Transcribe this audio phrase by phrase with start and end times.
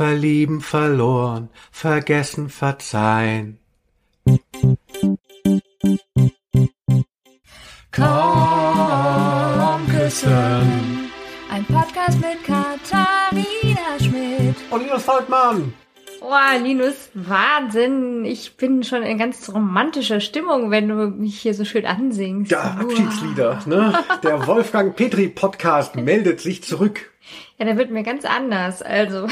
[0.00, 3.58] verlieben, verloren, vergessen, verzeihen.
[7.92, 8.06] Komm
[9.90, 11.10] küssen.
[11.50, 14.56] Ein Podcast mit Katharina Schmidt.
[14.70, 15.74] Und Linus Volkmann.
[16.22, 18.24] Oh, Linus, Wahnsinn.
[18.24, 22.52] Ich bin schon in ganz romantischer Stimmung, wenn du mich hier so schön ansingst.
[22.52, 24.02] Ja, Abschiedslieder, ne?
[24.22, 27.10] Der Wolfgang Petri Podcast meldet sich zurück.
[27.58, 28.82] Ja, der wird mir ganz anders.
[28.82, 29.26] Also,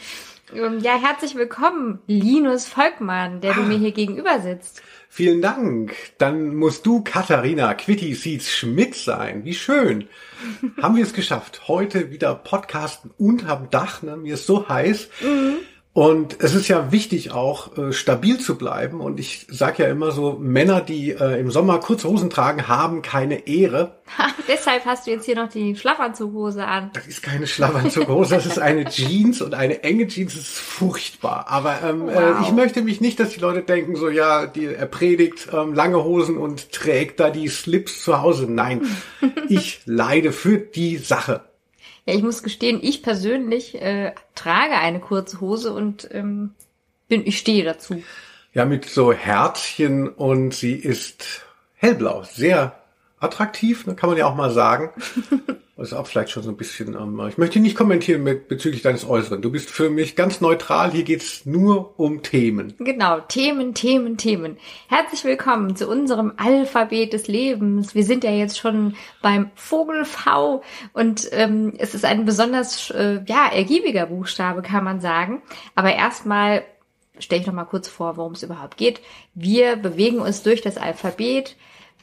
[0.80, 4.82] ja, herzlich willkommen, Linus Volkmann, der du mir hier gegenüber sitzt.
[5.08, 5.94] Vielen Dank.
[6.18, 9.44] Dann musst du Katharina Quitty Seeds Schmidt sein.
[9.44, 10.08] Wie schön.
[10.82, 11.68] Haben wir es geschafft.
[11.68, 14.02] Heute wieder Podcasten unterm Dach.
[14.02, 14.16] Ne?
[14.16, 15.08] Mir ist so heiß.
[15.22, 15.58] Mhm.
[15.94, 19.00] Und es ist ja wichtig auch äh, stabil zu bleiben.
[19.00, 23.00] Und ich sage ja immer so, Männer, die äh, im Sommer kurze Hosen tragen, haben
[23.00, 24.00] keine Ehre.
[24.48, 26.90] Deshalb hast du jetzt hier noch die Schlafanzughose an.
[26.94, 31.46] Das ist keine Schlafanzughose, das ist eine Jeans und eine enge Jeans ist furchtbar.
[31.48, 32.40] Aber ähm, äh, wow.
[32.40, 35.74] äh, ich möchte mich nicht, dass die Leute denken, so ja, die, er predigt ähm,
[35.74, 38.46] lange Hosen und trägt da die Slips zu Hause.
[38.50, 38.82] Nein,
[39.48, 41.42] ich leide für die Sache.
[42.06, 46.54] Ja, ich muss gestehen, ich persönlich äh, trage eine kurze Hose und ähm,
[47.08, 48.02] bin, ich stehe dazu.
[48.52, 51.42] Ja, mit so Herzchen und sie ist
[51.74, 52.83] hellblau, sehr
[53.24, 54.90] attraktiv, ne, kann man ja auch mal sagen.
[55.76, 58.82] Das ist auch vielleicht schon so ein bisschen, ähm, ich möchte nicht kommentieren mit bezüglich
[58.82, 59.42] deines Äußeren.
[59.42, 60.92] Du bist für mich ganz neutral.
[60.92, 62.74] Hier geht's nur um Themen.
[62.78, 64.56] Genau, Themen, Themen, Themen.
[64.88, 67.92] Herzlich willkommen zu unserem Alphabet des Lebens.
[67.96, 73.22] Wir sind ja jetzt schon beim Vogel V und ähm, es ist ein besonders äh,
[73.26, 75.42] ja ergiebiger Buchstabe, kann man sagen.
[75.74, 76.62] Aber erstmal
[77.18, 79.00] stelle ich noch mal kurz vor, worum es überhaupt geht.
[79.34, 81.56] Wir bewegen uns durch das Alphabet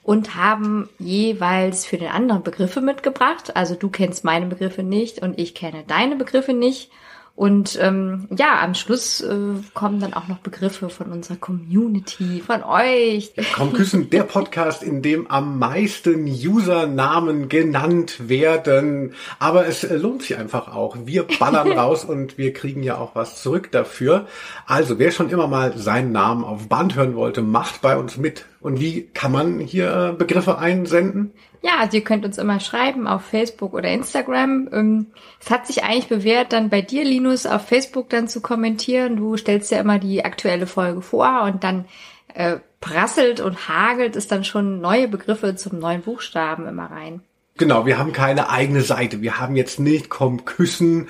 [0.03, 3.55] und haben jeweils für den anderen Begriffe mitgebracht.
[3.55, 6.91] Also du kennst meine Begriffe nicht und ich kenne deine Begriffe nicht.
[7.35, 9.35] Und ähm, ja, am Schluss äh,
[9.73, 13.33] kommen dann auch noch Begriffe von unserer Community, von euch.
[13.55, 19.15] Komm küssen, der Podcast, in dem am meisten Usernamen genannt werden.
[19.39, 20.97] Aber es äh, lohnt sich einfach auch.
[21.05, 24.27] Wir ballern raus und wir kriegen ja auch was zurück dafür.
[24.67, 28.45] Also wer schon immer mal seinen Namen auf Band hören wollte, macht bei uns mit.
[28.59, 31.31] Und wie kann man hier äh, Begriffe einsenden?
[31.63, 34.69] Ja, also ihr könnt uns immer schreiben auf Facebook oder Instagram.
[34.71, 35.07] Ähm,
[35.39, 39.15] es hat sich eigentlich bewährt, dann bei dir, Linus, auf Facebook dann zu kommentieren.
[39.15, 41.85] Du stellst ja immer die aktuelle Folge vor und dann
[42.33, 47.21] äh, prasselt und hagelt es dann schon neue Begriffe zum neuen Buchstaben immer rein.
[47.57, 49.21] Genau, wir haben keine eigene Seite.
[49.21, 51.09] Wir haben jetzt nicht komm küssen.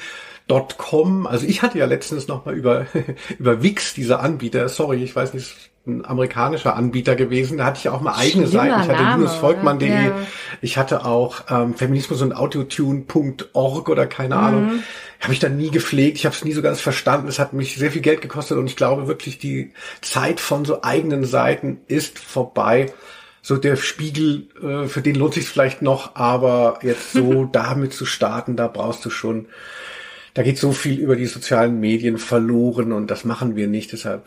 [0.50, 2.88] Also ich hatte ja letztens noch mal über
[3.40, 4.68] über Wix dieser Anbieter.
[4.68, 7.58] Sorry, ich weiß nicht, ein amerikanischer Anbieter gewesen.
[7.58, 8.82] Da hatte ich auch mal eigene Seiten.
[8.82, 9.90] Ich hatte linusvolkmann.de.
[9.90, 10.16] Ja.
[10.62, 14.42] Ich hatte auch ähm, Feminismus und Autotune.org oder keine mhm.
[14.42, 14.84] Ahnung.
[15.20, 16.18] Habe ich dann nie gepflegt.
[16.18, 17.28] Ich habe es nie so ganz verstanden.
[17.28, 20.84] Es hat mich sehr viel Geld gekostet und ich glaube wirklich, die Zeit von so
[20.84, 22.94] eigenen Seiten ist vorbei.
[23.42, 28.06] So der Spiegel, äh, für den lohnt sich vielleicht noch, aber jetzt so damit zu
[28.06, 29.48] starten, da brauchst du schon
[30.34, 33.92] da geht so viel über die sozialen Medien verloren und das machen wir nicht.
[33.92, 34.26] Deshalb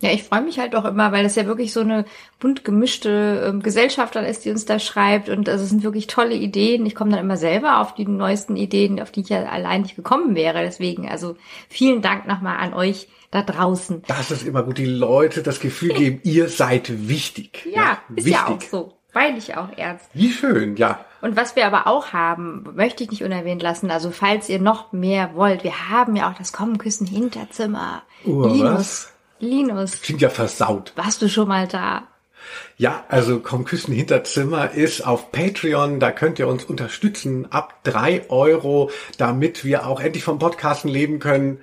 [0.00, 2.06] ja, ich freue mich halt auch immer, weil es ja wirklich so eine
[2.38, 5.28] bunt gemischte ähm, Gesellschaft dann ist, die uns da schreibt.
[5.28, 6.86] Und also es sind wirklich tolle Ideen.
[6.86, 9.96] Ich komme dann immer selber auf die neuesten Ideen, auf die ich ja allein nicht
[9.96, 10.62] gekommen wäre.
[10.62, 11.36] Deswegen, also
[11.68, 14.02] vielen Dank nochmal an euch da draußen.
[14.06, 17.66] Das ist immer gut, die Leute das Gefühl geben, ihr seid wichtig.
[17.66, 18.32] Ja, ja ist wichtig.
[18.32, 18.92] ja auch so.
[19.12, 20.08] Weil ich auch ernst.
[20.14, 21.04] Wie schön, ja.
[21.20, 23.90] Und was wir aber auch haben, möchte ich nicht unerwähnt lassen.
[23.90, 28.02] Also falls ihr noch mehr wollt, wir haben ja auch das Kommenküssen Hinterzimmer.
[28.24, 29.12] Uh, Linus, was?
[29.40, 30.02] Linus.
[30.02, 30.92] Klingt ja versaut.
[30.96, 32.08] Warst du schon mal da?
[32.76, 38.28] Ja, also komm küssen Hinterzimmer ist auf Patreon, da könnt ihr uns unterstützen ab drei
[38.30, 41.60] Euro, damit wir auch endlich vom Podcasten leben können.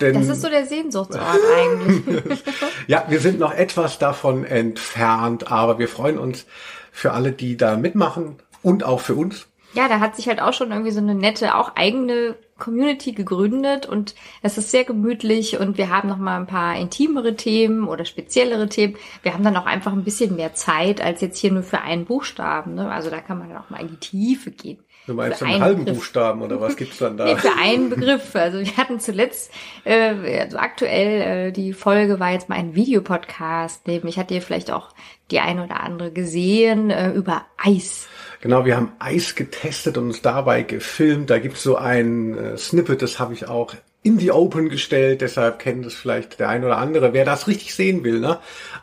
[0.00, 1.22] Denn, das ist so der Sehnsuchtsort
[1.56, 2.42] eigentlich.
[2.86, 6.46] ja, wir sind noch etwas davon entfernt, aber wir freuen uns
[6.90, 9.46] für alle, die da mitmachen und auch für uns.
[9.72, 13.84] Ja, da hat sich halt auch schon irgendwie so eine nette, auch eigene Community gegründet
[13.84, 18.06] und es ist sehr gemütlich und wir haben noch mal ein paar intimere Themen oder
[18.06, 18.96] speziellere Themen.
[19.22, 22.06] Wir haben dann auch einfach ein bisschen mehr Zeit als jetzt hier nur für einen
[22.06, 22.74] Buchstaben.
[22.74, 22.90] Ne?
[22.90, 24.78] Also da kann man dann auch mal in die Tiefe gehen.
[25.06, 25.98] Du meinst für einen halben Begriff.
[25.98, 27.26] Buchstaben oder was gibt's dann da?
[27.26, 28.34] Nee, für einen Begriff.
[28.34, 29.52] Also wir hatten zuletzt,
[29.84, 33.86] äh, also aktuell, äh, die Folge war jetzt mal ein Videopodcast.
[33.86, 34.94] Nämlich hat ihr vielleicht auch
[35.30, 38.08] die eine oder andere gesehen äh, über Eis.
[38.44, 41.30] Genau, wir haben Eis getestet und uns dabei gefilmt.
[41.30, 45.58] Da gibt's so ein äh, Snippet, das habe ich auch in die Open gestellt, deshalb
[45.58, 47.14] kennt es vielleicht der ein oder andere.
[47.14, 48.38] Wer das richtig sehen will, ne?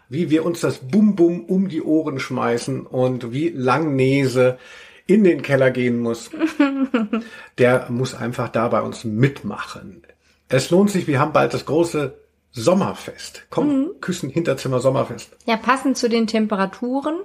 [0.10, 4.58] wie wir uns das Bum-Bum um die Ohren schmeißen und wie Langnese
[5.06, 6.32] in den Keller gehen muss,
[7.60, 10.02] der muss einfach da bei uns mitmachen.
[10.50, 12.16] Es lohnt sich, wir haben bald das große
[12.52, 13.44] Sommerfest.
[13.52, 13.90] Komm, mhm.
[14.02, 15.38] Küssen Hinterzimmer Sommerfest.
[15.46, 17.20] Ja, passend zu den Temperaturen.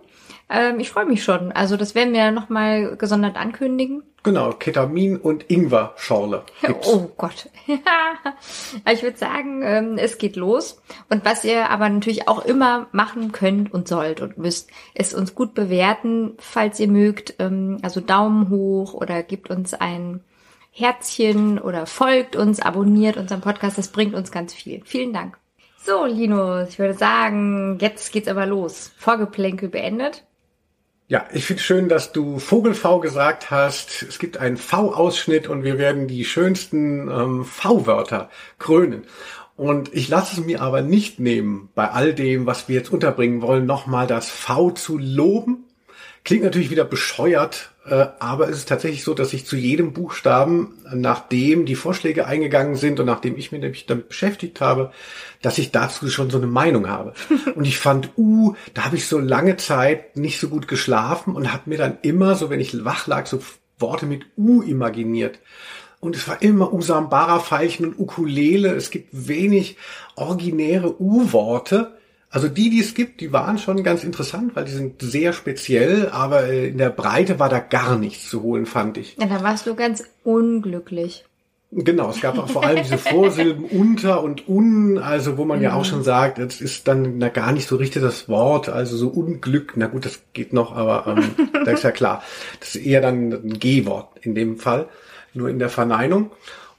[0.48, 1.52] Ähm, ich freue mich schon.
[1.52, 4.02] Also das werden wir nochmal gesondert ankündigen.
[4.22, 6.42] Genau, Ketamin und Ingwer-Schorle.
[6.84, 7.48] Oh Gott.
[8.92, 10.82] ich würde sagen, ähm, es geht los.
[11.08, 15.36] Und was ihr aber natürlich auch immer machen könnt und sollt und müsst, ist uns
[15.36, 17.34] gut bewerten, falls ihr mögt.
[17.38, 20.24] Ähm, also Daumen hoch oder gebt uns ein
[20.72, 23.78] Herzchen oder folgt uns, abonniert unseren Podcast.
[23.78, 24.82] Das bringt uns ganz viel.
[24.84, 25.38] Vielen Dank.
[25.78, 28.92] So, Linus, ich würde sagen, jetzt geht's aber los.
[28.98, 30.24] Vorgeplänkel beendet.
[31.08, 34.02] Ja, ich finde schön, dass du Vogel-V gesagt hast.
[34.02, 39.04] Es gibt einen V-Ausschnitt und wir werden die schönsten ähm, V-Wörter krönen.
[39.54, 43.40] Und ich lasse es mir aber nicht nehmen, bei all dem, was wir jetzt unterbringen
[43.40, 45.64] wollen, nochmal das V zu loben
[46.26, 50.74] Klingt natürlich wieder bescheuert, äh, aber es ist tatsächlich so, dass ich zu jedem Buchstaben,
[50.92, 54.90] nachdem die Vorschläge eingegangen sind und nachdem ich mich nämlich damit beschäftigt habe,
[55.40, 57.14] dass ich dazu schon so eine Meinung habe.
[57.54, 61.52] Und ich fand U, da habe ich so lange Zeit nicht so gut geschlafen und
[61.52, 63.40] habe mir dann immer, so wenn ich wach lag, so
[63.78, 65.38] Worte mit U imaginiert.
[66.00, 68.74] Und es war immer Usambara, Veilchen und Ukulele.
[68.74, 69.76] Es gibt wenig
[70.16, 71.96] originäre U-Worte.
[72.30, 76.08] Also die, die es gibt, die waren schon ganz interessant, weil die sind sehr speziell,
[76.08, 79.16] aber in der Breite war da gar nichts zu holen, fand ich.
[79.18, 81.24] Ja, da warst du ganz unglücklich.
[81.72, 85.64] Genau, es gab auch vor allem diese Vorsilben unter und un, also wo man mhm.
[85.64, 85.84] ja auch mhm.
[85.84, 89.72] schon sagt, das ist dann na, gar nicht so richtig das Wort, also so Unglück,
[89.76, 92.22] na gut, das geht noch, aber ähm, da ist ja klar,
[92.60, 94.88] das ist eher dann ein G-Wort in dem Fall,
[95.34, 96.30] nur in der Verneinung.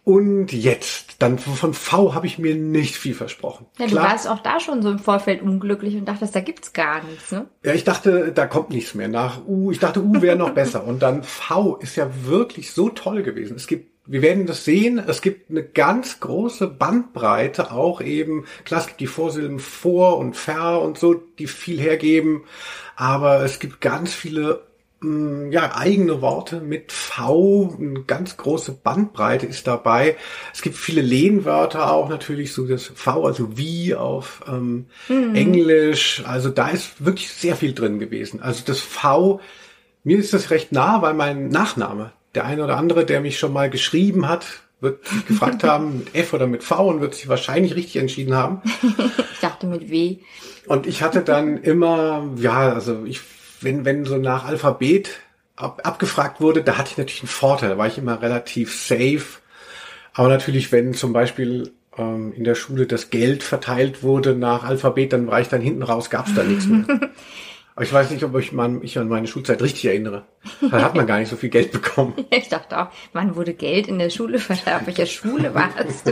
[0.07, 3.65] Und jetzt, dann von V habe ich mir nicht viel versprochen.
[3.77, 6.71] Ja, Klar, du warst auch da schon so im Vorfeld unglücklich und dachtest, da gibt's
[6.71, 7.47] gar nichts, ne?
[7.65, 9.09] Ja, ich dachte, da kommt nichts mehr.
[9.09, 10.85] Nach U, ich dachte, U wäre noch besser.
[10.85, 13.57] Und dann V ist ja wirklich so toll gewesen.
[13.57, 15.03] Es gibt wir werden das sehen.
[15.05, 20.37] Es gibt eine ganz große Bandbreite, auch eben, klar, es gibt die Vorsilben vor und
[20.37, 22.45] ver und so, die viel hergeben.
[22.95, 24.61] Aber es gibt ganz viele
[25.01, 30.17] ja, eigene Worte mit V, eine ganz große Bandbreite ist dabei.
[30.53, 35.35] Es gibt viele Lehnwörter auch natürlich, so das V, also wie auf ähm, mhm.
[35.35, 36.23] Englisch.
[36.25, 38.41] Also da ist wirklich sehr viel drin gewesen.
[38.41, 39.39] Also das V,
[40.03, 43.53] mir ist das recht nah, weil mein Nachname, der eine oder andere, der mich schon
[43.53, 44.47] mal geschrieben hat,
[44.81, 48.33] wird sich gefragt haben, mit F oder mit V und wird sich wahrscheinlich richtig entschieden
[48.33, 48.63] haben.
[49.31, 50.17] ich dachte mit W.
[50.65, 53.21] Und ich hatte dann immer, ja, also ich
[53.61, 55.19] wenn, wenn so nach Alphabet
[55.55, 59.25] ab, abgefragt wurde, da hatte ich natürlich einen Vorteil, da war ich immer relativ safe.
[60.13, 65.13] Aber natürlich, wenn zum Beispiel ähm, in der Schule das Geld verteilt wurde nach Alphabet,
[65.13, 66.85] dann war ich dann hinten raus, gab's da nichts mehr.
[67.77, 70.25] Aber ich weiß nicht, ob ich man, ich an meine Schulzeit richtig erinnere.
[70.61, 72.15] Da hat man gar nicht so viel Geld bekommen.
[72.31, 74.81] Ich dachte auch, man wurde Geld in der Schule verteilt.
[74.81, 76.11] Auf welcher Schule warst du?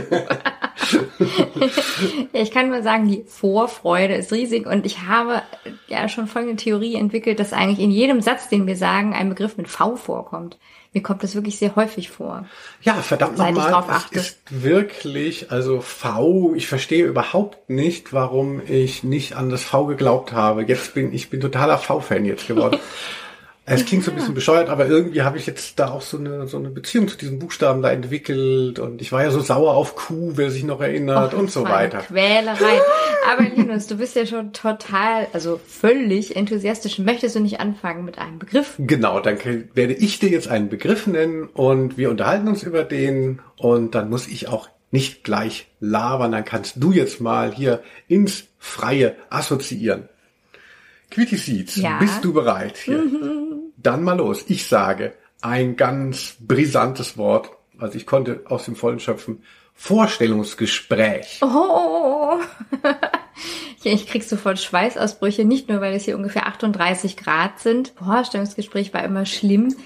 [2.32, 5.42] ich kann nur sagen, die Vorfreude ist riesig und ich habe
[5.88, 9.56] ja schon folgende Theorie entwickelt, dass eigentlich in jedem Satz, den wir sagen, ein Begriff
[9.56, 10.58] mit V vorkommt.
[10.96, 12.46] Mir kommt das wirklich sehr häufig vor.
[12.80, 19.36] Ja, verdammt nochmal, es ist wirklich, also V, ich verstehe überhaupt nicht, warum ich nicht
[19.36, 20.62] an das V geglaubt habe.
[20.62, 22.78] Jetzt bin ich bin totaler V-Fan jetzt geworden.
[23.68, 26.46] Es klingt so ein bisschen bescheuert, aber irgendwie habe ich jetzt da auch so eine,
[26.46, 29.96] so eine Beziehung zu diesen Buchstaben da entwickelt und ich war ja so sauer auf
[29.96, 31.98] Q, wer sich noch erinnert Och, und so weiter.
[31.98, 32.80] Quälerei.
[33.28, 37.00] Aber Linus, du bist ja schon total, also völlig enthusiastisch.
[37.00, 38.74] Möchtest du nicht anfangen mit einem Begriff?
[38.78, 39.36] Genau, dann
[39.74, 44.10] werde ich dir jetzt einen Begriff nennen und wir unterhalten uns über den und dann
[44.10, 50.08] muss ich auch nicht gleich labern, dann kannst du jetzt mal hier ins Freie assoziieren.
[51.10, 51.98] Quitty Seeds, ja.
[51.98, 52.76] bist du bereit?
[52.78, 52.98] Hier?
[52.98, 53.55] Mhm.
[53.76, 54.44] Dann mal los.
[54.48, 57.50] Ich sage ein ganz brisantes Wort.
[57.78, 59.42] Also ich konnte aus dem Vollen schöpfen.
[59.74, 61.40] Vorstellungsgespräch.
[61.42, 62.38] Oh.
[63.84, 67.92] ich krieg sofort Schweißausbrüche, nicht nur, weil es hier ungefähr 38 Grad sind.
[67.96, 69.76] Vorstellungsgespräch war immer schlimm.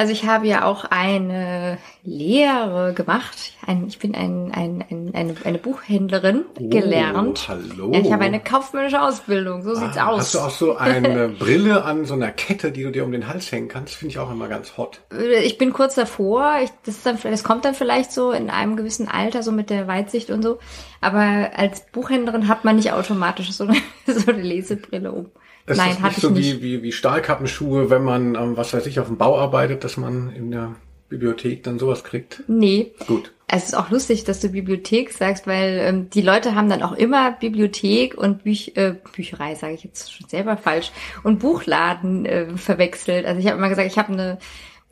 [0.00, 3.52] Also ich habe ja auch eine Lehre gemacht.
[3.66, 7.48] Ein, ich bin ein, ein, ein, eine, eine Buchhändlerin oh, gelernt.
[7.48, 7.92] Hallo.
[7.92, 9.62] Ja, ich habe eine kaufmännische Ausbildung.
[9.62, 10.20] So sieht's ah, aus.
[10.20, 13.28] Hast du auch so eine Brille an so einer Kette, die du dir um den
[13.28, 13.94] Hals hängen kannst?
[13.94, 15.02] Finde ich auch immer ganz hot.
[15.12, 16.60] Äh, ich bin kurz davor.
[16.64, 19.86] Ich, das, dann, das kommt dann vielleicht so in einem gewissen Alter, so mit der
[19.86, 20.60] Weitsicht und so.
[21.02, 23.76] Aber als Buchhändlerin hat man nicht automatisch so eine,
[24.06, 25.30] so eine Lesebrille um.
[25.66, 26.60] Es Nein, ist nicht so nicht.
[26.60, 29.96] Wie, wie, wie Stahlkappenschuhe, wenn man, ähm, was weiß ich, auf dem Bau arbeitet, dass
[29.96, 30.74] man in der
[31.08, 32.42] Bibliothek dann sowas kriegt?
[32.48, 32.92] Nee.
[33.06, 33.32] Gut.
[33.52, 36.92] Es ist auch lustig, dass du Bibliothek sagst, weil ähm, die Leute haben dann auch
[36.92, 40.92] immer Bibliothek und Büch äh, Bücherei, sage ich jetzt schon selber falsch,
[41.24, 43.26] und Buchladen äh, verwechselt.
[43.26, 44.38] Also ich habe immer gesagt, ich habe eine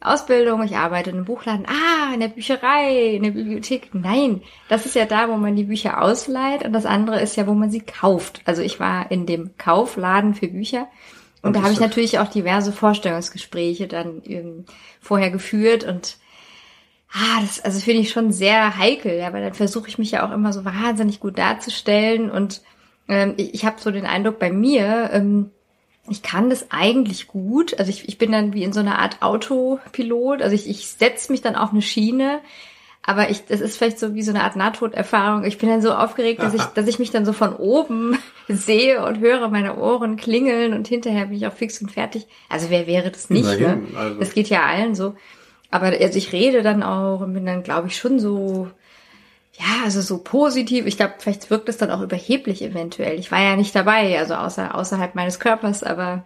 [0.00, 3.90] Ausbildung, ich arbeite in einem Buchladen, ah, in der Bücherei, in der Bibliothek.
[3.94, 6.64] Nein, das ist ja da, wo man die Bücher ausleiht.
[6.64, 8.40] Und das andere ist ja, wo man sie kauft.
[8.44, 10.86] Also ich war in dem Kaufladen für Bücher.
[11.42, 14.22] Und, und da habe ich natürlich auch diverse Vorstellungsgespräche dann
[15.00, 15.82] vorher geführt.
[15.82, 16.16] Und
[17.12, 20.26] ah, das also finde ich schon sehr heikel, ja, weil dann versuche ich mich ja
[20.26, 22.30] auch immer so wahnsinnig gut darzustellen.
[22.30, 22.62] Und
[23.08, 25.50] ähm, ich, ich habe so den Eindruck bei mir, ähm,
[26.10, 27.78] ich kann das eigentlich gut.
[27.78, 30.42] Also ich, ich bin dann wie in so einer Art Autopilot.
[30.42, 32.40] Also ich, ich setze mich dann auf eine Schiene,
[33.02, 35.44] aber ich, das ist vielleicht so wie so eine Art Nahtoderfahrung.
[35.44, 39.04] Ich bin dann so aufgeregt, dass ich, dass ich mich dann so von oben sehe
[39.04, 42.26] und höre meine Ohren klingeln und hinterher bin ich auch fix und fertig.
[42.48, 43.44] Also wer wäre das nicht?
[43.44, 43.98] Immerhin, ne?
[43.98, 44.20] also.
[44.20, 45.14] Das geht ja allen so.
[45.70, 48.68] Aber also ich rede dann auch und bin dann, glaube ich, schon so
[49.58, 50.86] ja, also so positiv.
[50.86, 53.18] Ich glaube, vielleicht wirkt es dann auch überheblich eventuell.
[53.18, 56.24] Ich war ja nicht dabei, also außer, außerhalb meines Körpers, aber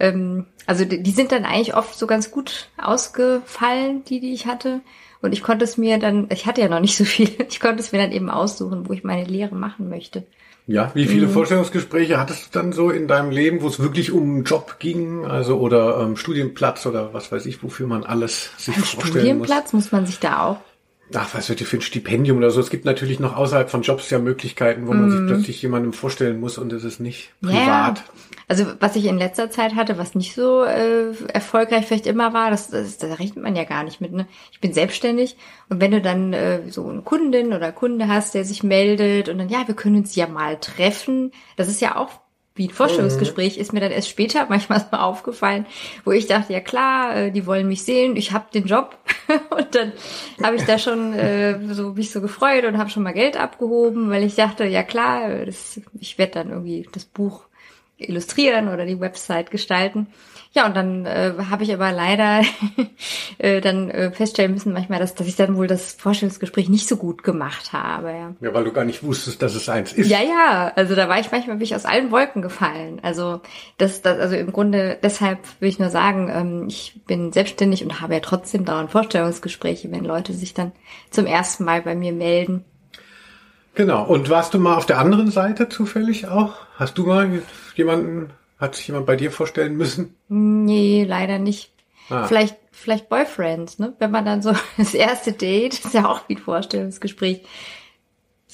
[0.00, 4.46] ähm, also die, die sind dann eigentlich oft so ganz gut ausgefallen, die, die ich
[4.46, 4.80] hatte.
[5.20, 7.80] Und ich konnte es mir dann, ich hatte ja noch nicht so viel, ich konnte
[7.80, 10.24] es mir dann eben aussuchen, wo ich meine Lehre machen möchte.
[10.66, 11.32] Ja, wie viele mhm.
[11.32, 15.24] Vorstellungsgespräche hattest du dann so in deinem Leben, wo es wirklich um einen Job ging,
[15.24, 19.72] also oder ähm, Studienplatz oder was weiß ich, wofür man alles sich Ein vorstellen Studienplatz
[19.72, 19.84] muss.
[19.84, 20.60] muss man sich da auch
[21.16, 22.60] ach, was wird ihr für ein Stipendium oder so.
[22.60, 25.26] Es gibt natürlich noch außerhalb von Jobs ja Möglichkeiten, wo man sich mhm.
[25.26, 27.98] plötzlich jemandem vorstellen muss und es ist nicht privat.
[27.98, 28.04] Ja.
[28.48, 32.50] Also was ich in letzter Zeit hatte, was nicht so äh, erfolgreich vielleicht immer war,
[32.50, 34.12] das, das, da rechnet man ja gar nicht mit.
[34.12, 34.26] Ne?
[34.50, 35.36] Ich bin selbstständig
[35.68, 39.38] und wenn du dann äh, so eine Kundin oder Kunde hast, der sich meldet und
[39.38, 42.20] dann, ja, wir können uns ja mal treffen, das ist ja auch
[42.54, 45.66] wie ein Vorstellungsgespräch ist mir dann erst später manchmal so aufgefallen,
[46.04, 48.98] wo ich dachte, ja klar, äh, die wollen mich sehen, ich habe den Job
[49.50, 49.92] und dann
[50.42, 54.10] habe ich da schon äh, so mich so gefreut und habe schon mal Geld abgehoben,
[54.10, 57.44] weil ich dachte, ja klar, das, ich werde dann irgendwie das Buch
[57.96, 60.08] illustrieren oder die Website gestalten.
[60.54, 62.42] Ja, und dann äh, habe ich aber leider
[63.38, 66.96] äh, dann äh, feststellen müssen manchmal, dass, dass ich dann wohl das Vorstellungsgespräch nicht so
[66.96, 68.10] gut gemacht habe.
[68.10, 68.34] Ja.
[68.38, 70.10] ja, weil du gar nicht wusstest, dass es eins ist.
[70.10, 73.00] Ja, ja, also da war ich manchmal bin ich aus allen Wolken gefallen.
[73.02, 73.40] Also
[73.78, 78.02] das, das also im Grunde deshalb will ich nur sagen, ähm, ich bin selbstständig und
[78.02, 80.72] habe ja trotzdem dauernd Vorstellungsgespräche, wenn Leute sich dann
[81.08, 82.62] zum ersten Mal bei mir melden.
[83.74, 84.04] Genau.
[84.04, 86.56] Und warst du mal auf der anderen Seite zufällig auch?
[86.76, 87.40] Hast du mal
[87.74, 88.30] jemanden
[88.62, 90.14] hat sich jemand bei dir vorstellen müssen?
[90.28, 91.72] Nee, leider nicht.
[92.08, 92.26] Ah.
[92.28, 93.94] Vielleicht, vielleicht Boyfriend, ne?
[93.98, 97.42] Wenn man dann so das erste Date, ist ja auch wie ein Vorstellungsgespräch.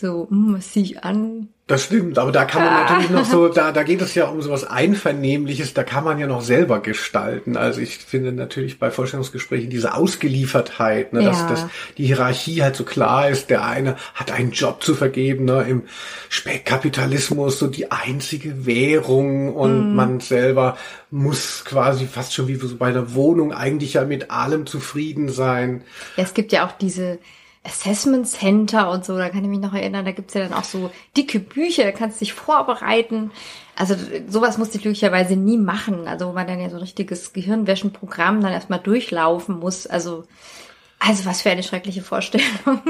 [0.00, 1.48] So, hm, was zieh ich an?
[1.66, 2.82] Das stimmt, aber da kann man ah.
[2.82, 6.28] natürlich noch so, da, da geht es ja um sowas Einvernehmliches, da kann man ja
[6.28, 7.56] noch selber gestalten.
[7.56, 11.30] Also ich finde natürlich bei Vorstellungsgesprächen diese Ausgeliefertheit, ne, ja.
[11.30, 11.66] dass, dass
[11.98, 15.82] die Hierarchie halt so klar ist, der eine hat einen Job zu vergeben, ne, im
[16.28, 19.96] Spätkapitalismus so die einzige Währung und mm.
[19.96, 20.78] man selber
[21.10, 25.82] muss quasi fast schon wie so bei einer Wohnung eigentlich ja mit allem zufrieden sein.
[26.16, 27.18] Ja, es gibt ja auch diese,
[27.68, 30.64] Assessment Center und so, da kann ich mich noch erinnern, da gibt's ja dann auch
[30.64, 33.30] so dicke Bücher, da kannst du dich vorbereiten.
[33.76, 33.94] Also
[34.28, 36.08] sowas musste ich glücklicherweise nie machen.
[36.08, 39.86] Also wo man dann ja so ein richtiges Gehirnwäschenprogramm dann erstmal durchlaufen muss.
[39.86, 40.24] Also,
[40.98, 42.80] also was für eine schreckliche Vorstellung.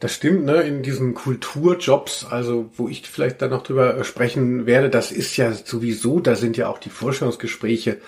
[0.00, 0.62] Das stimmt, ne?
[0.62, 5.50] In diesen Kulturjobs, also wo ich vielleicht dann noch drüber sprechen werde, das ist ja
[5.52, 8.00] sowieso, da sind ja auch die Vorstellungsgespräche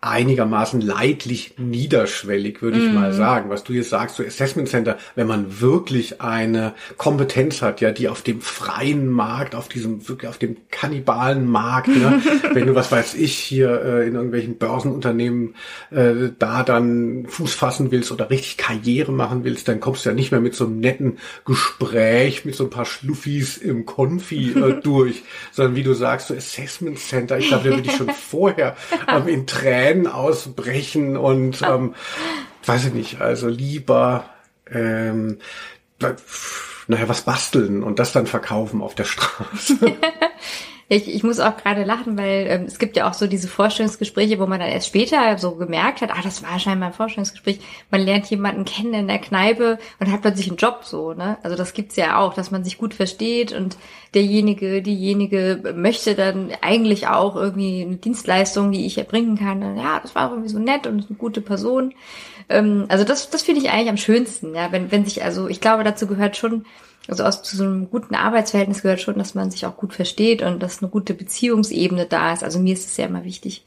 [0.00, 2.94] einigermaßen leidlich niederschwellig, würde ich mm.
[2.94, 3.50] mal sagen.
[3.50, 8.08] Was du jetzt sagst, so Assessment Center, wenn man wirklich eine Kompetenz hat, ja, die
[8.08, 12.92] auf dem freien Markt, auf diesem wirklich auf dem kannibalen Markt, ne, wenn du was
[12.92, 15.56] weiß ich hier äh, in irgendwelchen Börsenunternehmen
[15.90, 20.14] äh, da dann Fuß fassen willst oder richtig Karriere machen willst, dann kommst du ja
[20.14, 24.80] nicht mehr mit so einem netten Gespräch mit so ein paar Schluffis im Konfi äh,
[24.82, 28.76] durch, sondern wie du sagst, so Assessment Center, ich glaube, da würde ich schon vorher
[29.08, 29.46] ähm, in
[29.88, 31.94] Tränen ausbrechen und ähm,
[32.64, 34.24] weiß ich nicht, also lieber
[34.70, 35.38] ähm,
[36.86, 39.78] naja, was basteln und das dann verkaufen auf der Straße.
[40.90, 44.38] Ich, ich muss auch gerade lachen, weil ähm, es gibt ja auch so diese Vorstellungsgespräche,
[44.38, 47.60] wo man dann erst später so gemerkt hat, ah, das war scheinbar ein Vorstellungsgespräch.
[47.90, 51.36] Man lernt jemanden kennen in der Kneipe und hat plötzlich einen Job so, ne?
[51.42, 53.76] Also das gibt's ja auch, dass man sich gut versteht und
[54.14, 59.76] derjenige, diejenige möchte dann eigentlich auch irgendwie eine Dienstleistung, die ich erbringen kann.
[59.76, 61.92] Ja, das war irgendwie so nett und eine gute Person.
[62.48, 65.60] Ähm, also das, das finde ich eigentlich am schönsten, ja, wenn, wenn sich, also ich
[65.60, 66.64] glaube, dazu gehört schon,
[67.08, 70.42] also aus zu so einem guten Arbeitsverhältnis gehört schon, dass man sich auch gut versteht
[70.42, 72.44] und dass eine gute Beziehungsebene da ist.
[72.44, 73.64] Also mir ist es ja immer wichtig.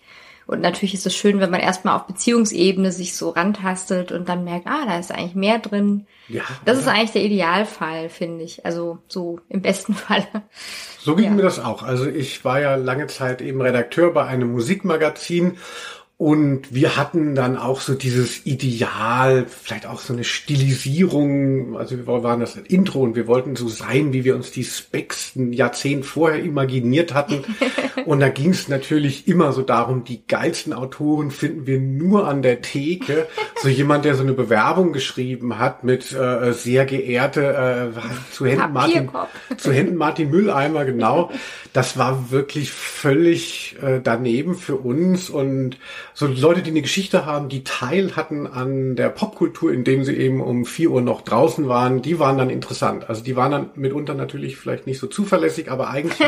[0.48, 4.44] Und natürlich ist es schön, wenn man erstmal auf Beziehungsebene sich so rantastet und dann
[4.44, 6.08] merkt, ah, da ist eigentlich mehr drin.
[6.28, 6.82] Ja, das ja.
[6.82, 8.66] ist eigentlich der Idealfall, finde ich.
[8.66, 10.28] Also so im besten Fall.
[11.00, 11.32] So ging ja.
[11.32, 11.84] mir das auch.
[11.84, 15.58] Also ich war ja lange Zeit eben Redakteur bei einem Musikmagazin
[16.22, 21.76] Und wir hatten dann auch so dieses Ideal, vielleicht auch so eine Stilisierung.
[21.76, 25.36] Also wir waren das Intro und wir wollten so sein, wie wir uns die Specs
[25.36, 27.44] ein Jahrzehnt vorher imaginiert hatten.
[28.06, 32.44] und da ging es natürlich immer so darum, die geilsten Autoren finden wir nur an
[32.44, 33.28] der Theke.
[33.56, 38.74] So jemand, der so eine Bewerbung geschrieben hat mit äh, sehr geehrte äh, zu Händen
[38.74, 39.10] Martin,
[39.58, 41.32] zu Händen Martin Mülleimer, genau.
[41.74, 45.78] Das war wirklich völlig äh, daneben für uns und
[46.22, 50.40] so Leute, die eine Geschichte haben, die Teil hatten an der Popkultur, indem sie eben
[50.40, 53.10] um vier Uhr noch draußen waren, die waren dann interessant.
[53.10, 56.20] Also die waren dann mitunter natürlich vielleicht nicht so zuverlässig, aber eigentlich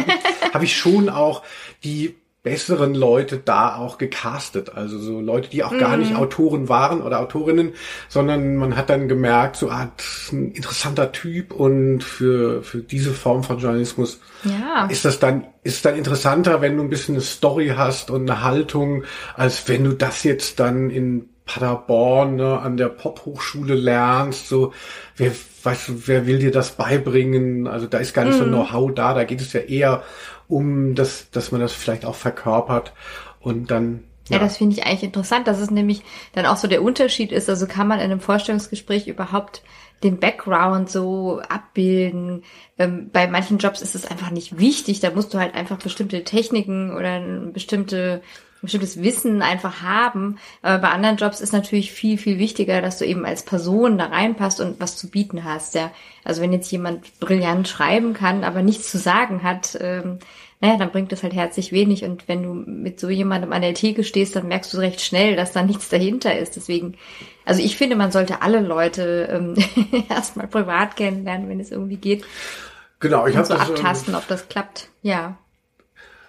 [0.52, 1.44] habe ich, schon auch
[1.84, 4.76] die besseren Leute da auch gecastet.
[4.76, 5.80] Also so Leute, die auch mhm.
[5.80, 6.18] gar nicht mhm.
[6.18, 7.74] Autoren waren oder Autorinnen,
[8.10, 9.90] sondern man hat dann gemerkt, so ah,
[10.32, 14.88] ein interessanter Typ und für, für diese Form von Journalismus ja.
[14.88, 18.44] ist das dann, ist dann interessanter, wenn du ein bisschen eine Story hast und eine
[18.44, 24.74] Haltung, als wenn du das jetzt dann in Paderborn ne, an der Pophochschule lernst, so
[25.18, 25.32] wer
[25.64, 27.68] weißt du, wer will dir das beibringen?
[27.68, 28.40] Also da ist gar nicht mm.
[28.40, 28.52] so mhm.
[28.52, 30.04] Know-how da, da geht es ja eher
[30.48, 32.94] um das, dass man das vielleicht auch verkörpert
[33.40, 36.02] und dann ja, ja das finde ich eigentlich interessant, dass es nämlich
[36.34, 37.50] dann auch so der Unterschied ist.
[37.50, 39.64] Also kann man in einem Vorstellungsgespräch überhaupt
[40.02, 42.44] den Background so abbilden.
[42.78, 45.00] Ähm, bei manchen Jobs ist es einfach nicht wichtig.
[45.00, 47.20] Da musst du halt einfach bestimmte Techniken oder
[47.52, 48.22] bestimmte
[48.64, 50.40] bestimmtes Wissen einfach haben.
[50.62, 54.06] Aber bei anderen Jobs ist natürlich viel, viel wichtiger, dass du eben als Person da
[54.06, 55.76] reinpasst und was zu bieten hast.
[55.76, 55.92] Ja,
[56.24, 60.20] also wenn jetzt jemand brillant schreiben kann, aber nichts zu sagen hat, ähm,
[60.62, 62.06] naja, dann bringt das halt herzlich wenig.
[62.06, 65.36] Und wenn du mit so jemandem an der Theke stehst, dann merkst du recht schnell,
[65.36, 66.56] dass da nichts dahinter ist.
[66.56, 66.96] Deswegen,
[67.44, 69.56] also ich finde, man sollte alle Leute ähm,
[70.10, 72.24] erstmal privat kennenlernen, wenn es irgendwie geht.
[73.02, 74.88] Genau, ich habe so ähm, abtasten, ob das klappt.
[75.02, 75.38] Ja.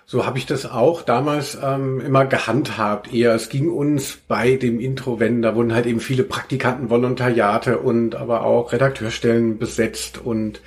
[0.06, 3.12] So habe ich das auch damals ähm, immer gehandhabt.
[3.12, 7.78] Eher, es ging uns bei dem Intro, wenn da wurden halt eben viele Praktikanten, Volontariate
[7.78, 10.60] und aber auch Redakteurstellen besetzt und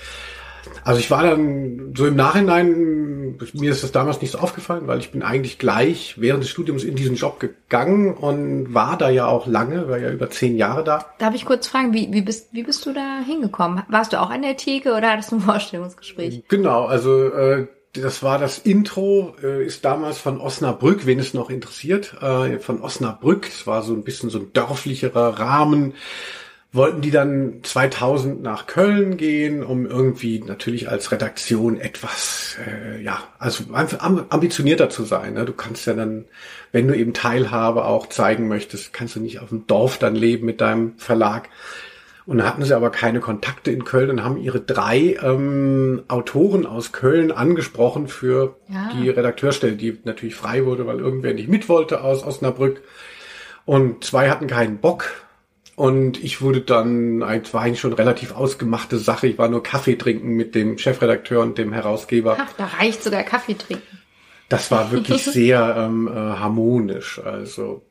[0.84, 5.00] also ich war dann so im Nachhinein, mir ist das damals nicht so aufgefallen, weil
[5.00, 9.28] ich bin eigentlich gleich während des Studiums in diesen Job gegangen und war da ja
[9.28, 11.06] auch lange, war ja über zehn Jahre da.
[11.20, 13.84] Darf ich kurz fragen, wie, wie, bist, wie bist du da hingekommen?
[13.90, 16.44] Warst du auch an der Theke oder hattest du ein Vorstellungsgespräch?
[16.48, 17.68] Genau, also äh,
[18.02, 22.82] das war das Intro, äh, ist damals von Osnabrück, wen es noch interessiert, äh, von
[22.82, 25.94] Osnabrück, das war so ein bisschen so ein dörflicherer Rahmen,
[26.74, 33.24] wollten die dann 2000 nach Köln gehen, um irgendwie natürlich als Redaktion etwas, äh, ja,
[33.40, 35.34] also ambitionierter zu sein.
[35.34, 35.46] Ne?
[35.46, 36.26] Du kannst ja dann,
[36.72, 40.46] wenn du eben Teilhabe auch zeigen möchtest, kannst du nicht auf dem Dorf dann leben
[40.46, 41.50] mit deinem Verlag.
[42.28, 46.92] Und hatten sie aber keine Kontakte in Köln und haben ihre drei ähm, Autoren aus
[46.92, 48.92] Köln angesprochen für ja.
[48.94, 52.82] die Redakteurstelle, die natürlich frei wurde, weil irgendwer nicht mit wollte aus Osnabrück.
[53.64, 55.06] Und zwei hatten keinen Bock.
[55.78, 59.28] Und ich wurde dann, es war eigentlich schon relativ ausgemachte Sache.
[59.28, 62.36] Ich war nur Kaffee trinken mit dem Chefredakteur und dem Herausgeber.
[62.38, 64.00] Ach, da reicht sogar Kaffee trinken.
[64.50, 67.22] Das war wirklich sehr ähm, äh, harmonisch.
[67.24, 67.87] Also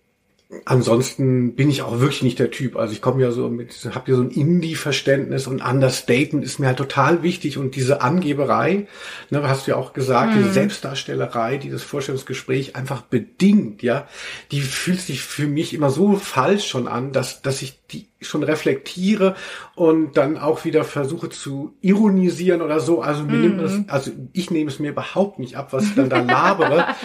[0.65, 2.77] ansonsten bin ich auch wirklich nicht der Typ.
[2.77, 6.69] Also ich komme ja so mit, habt ihr so ein Indie-Verständnis und Understatement ist mir
[6.69, 8.87] halt total wichtig und diese Angeberei,
[9.31, 10.39] ne, hast du ja auch gesagt, mhm.
[10.39, 14.07] diese Selbstdarstellerei, die das Vorstellungsgespräch einfach bedingt, ja,
[14.53, 18.45] die fühlt sich für mich immer so falsch schon an, dass, dass ich die schon
[18.45, 19.35] reflektiere
[19.75, 23.03] und dann auch wieder versuche zu ironisieren oder so.
[23.03, 23.43] Also mir mm.
[23.43, 23.85] nimmt das, mhm.
[23.89, 26.87] also ich nehme es mir überhaupt nicht ab, was ich dann da labere.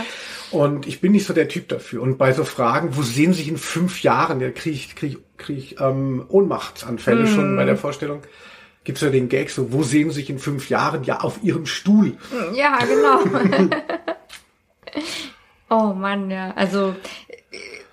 [0.52, 2.02] und ich bin nicht so der Typ dafür.
[2.02, 5.58] Und bei so Fragen, wo sehen sich in fünf Jahren, da kriege ich, krieg, krieg
[5.58, 7.28] ich ähm, Ohnmachtsanfälle mm.
[7.28, 8.22] schon bei der Vorstellung.
[8.84, 11.04] Gibt's ja den Gag so, wo sehen Sie sich in fünf Jahren?
[11.04, 12.18] Ja, auf Ihrem Stuhl.
[12.56, 13.70] Ja, genau.
[15.70, 16.52] oh Mann, ja.
[16.56, 16.96] Also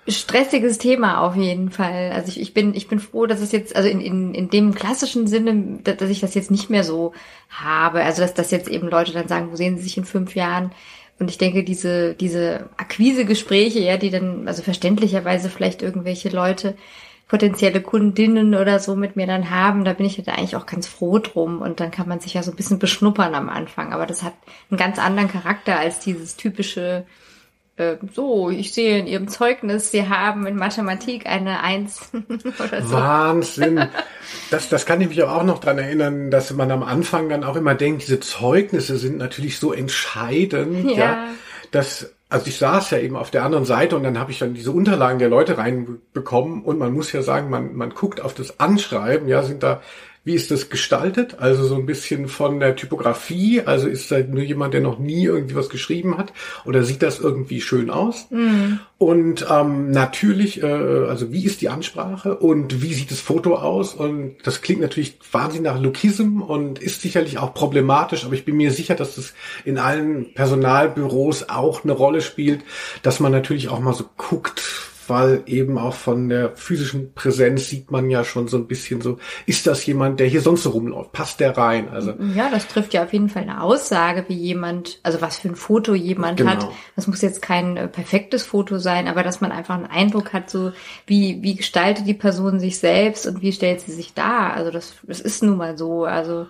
[0.07, 2.11] stressiges Thema auf jeden Fall.
[2.13, 4.73] Also ich, ich bin ich bin froh, dass es jetzt also in, in, in dem
[4.73, 7.13] klassischen Sinne, dass, ich das jetzt nicht mehr so
[7.49, 8.03] habe.
[8.03, 10.71] Also dass dass jetzt eben Leute dann sagen, wo sehen sie sich in fünf Jahren?
[11.19, 16.75] Und ich denke, diese diese Akquisegespräche, ja, die dann also verständlicherweise vielleicht irgendwelche Leute
[17.29, 20.87] potenzielle Kundinnen oder so mit mir dann haben, da bin ich da eigentlich auch ganz
[20.87, 21.61] froh drum.
[21.61, 24.33] Und dann kann man sich ja so ein bisschen beschnuppern am Anfang, aber das hat
[24.69, 27.05] einen ganz anderen Charakter als dieses typische
[27.79, 32.11] äh, so, ich sehe in Ihrem Zeugnis, Sie haben in Mathematik eine Eins
[32.59, 32.93] oder so.
[32.93, 33.87] Wahnsinn.
[34.51, 37.55] Das, das kann ich mich auch noch dran erinnern, dass man am Anfang dann auch
[37.55, 41.27] immer denkt, diese Zeugnisse sind natürlich so entscheidend, ja, ja
[41.71, 44.53] dass also ich saß ja eben auf der anderen Seite und dann habe ich dann
[44.53, 48.59] diese Unterlagen der Leute reinbekommen und man muss ja sagen, man, man guckt auf das
[48.59, 49.81] Anschreiben, ja, sind da
[50.23, 51.37] Wie ist das gestaltet?
[51.39, 53.61] Also so ein bisschen von der Typografie.
[53.61, 56.33] Also ist da nur jemand, der noch nie irgendwie was geschrieben hat?
[56.65, 58.27] Oder sieht das irgendwie schön aus?
[58.29, 58.79] Mhm.
[58.97, 63.93] Und ähm, natürlich, äh, also wie ist die Ansprache und wie sieht das Foto aus?
[63.93, 68.57] Und das klingt natürlich wahnsinnig nach Lookism und ist sicherlich auch problematisch, aber ich bin
[68.57, 72.61] mir sicher, dass das in allen Personalbüros auch eine Rolle spielt,
[73.01, 74.61] dass man natürlich auch mal so guckt,
[75.09, 79.17] weil eben auch von der physischen Präsenz sieht man ja schon so ein bisschen so,
[79.45, 81.11] ist das jemand, der hier sonst so rumläuft?
[81.11, 81.89] Passt der rein?
[81.89, 85.49] Also ja, das trifft ja auf jeden Fall eine Aussage, wie jemand, also was für
[85.49, 86.51] ein Foto jemand genau.
[86.51, 86.67] hat.
[86.95, 90.49] Das muss jetzt kein äh, perfektes Foto sein, aber dass man einfach einen Eindruck hat,
[90.49, 90.71] so
[91.05, 94.53] wie wie gestaltet die Person sich selbst und wie stellt sie sich dar.
[94.53, 96.05] Also das, das ist nun mal so.
[96.05, 96.47] Also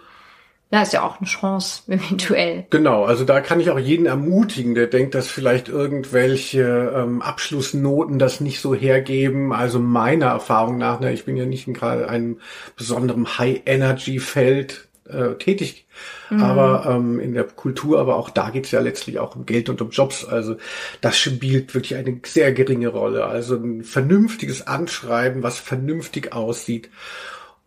[0.71, 2.65] ja, ist ja auch eine Chance, eventuell.
[2.69, 8.19] Genau, also da kann ich auch jeden ermutigen, der denkt, dass vielleicht irgendwelche ähm, Abschlussnoten
[8.19, 9.51] das nicht so hergeben.
[9.51, 12.39] Also meiner Erfahrung nach, ne, ich bin ja nicht in gerade einem
[12.75, 15.87] besonderen High-Energy-Feld äh, tätig,
[16.29, 16.43] mhm.
[16.43, 19.81] aber ähm, in der Kultur, aber auch da geht's ja letztlich auch um Geld und
[19.81, 20.23] um Jobs.
[20.23, 20.57] Also
[21.01, 23.25] das spielt wirklich eine sehr geringe Rolle.
[23.25, 26.91] Also ein vernünftiges Anschreiben, was vernünftig aussieht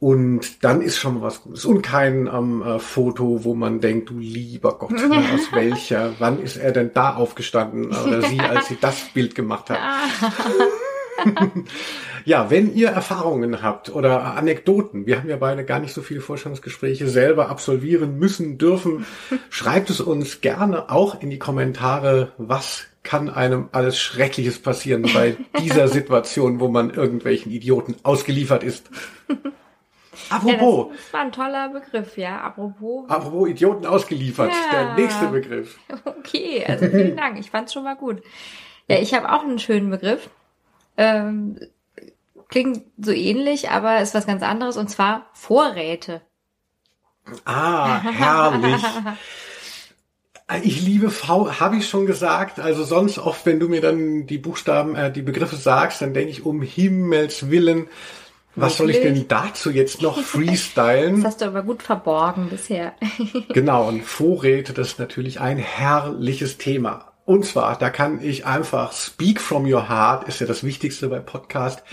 [0.02, 1.64] und dann ist schon mal was Gutes.
[1.64, 5.00] Und kein ähm, äh, Foto, wo man denkt, du lieber Gott, aus
[5.52, 9.78] welcher, wann ist er denn da aufgestanden oder sie, als sie das Bild gemacht hat.
[12.24, 16.20] ja, wenn ihr Erfahrungen habt oder Anekdoten, wir haben ja beide gar nicht so viele
[16.20, 19.06] Vorstandsgespräche selber absolvieren müssen, dürfen,
[19.50, 25.36] schreibt es uns gerne auch in die Kommentare, was kann einem alles Schreckliches passieren bei
[25.60, 28.90] dieser Situation, wo man irgendwelchen Idioten ausgeliefert ist.
[30.28, 30.86] Apropos.
[30.88, 32.40] Ja, das war ein toller Begriff, ja.
[32.40, 33.08] Apropos.
[33.08, 34.50] Apropos Idioten ausgeliefert.
[34.50, 34.84] Ja.
[34.84, 35.78] Der nächste Begriff.
[36.04, 37.38] Okay, also vielen Dank.
[37.38, 38.22] Ich fand's schon mal gut.
[38.88, 40.28] Ja, ich habe auch einen schönen Begriff.
[40.96, 41.58] Ähm,
[42.48, 46.20] klingt so ähnlich, aber ist was ganz anderes und zwar Vorräte.
[47.44, 48.82] Ah, herrlich.
[50.62, 52.60] Ich liebe V, habe ich schon gesagt.
[52.60, 56.30] Also sonst oft, wenn du mir dann die Buchstaben, äh, die Begriffe sagst, dann denke
[56.30, 57.88] ich um Himmels Willen
[58.54, 61.16] was soll ich denn dazu jetzt noch freestylen?
[61.16, 62.94] Das hast du aber gut verborgen bisher.
[63.48, 67.12] genau, und Vorräte, das ist natürlich ein herrliches Thema.
[67.24, 71.20] Und zwar, da kann ich einfach speak from your heart, ist ja das Wichtigste bei
[71.20, 71.82] Podcast.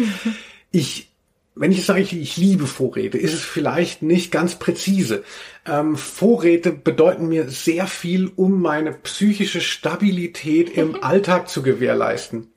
[0.71, 1.11] Ich,
[1.55, 5.23] wenn ich sage, ich, ich liebe Vorräte, ist es vielleicht nicht ganz präzise.
[5.65, 12.53] Ähm, Vorräte bedeuten mir sehr viel, um meine psychische Stabilität im Alltag zu gewährleisten.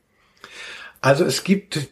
[1.03, 1.89] Also es gibt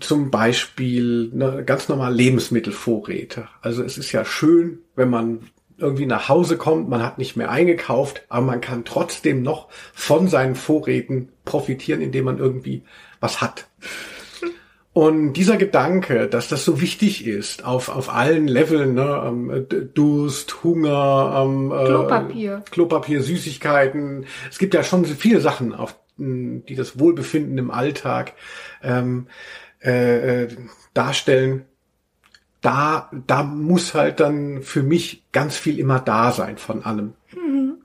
[0.00, 3.46] zum Beispiel ne, ganz normal Lebensmittelvorräte.
[3.62, 5.46] Also es ist ja schön, wenn man
[5.78, 10.26] irgendwie nach Hause kommt, man hat nicht mehr eingekauft, aber man kann trotzdem noch von
[10.26, 12.82] seinen Vorräten profitieren, indem man irgendwie
[13.20, 13.68] was hat.
[14.92, 20.64] Und dieser Gedanke, dass das so wichtig ist, auf, auf allen Leveln, ne, ähm, Durst,
[20.64, 22.62] Hunger, ähm, äh, Klopapier.
[22.68, 24.26] Klopapier, Süßigkeiten.
[24.50, 28.34] Es gibt ja schon viele Sachen, auf die das Wohlbefinden im Alltag
[28.82, 29.26] ähm,
[29.82, 30.56] äh, äh,
[30.94, 31.64] darstellen,
[32.60, 37.14] da, da muss halt dann für mich ganz viel immer da sein von allem.
[37.34, 37.78] Mhm.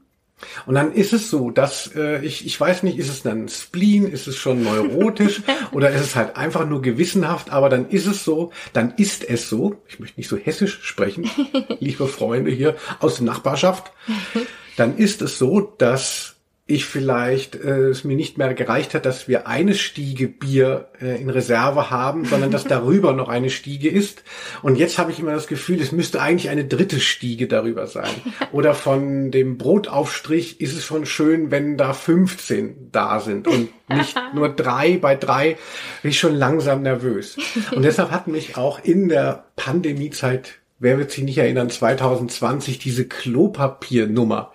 [0.65, 4.06] Und dann ist es so, dass äh, ich, ich weiß nicht, ist es dann Spleen,
[4.06, 8.26] ist es schon neurotisch oder ist es halt einfach nur gewissenhaft, aber dann ist es
[8.26, 11.30] so, dann ist es so, ich möchte nicht so hessisch sprechen,
[11.80, 13.91] liebe Freunde hier aus der Nachbarschaft,
[14.76, 16.35] dann ist es so, dass
[16.67, 21.21] ich vielleicht äh, es mir nicht mehr gereicht hat, dass wir eine Stiege Bier äh,
[21.21, 24.23] in Reserve haben, sondern dass darüber noch eine Stiege ist.
[24.63, 28.10] Und jetzt habe ich immer das Gefühl, es müsste eigentlich eine dritte Stiege darüber sein.
[28.51, 34.17] Oder von dem Brotaufstrich ist es schon schön, wenn da 15 da sind und nicht
[34.34, 34.97] nur drei.
[34.97, 35.58] Bei drei
[36.01, 37.38] bin ich schon langsam nervös.
[37.75, 43.08] Und deshalb hat mich auch in der Pandemiezeit, wer wird sich nicht erinnern, 2020 diese
[43.08, 44.51] Klopapiernummer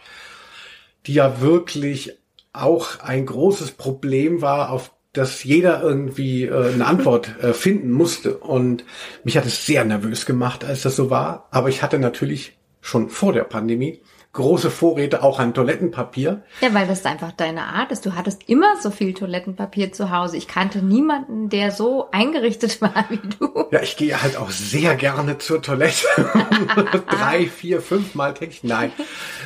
[1.06, 2.18] die ja wirklich
[2.52, 8.36] auch ein großes Problem war, auf das jeder irgendwie äh, eine Antwort äh, finden musste.
[8.38, 8.84] Und
[9.24, 11.48] mich hat es sehr nervös gemacht, als das so war.
[11.50, 14.00] Aber ich hatte natürlich schon vor der Pandemie
[14.32, 16.42] große Vorräte auch an Toilettenpapier.
[16.60, 18.06] Ja, weil das einfach deine Art ist.
[18.06, 20.36] Du hattest immer so viel Toilettenpapier zu Hause.
[20.36, 23.66] Ich kannte niemanden, der so eingerichtet war wie du.
[23.72, 26.06] Ja, ich gehe halt auch sehr gerne zur Toilette.
[27.08, 28.62] Drei, vier, fünf Mal täglich.
[28.62, 28.92] Nein,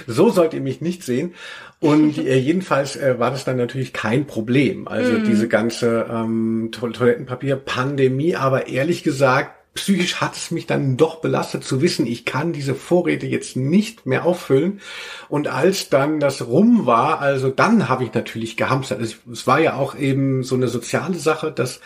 [0.06, 1.34] so sollt ihr mich nicht sehen.
[1.80, 4.88] Und äh, jedenfalls äh, war das dann natürlich kein Problem.
[4.88, 5.24] Also mm.
[5.24, 8.36] diese ganze ähm, Toilettenpapier-Pandemie.
[8.36, 12.74] Aber ehrlich gesagt, psychisch hat es mich dann doch belastet zu wissen, ich kann diese
[12.74, 14.80] Vorräte jetzt nicht mehr auffüllen.
[15.28, 19.00] Und als dann das rum war, also dann habe ich natürlich gehamstert.
[19.00, 21.80] Es, es war ja auch eben so eine soziale Sache, dass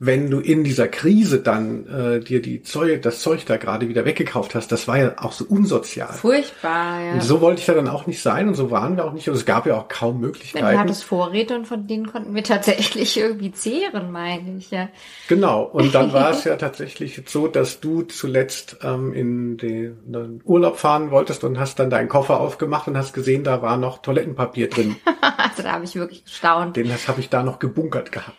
[0.00, 4.04] wenn du in dieser Krise dann äh, dir die Zeug, das Zeug da gerade wieder
[4.04, 6.12] weggekauft hast, das war ja auch so unsozial.
[6.12, 7.12] Furchtbar, ja.
[7.14, 9.28] Und so wollte ich da dann auch nicht sein und so waren wir auch nicht.
[9.28, 10.66] Und es gab ja auch kaum Möglichkeiten.
[10.66, 14.88] Du hattest Vorräte und von denen konnten wir tatsächlich irgendwie zehren, meine ich, ja.
[15.26, 15.64] Genau.
[15.64, 21.10] Und dann war es ja tatsächlich so, dass du zuletzt ähm, in den Urlaub fahren
[21.10, 24.94] wolltest und hast dann deinen Koffer aufgemacht und hast gesehen, da war noch Toilettenpapier drin.
[25.36, 26.76] also da habe ich wirklich gestaunt.
[26.76, 28.36] Den habe ich da noch gebunkert gehabt.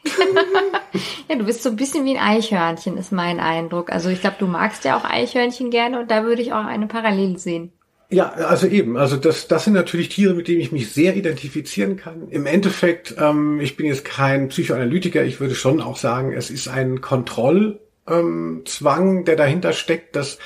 [1.27, 3.91] ja, du bist so ein bisschen wie ein Eichhörnchen, ist mein Eindruck.
[3.91, 6.85] Also ich glaube, du magst ja auch Eichhörnchen gerne und da würde ich auch eine
[6.85, 7.71] Parallele sehen.
[8.11, 11.97] Ja, also eben, also das, das sind natürlich Tiere, mit denen ich mich sehr identifizieren
[11.97, 12.27] kann.
[12.29, 16.67] Im Endeffekt, ähm, ich bin jetzt kein Psychoanalytiker, ich würde schon auch sagen, es ist
[16.67, 20.37] ein Kontrollzwang, ähm, der dahinter steckt, dass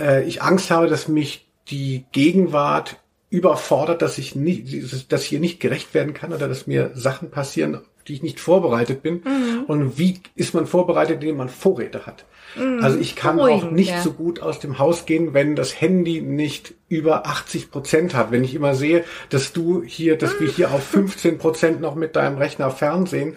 [0.00, 2.96] äh, ich Angst habe, dass mich die Gegenwart
[3.28, 7.30] überfordert, dass ich nicht, dass ich hier nicht gerecht werden kann oder dass mir Sachen
[7.30, 9.22] passieren, die ich nicht vorbereitet bin.
[9.24, 9.64] Mhm.
[9.66, 12.24] Und wie ist man vorbereitet, indem man Vorräte hat?
[12.56, 12.80] Mhm.
[12.82, 14.00] Also ich kann auch nicht ja.
[14.00, 18.30] so gut aus dem Haus gehen, wenn das Handy nicht über 80 Prozent hat.
[18.30, 22.14] Wenn ich immer sehe, dass du hier, dass wir hier auf 15 Prozent noch mit
[22.14, 23.36] deinem Rechner fernsehen,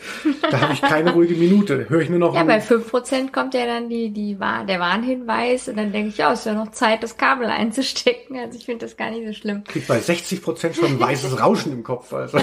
[0.51, 1.89] da habe ich keine ruhige Minute.
[1.89, 2.35] Höre ich nur noch.
[2.35, 6.17] Ja, bei 5 Prozent kommt ja dann die, die, der Warnhinweis und dann denke ich,
[6.17, 8.37] ja, ist ja noch Zeit, das Kabel einzustecken.
[8.37, 9.63] Also ich finde das gar nicht so schlimm.
[9.63, 12.13] Krieg bei 60 Prozent schon ein weißes Rauschen im Kopf.
[12.13, 12.39] Also.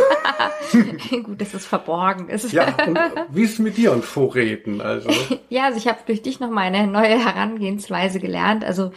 [1.22, 2.52] Gut, dass es verborgen ist.
[2.52, 2.98] Ja, und
[3.30, 4.80] wie ist es mit dir und Vorräten?
[4.80, 5.08] Also?
[5.48, 8.64] ja, also ich habe durch dich noch mal eine neue Herangehensweise gelernt.
[8.64, 8.90] Also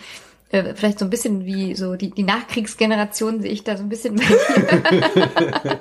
[0.49, 3.89] äh, vielleicht so ein bisschen wie so die, die Nachkriegsgeneration sehe ich da so ein
[3.89, 5.79] bisschen bei dir.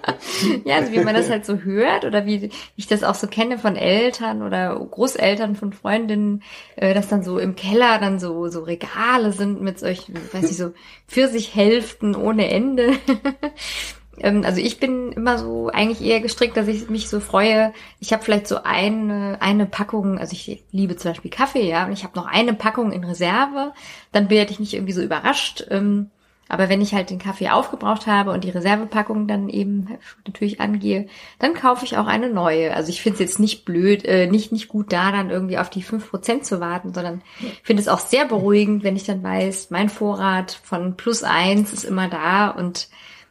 [0.64, 3.58] ja, also wie man das halt so hört oder wie, ich das auch so kenne
[3.58, 6.42] von Eltern oder Großeltern von Freundinnen,
[6.76, 10.56] äh, dass dann so im Keller dann so, so Regale sind mit solchen, weiß ich
[10.56, 10.72] so,
[11.06, 12.92] Pfirsichhälften ohne Ende.
[14.20, 17.72] Ähm, also ich bin immer so eigentlich eher gestrickt, dass ich mich so freue.
[18.00, 21.92] Ich habe vielleicht so eine, eine Packung, also ich liebe zum Beispiel Kaffee, ja, und
[21.92, 23.72] ich habe noch eine Packung in Reserve,
[24.12, 25.66] dann werde ich nicht irgendwie so überrascht.
[25.70, 26.10] Ähm,
[26.48, 31.06] aber wenn ich halt den Kaffee aufgebraucht habe und die Reservepackung dann eben natürlich angehe,
[31.38, 32.74] dann kaufe ich auch eine neue.
[32.74, 35.68] Also ich finde es jetzt nicht blöd, äh, nicht, nicht gut da dann irgendwie auf
[35.68, 37.20] die fünf Prozent zu warten, sondern
[37.62, 41.84] finde es auch sehr beruhigend, wenn ich dann weiß, mein Vorrat von plus eins ist
[41.84, 42.88] immer da und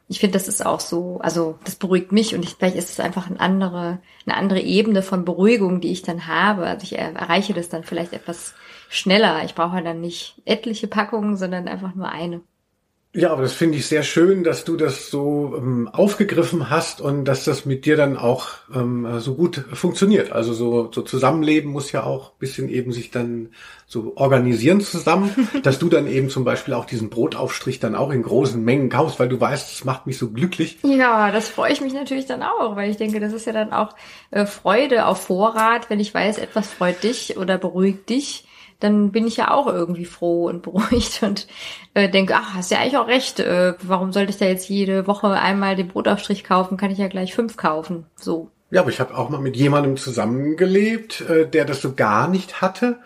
[0.09, 2.99] ich finde, das ist auch so, also das beruhigt mich und ich, vielleicht ist es
[2.99, 6.65] einfach eine andere, eine andere Ebene von Beruhigung, die ich dann habe.
[6.65, 8.53] Also ich erreiche das dann vielleicht etwas
[8.89, 9.43] schneller.
[9.43, 12.41] Ich brauche dann nicht etliche Packungen, sondern einfach nur eine.
[13.17, 17.25] Ja, aber das finde ich sehr schön, dass du das so ähm, aufgegriffen hast und
[17.25, 20.31] dass das mit dir dann auch ähm, so gut funktioniert.
[20.31, 23.49] Also so, so Zusammenleben muss ja auch bisschen eben sich dann
[23.87, 28.21] so organisieren zusammen, dass du dann eben zum Beispiel auch diesen Brotaufstrich dann auch in
[28.21, 30.77] großen Mengen kaufst, weil du weißt, es macht mich so glücklich.
[30.83, 33.73] Ja, das freue ich mich natürlich dann auch, weil ich denke, das ist ja dann
[33.73, 33.95] auch
[34.29, 38.43] äh, Freude auf Vorrat, wenn ich weiß, etwas freut dich oder beruhigt dich
[38.79, 41.47] dann bin ich ja auch irgendwie froh und beruhigt und
[41.93, 43.39] äh, denke, ach, hast ja eigentlich auch recht.
[43.39, 46.77] Äh, warum sollte ich da jetzt jede Woche einmal den Brotaufstrich kaufen?
[46.77, 48.05] Kann ich ja gleich fünf kaufen.
[48.15, 48.51] So.
[48.69, 52.61] Ja, aber ich habe auch mal mit jemandem zusammengelebt, äh, der das so gar nicht
[52.61, 52.99] hatte.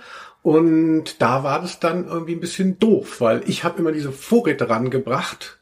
[0.43, 4.69] Und da war das dann irgendwie ein bisschen doof, weil ich habe immer diese Vorräte
[4.69, 5.59] rangebracht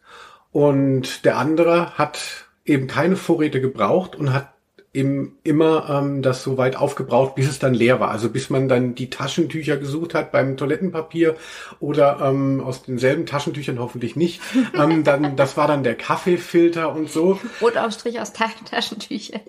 [0.51, 4.53] und der andere hat eben keine Vorräte gebraucht und hat
[4.91, 8.09] eben immer ähm, das so weit aufgebraucht, bis es dann leer war.
[8.09, 11.35] Also bis man dann die Taschentücher gesucht hat beim Toilettenpapier
[11.79, 14.41] oder ähm, aus denselben Taschentüchern hoffentlich nicht.
[14.73, 17.39] ähm, dann das war dann der Kaffeefilter und so.
[17.59, 18.33] Brotaufstrich aus
[18.69, 19.41] Taschentüchern.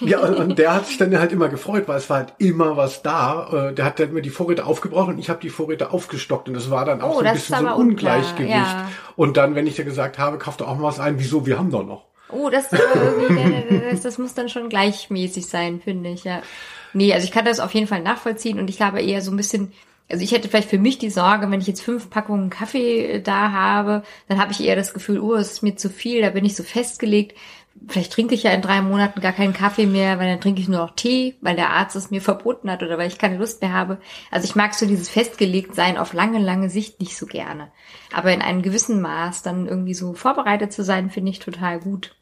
[0.00, 2.76] ja, und, und, der hat sich dann halt immer gefreut, weil es war halt immer
[2.76, 3.70] was da.
[3.70, 6.54] Äh, der hat dann immer die Vorräte aufgebraucht und ich habe die Vorräte aufgestockt und
[6.54, 8.54] das war dann auch oh, so ein bisschen so ein Ungleichgewicht.
[8.54, 8.88] Ja.
[9.16, 11.58] Und dann, wenn ich dir gesagt habe, kauf doch auch mal was ein, wieso, wir
[11.58, 12.13] haben doch noch.
[12.34, 12.80] Oh, das, das,
[14.02, 16.42] das muss dann schon gleichmäßig sein, finde ich, ja.
[16.92, 19.36] Nee, also ich kann das auf jeden Fall nachvollziehen und ich habe eher so ein
[19.36, 19.72] bisschen,
[20.08, 23.50] also ich hätte vielleicht für mich die Sorge, wenn ich jetzt fünf Packungen Kaffee da
[23.50, 26.44] habe, dann habe ich eher das Gefühl, oh, es ist mir zu viel, da bin
[26.44, 27.34] ich so festgelegt
[27.88, 30.68] vielleicht trinke ich ja in drei Monaten gar keinen Kaffee mehr, weil dann trinke ich
[30.68, 33.60] nur noch Tee, weil der Arzt es mir verboten hat oder weil ich keine Lust
[33.62, 33.98] mehr habe.
[34.30, 37.70] Also ich mag so dieses festgelegt sein auf lange, lange Sicht nicht so gerne.
[38.12, 42.14] Aber in einem gewissen Maß dann irgendwie so vorbereitet zu sein, finde ich total gut.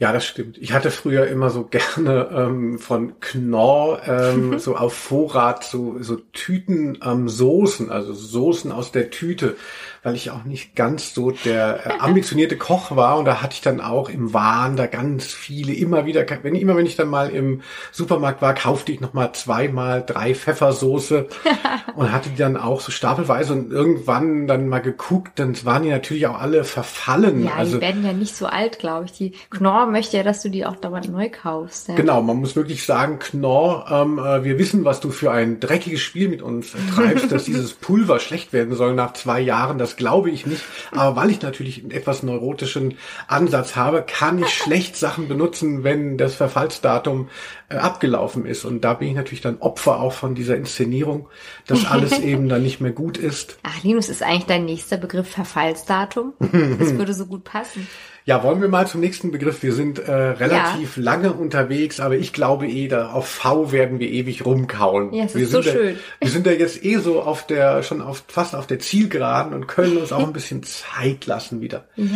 [0.00, 0.56] Ja, das stimmt.
[0.56, 6.16] Ich hatte früher immer so gerne ähm, von Knorr ähm, so auf Vorrat so, so
[6.16, 9.56] Tüten ähm, Soßen, also Soßen aus der Tüte
[10.02, 13.60] weil ich auch nicht ganz so der äh, ambitionierte Koch war und da hatte ich
[13.60, 17.30] dann auch im Wahn da ganz viele immer wieder, wenn immer wenn ich dann mal
[17.30, 21.26] im Supermarkt war, kaufte ich noch mal zweimal drei Pfeffersoße
[21.96, 25.90] und hatte die dann auch so stapelweise und irgendwann dann mal geguckt, dann waren die
[25.90, 27.44] natürlich auch alle verfallen.
[27.44, 29.12] Ja, also, die werden ja nicht so alt, glaube ich.
[29.12, 31.88] Die Knorr möchte ja, dass du die auch dauernd neu kaufst.
[31.88, 31.94] Ja.
[31.94, 36.00] Genau, man muss wirklich sagen, Knorr, ähm, äh, wir wissen, was du für ein dreckiges
[36.00, 40.30] Spiel mit uns treibst, dass dieses Pulver schlecht werden soll nach zwei Jahren, das glaube
[40.30, 40.62] ich nicht.
[40.92, 42.96] Aber weil ich natürlich einen etwas neurotischen
[43.28, 47.28] Ansatz habe, kann ich schlecht Sachen benutzen, wenn das Verfallsdatum
[47.68, 48.64] äh, abgelaufen ist.
[48.64, 51.28] Und da bin ich natürlich dann Opfer auch von dieser Inszenierung,
[51.66, 53.58] dass alles eben dann nicht mehr gut ist.
[53.62, 56.34] Ach, Linus, ist eigentlich dein nächster Begriff Verfallsdatum?
[56.38, 56.50] Das
[56.98, 57.86] würde so gut passen.
[58.24, 59.62] Ja, wollen wir mal zum nächsten Begriff.
[59.62, 61.02] Wir sind äh, relativ ja.
[61.02, 65.12] lange unterwegs, aber ich glaube eh, da auf V werden wir ewig rumkauen.
[65.12, 65.98] Ja, es wir ist so da, schön.
[66.20, 69.66] Wir sind da jetzt eh so auf der, schon auf, fast auf der Zielgeraden und
[69.66, 71.84] können uns auch ein bisschen Zeit lassen wieder.
[71.96, 72.06] Ja,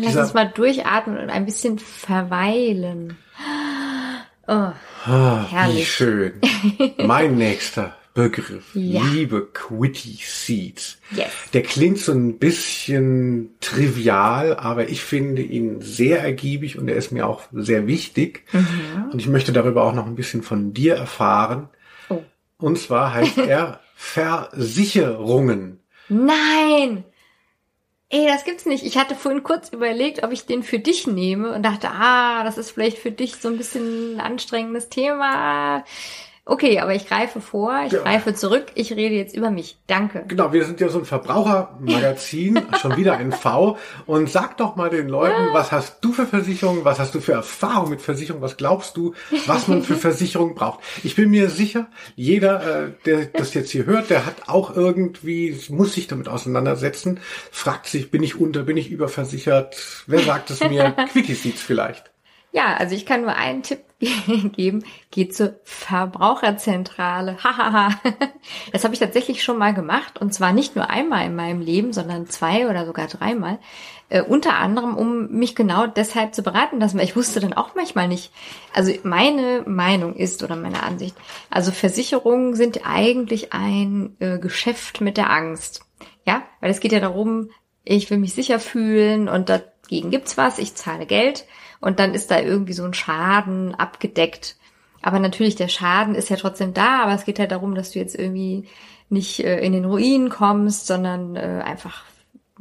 [0.00, 3.16] lass Dieser, uns mal durchatmen und ein bisschen verweilen.
[4.48, 4.52] Oh,
[5.06, 5.80] ah, herrlich.
[5.80, 6.32] Wie schön.
[6.98, 8.74] Mein nächster Begriff.
[8.74, 9.02] Ja.
[9.12, 10.98] Liebe Quitty Seeds.
[11.10, 11.30] Yes.
[11.52, 17.12] Der klingt so ein bisschen trivial, aber ich finde ihn sehr ergiebig und er ist
[17.12, 18.44] mir auch sehr wichtig.
[18.52, 19.10] Mhm.
[19.12, 21.68] Und ich möchte darüber auch noch ein bisschen von dir erfahren.
[22.08, 22.22] Oh.
[22.56, 25.80] Und zwar heißt er Versicherungen.
[26.08, 27.04] Nein!
[28.08, 28.84] Ey, das gibt's nicht.
[28.84, 32.56] Ich hatte vorhin kurz überlegt, ob ich den für dich nehme und dachte, ah, das
[32.56, 35.84] ist vielleicht für dich so ein bisschen ein anstrengendes Thema.
[36.48, 38.02] Okay, aber ich greife vor, ich ja.
[38.02, 39.78] greife zurück, ich rede jetzt über mich.
[39.88, 40.24] Danke.
[40.28, 43.76] Genau, wir sind ja so ein Verbrauchermagazin, schon wieder ein V.
[44.06, 47.32] Und sag doch mal den Leuten, was hast du für Versicherungen, was hast du für
[47.32, 49.12] Erfahrung mit Versicherungen, was glaubst du,
[49.46, 50.78] was man für Versicherungen braucht?
[51.02, 55.58] Ich bin mir sicher, jeder, äh, der das jetzt hier hört, der hat auch irgendwie,
[55.70, 57.18] muss sich damit auseinandersetzen,
[57.50, 59.74] fragt sich, bin ich unter, bin ich überversichert?
[60.06, 60.92] Wer sagt es mir?
[61.10, 62.12] Quickie Seeds vielleicht.
[62.56, 63.80] Ja, also ich kann nur einen Tipp
[64.56, 64.82] geben.
[65.10, 67.36] Geht zur Verbraucherzentrale.
[67.44, 68.00] Hahaha.
[68.72, 70.18] das habe ich tatsächlich schon mal gemacht.
[70.18, 73.58] Und zwar nicht nur einmal in meinem Leben, sondern zwei oder sogar dreimal.
[74.08, 77.74] Äh, unter anderem, um mich genau deshalb zu beraten lassen, weil ich wusste dann auch
[77.74, 78.32] manchmal nicht.
[78.72, 81.14] Also meine Meinung ist oder meine Ansicht,
[81.50, 85.84] also Versicherungen sind eigentlich ein äh, Geschäft mit der Angst.
[86.24, 87.50] Ja, weil es geht ja darum,
[87.84, 91.44] ich will mich sicher fühlen und dagegen gibt's was, ich zahle Geld
[91.86, 94.56] und dann ist da irgendwie so ein Schaden abgedeckt.
[95.02, 98.00] Aber natürlich, der Schaden ist ja trotzdem da, aber es geht halt darum, dass du
[98.00, 98.64] jetzt irgendwie
[99.08, 102.02] nicht äh, in den Ruinen kommst, sondern äh, einfach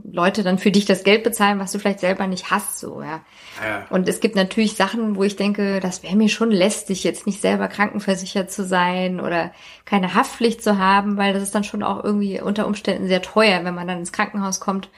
[0.04, 3.22] Leute dann für dich das Geld bezahlen, was du vielleicht selber nicht hast, so, ja.
[3.66, 3.88] ja.
[3.90, 7.42] Und es gibt natürlich Sachen, wo ich denke, das wäre mir schon lästig, jetzt nicht
[7.42, 9.52] selber krankenversichert zu sein oder
[9.86, 13.64] keine Haftpflicht zu haben, weil das ist dann schon auch irgendwie unter Umständen sehr teuer,
[13.64, 14.90] wenn man dann ins Krankenhaus kommt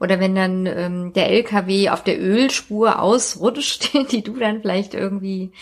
[0.00, 5.52] oder wenn dann ähm, der LKW auf der Ölspur ausrutscht, die du dann vielleicht irgendwie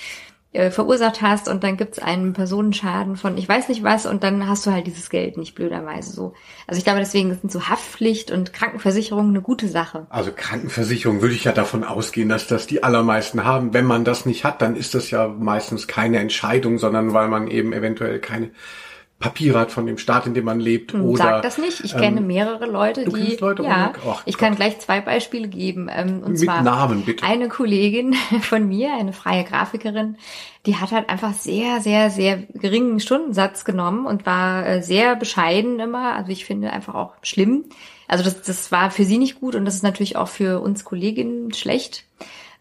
[0.52, 4.48] äh, verursacht hast und dann gibt's einen Personenschaden von ich weiß nicht was und dann
[4.48, 6.34] hast du halt dieses Geld nicht blöderweise so.
[6.66, 10.06] Also ich glaube deswegen sind so Haftpflicht und Krankenversicherung eine gute Sache.
[10.08, 13.74] Also Krankenversicherung würde ich ja davon ausgehen, dass das die allermeisten haben.
[13.74, 17.48] Wenn man das nicht hat, dann ist das ja meistens keine Entscheidung, sondern weil man
[17.48, 18.50] eben eventuell keine
[19.18, 20.92] Papier hat von dem Staat, in dem man lebt.
[20.92, 21.80] Hm, oder, Sag das nicht.
[21.82, 23.36] Ich ähm, kenne mehrere Leute, du die.
[23.36, 25.90] Leute, ja, Ach, ich kann gleich zwei Beispiele geben.
[25.92, 27.24] Ähm, und Mit zwar Namen, bitte.
[27.24, 30.18] eine Kollegin von mir, eine freie Grafikerin,
[30.66, 35.80] die hat halt einfach sehr, sehr, sehr geringen Stundensatz genommen und war äh, sehr bescheiden
[35.80, 36.14] immer.
[36.14, 37.64] Also ich finde einfach auch schlimm.
[38.06, 40.84] Also das, das war für sie nicht gut und das ist natürlich auch für uns
[40.84, 42.04] Kolleginnen schlecht.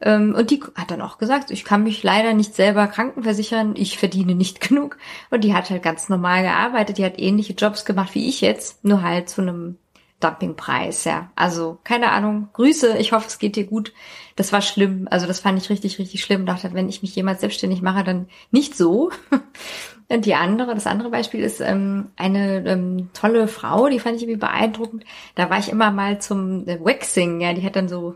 [0.02, 3.98] Ähm, und die hat dann auch gesagt, ich kann mich leider nicht selber krankenversichern, ich
[3.98, 4.98] verdiene nicht genug.
[5.30, 8.84] Und die hat halt ganz normal gearbeitet, die hat ähnliche Jobs gemacht wie ich jetzt,
[8.84, 9.78] nur halt zu einem
[10.20, 11.30] Dumpingpreis, ja.
[11.36, 12.50] Also, keine Ahnung.
[12.54, 13.94] Grüße, ich hoffe, es geht dir gut.
[14.36, 15.08] Das war schlimm.
[15.12, 16.48] Also, das fand ich richtig, richtig schlimm.
[16.48, 19.12] Dachte, wenn ich mich jemals selbstständig mache, dann nicht so.
[20.10, 24.24] Und die andere, das andere Beispiel ist ähm, eine ähm, tolle Frau, die fand ich
[24.24, 25.04] irgendwie beeindruckend.
[25.36, 28.16] Da war ich immer mal zum äh, Waxing, ja, die hat dann so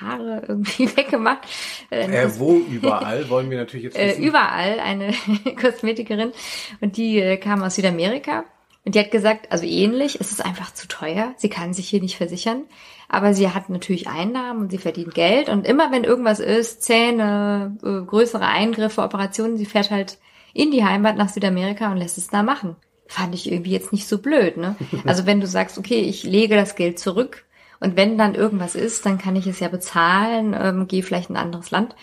[0.00, 1.46] Haare irgendwie weggemacht.
[1.90, 4.22] Äh, äh, wo überall wollen wir natürlich jetzt äh, wissen.
[4.22, 5.12] Überall eine
[5.60, 6.32] Kosmetikerin
[6.80, 8.44] und die äh, kam aus Südamerika
[8.84, 12.00] und die hat gesagt, also ähnlich, es ist einfach zu teuer, sie kann sich hier
[12.00, 12.64] nicht versichern,
[13.08, 17.76] aber sie hat natürlich Einnahmen und sie verdient Geld und immer wenn irgendwas ist, Zähne,
[17.82, 20.18] äh, größere Eingriffe, Operationen, sie fährt halt
[20.54, 22.76] in die Heimat nach Südamerika und lässt es da machen.
[23.06, 24.76] Fand ich irgendwie jetzt nicht so blöd, ne?
[25.06, 27.46] Also wenn du sagst, okay, ich lege das Geld zurück,
[27.80, 31.36] und wenn dann irgendwas ist, dann kann ich es ja bezahlen, ähm, gehe vielleicht in
[31.36, 31.94] ein anderes Land.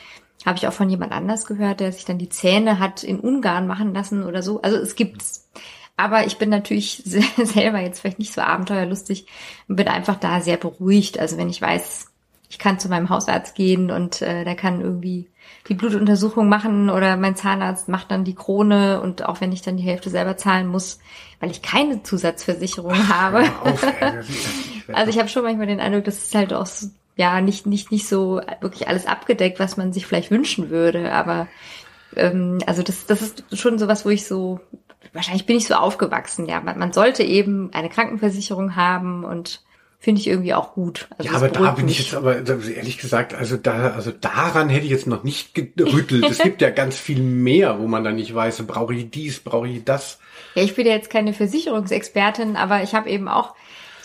[0.46, 3.68] Habe ich auch von jemand anders gehört, der sich dann die Zähne hat in Ungarn
[3.68, 4.62] machen lassen oder so.
[4.62, 5.50] Also es gibt's.
[5.98, 7.02] Aber ich bin natürlich
[7.38, 9.28] selber jetzt vielleicht nicht so abenteuerlustig
[9.68, 11.20] und bin einfach da sehr beruhigt.
[11.20, 12.08] Also wenn ich weiß,
[12.50, 15.28] ich kann zu meinem Hausarzt gehen und äh, der kann irgendwie
[15.68, 19.78] die Blutuntersuchung machen oder mein Zahnarzt macht dann die Krone und auch wenn ich dann
[19.78, 21.00] die Hälfte selber zahlen muss,
[21.40, 23.44] weil ich keine Zusatzversicherung Ach, habe.
[23.64, 23.84] Auf,
[24.94, 26.68] also ich habe schon manchmal den Eindruck, dass es halt auch
[27.16, 31.12] ja nicht nicht nicht so wirklich alles abgedeckt, was man sich vielleicht wünschen würde.
[31.12, 31.48] Aber
[32.16, 34.60] ähm, also das das ist schon sowas, wo ich so
[35.14, 36.48] wahrscheinlich bin ich so aufgewachsen.
[36.48, 39.62] Ja, man, man sollte eben eine Krankenversicherung haben und
[40.06, 41.08] finde ich irgendwie auch gut.
[41.18, 44.86] Also ja, aber da bin ich jetzt aber ehrlich gesagt, also da, also daran hätte
[44.86, 46.26] ich jetzt noch nicht gerüttelt.
[46.30, 49.68] es gibt ja ganz viel mehr, wo man dann nicht weiß, brauche ich dies, brauche
[49.68, 50.20] ich das.
[50.54, 53.56] Ja, ich bin ja jetzt keine Versicherungsexpertin, aber ich habe eben auch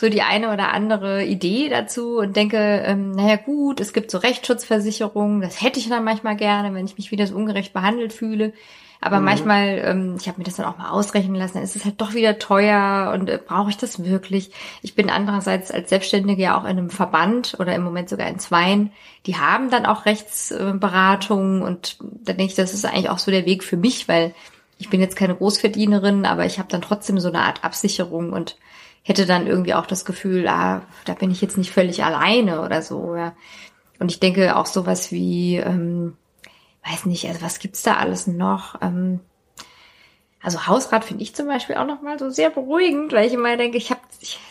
[0.01, 4.17] so die eine oder andere Idee dazu und denke, ähm, naja gut, es gibt so
[4.17, 8.55] Rechtsschutzversicherungen, das hätte ich dann manchmal gerne, wenn ich mich wieder so ungerecht behandelt fühle.
[9.03, 9.27] Aber mhm.
[9.27, 12.01] manchmal, ähm, ich habe mir das dann auch mal ausrechnen lassen, dann ist es halt
[12.01, 14.53] doch wieder teuer und äh, brauche ich das wirklich?
[14.81, 18.39] Ich bin andererseits als Selbstständige ja auch in einem Verband oder im Moment sogar in
[18.39, 18.93] Zweien.
[19.27, 23.45] Die haben dann auch Rechtsberatungen und da denke ich, das ist eigentlich auch so der
[23.45, 24.35] Weg für mich, weil
[24.79, 28.57] ich bin jetzt keine Großverdienerin, aber ich habe dann trotzdem so eine Art Absicherung und
[29.03, 32.83] hätte dann irgendwie auch das Gefühl, ah, da bin ich jetzt nicht völlig alleine oder
[32.83, 33.15] so.
[33.17, 33.35] Ja.
[33.99, 36.17] Und ich denke auch sowas wie ähm,
[36.89, 38.81] weiß nicht, also was gibt's da alles noch?
[38.83, 39.21] Ähm,
[40.43, 43.77] also Hausrat finde ich zum Beispiel auch nochmal so sehr beruhigend, weil ich immer denke,
[43.77, 44.01] ich habe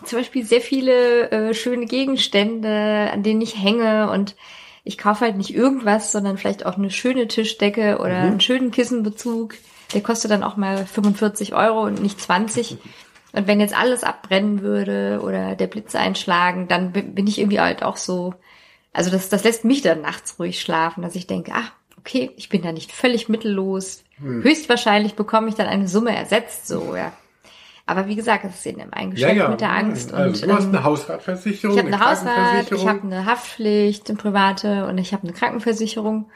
[0.05, 4.35] zum Beispiel sehr viele äh, schöne Gegenstände, an denen ich hänge und
[4.83, 8.27] ich kaufe halt nicht irgendwas, sondern vielleicht auch eine schöne Tischdecke oder mhm.
[8.27, 9.55] einen schönen Kissenbezug.
[9.93, 12.77] Der kostet dann auch mal 45 Euro und nicht 20.
[13.31, 17.83] Und wenn jetzt alles abbrennen würde oder der Blitz einschlagen, dann bin ich irgendwie halt
[17.83, 18.33] auch so,
[18.91, 22.49] also das, das lässt mich dann nachts ruhig schlafen, dass ich denke, ach, okay, ich
[22.49, 24.03] bin da nicht völlig mittellos.
[24.17, 24.43] Hm.
[24.43, 27.13] Höchstwahrscheinlich bekomme ich dann eine Summe ersetzt, so, ja.
[27.85, 29.49] Aber wie gesagt, es ist in einem Eingeschränkt ja, ja.
[29.49, 30.13] mit der Angst.
[30.13, 31.75] Also, und, du hast eine ähm, Hausratversicherung.
[31.75, 35.33] Ich habe eine, eine Hausrat, ich habe eine Haftpflicht, eine private und ich habe eine
[35.33, 36.29] Krankenversicherung.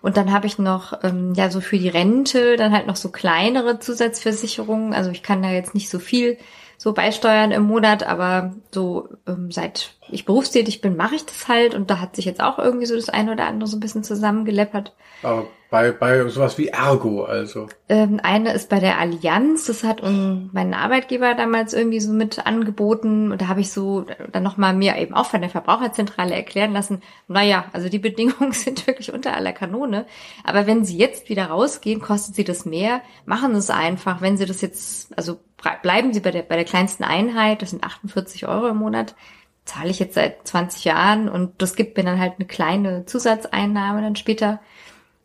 [0.00, 3.10] Und dann habe ich noch, ähm, ja, so für die Rente dann halt noch so
[3.10, 4.94] kleinere Zusatzversicherungen.
[4.94, 6.38] Also ich kann da jetzt nicht so viel
[6.76, 11.74] so beisteuern im Monat, aber so ähm, seit ich berufstätig bin, mache ich das halt
[11.74, 14.04] und da hat sich jetzt auch irgendwie so das eine oder andere so ein bisschen
[14.04, 14.94] zusammengeleppert.
[15.24, 17.68] Aber bei, bei sowas wie Ergo also?
[17.90, 22.46] Ähm, eine ist bei der Allianz, das hat um, mein Arbeitgeber damals irgendwie so mit
[22.46, 23.32] angeboten.
[23.32, 27.02] Und da habe ich so dann nochmal mir eben auch von der Verbraucherzentrale erklären lassen,
[27.26, 30.06] naja, also die Bedingungen sind wirklich unter aller Kanone,
[30.42, 34.38] aber wenn Sie jetzt wieder rausgehen, kostet Sie das mehr, machen Sie es einfach, wenn
[34.38, 35.38] Sie das jetzt, also
[35.82, 39.14] bleiben Sie bei der, bei der kleinsten Einheit, das sind 48 Euro im Monat,
[39.68, 41.28] zahle ich jetzt seit 20 Jahren.
[41.28, 44.60] Und das gibt mir dann halt eine kleine Zusatzeinnahme dann später,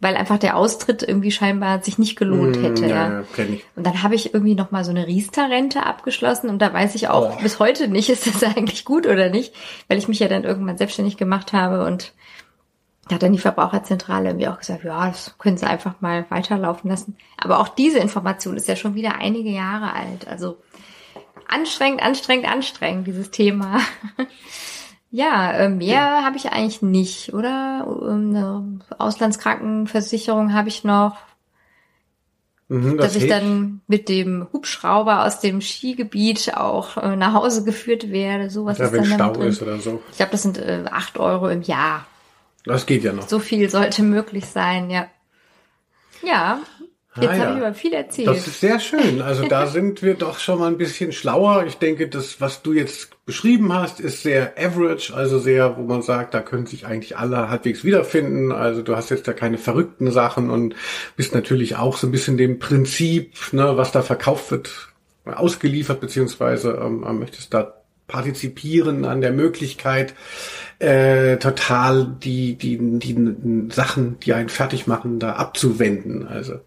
[0.03, 2.85] weil einfach der Austritt irgendwie scheinbar sich nicht gelohnt mm, hätte.
[2.85, 3.23] Ja, ja.
[3.37, 3.63] Ich.
[3.75, 7.07] Und dann habe ich irgendwie noch mal so eine Riester-Rente abgeschlossen und da weiß ich
[7.07, 7.41] auch oh.
[7.41, 9.55] bis heute nicht, ist das eigentlich gut oder nicht,
[9.87, 12.13] weil ich mich ja dann irgendwann selbstständig gemacht habe und
[13.07, 16.89] da hat dann die Verbraucherzentrale irgendwie auch gesagt, ja, das können Sie einfach mal weiterlaufen
[16.89, 17.17] lassen.
[17.37, 20.27] Aber auch diese Information ist ja schon wieder einige Jahre alt.
[20.27, 20.57] Also
[21.47, 23.79] anstrengend, anstrengend, anstrengend, dieses Thema.
[25.13, 26.23] ja, äh, mehr ja.
[26.23, 27.85] habe ich eigentlich nicht, oder?
[27.87, 31.17] Ähm, eine Auslandskrankenversicherung habe ich noch.
[32.67, 37.63] Mhm, das dass ich dann mit dem Hubschrauber aus dem Skigebiet auch äh, nach Hause
[37.63, 38.49] geführt werde.
[38.49, 40.01] Sowas ja, ist wenn dann Stau ist oder so.
[40.09, 42.07] Ich glaube, das sind äh, acht Euro im Jahr.
[42.65, 43.27] Das geht ja noch.
[43.27, 45.05] So viel sollte möglich sein, ja.
[46.23, 46.59] Ja,
[47.15, 47.57] Jetzt ah, habe ja.
[47.57, 48.27] ich aber viel erzählt.
[48.27, 49.21] Das ist sehr schön.
[49.21, 51.65] Also da sind wir doch schon mal ein bisschen schlauer.
[51.67, 56.01] Ich denke, das, was du jetzt beschrieben hast, ist sehr average, also sehr, wo man
[56.01, 58.51] sagt, da können sich eigentlich alle halbwegs wiederfinden.
[58.51, 60.75] Also du hast jetzt da keine verrückten Sachen und
[61.15, 64.71] bist natürlich auch so ein bisschen dem Prinzip, ne, was da verkauft wird,
[65.25, 67.75] ausgeliefert, beziehungsweise ähm, möchtest da
[68.07, 70.13] partizipieren an der Möglichkeit,
[70.79, 76.27] äh, total die, die, die Sachen, die einen fertig machen, da abzuwenden.
[76.27, 76.59] Also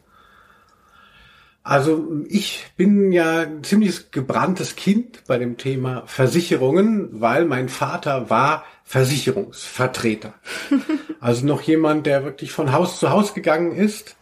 [1.66, 8.30] also ich bin ja ein ziemlich gebranntes Kind bei dem Thema Versicherungen, weil mein Vater
[8.30, 10.34] war Versicherungsvertreter.
[11.20, 14.14] also noch jemand, der wirklich von Haus zu Haus gegangen ist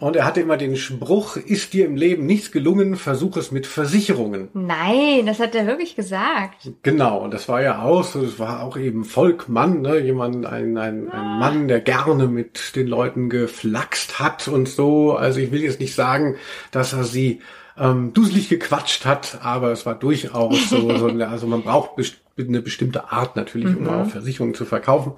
[0.00, 3.66] und er hatte immer den Spruch, ist dir im Leben nichts gelungen, versuch es mit
[3.66, 4.48] Versicherungen.
[4.54, 6.70] Nein, das hat er wirklich gesagt.
[6.82, 9.98] Genau, und das war ja auch so, das war auch eben Volkmann, ne?
[9.98, 11.38] jemand, ein, ein, ein ah.
[11.40, 15.16] Mann, der gerne mit den Leuten geflaxt hat und so.
[15.16, 16.36] Also ich will jetzt nicht sagen,
[16.70, 17.40] dass er sie
[17.76, 21.90] ähm, duselig gequatscht hat, aber es war durchaus so, so also man braucht
[22.36, 23.88] eine bestimmte Art natürlich, um mhm.
[23.88, 25.14] auch Versicherungen zu verkaufen.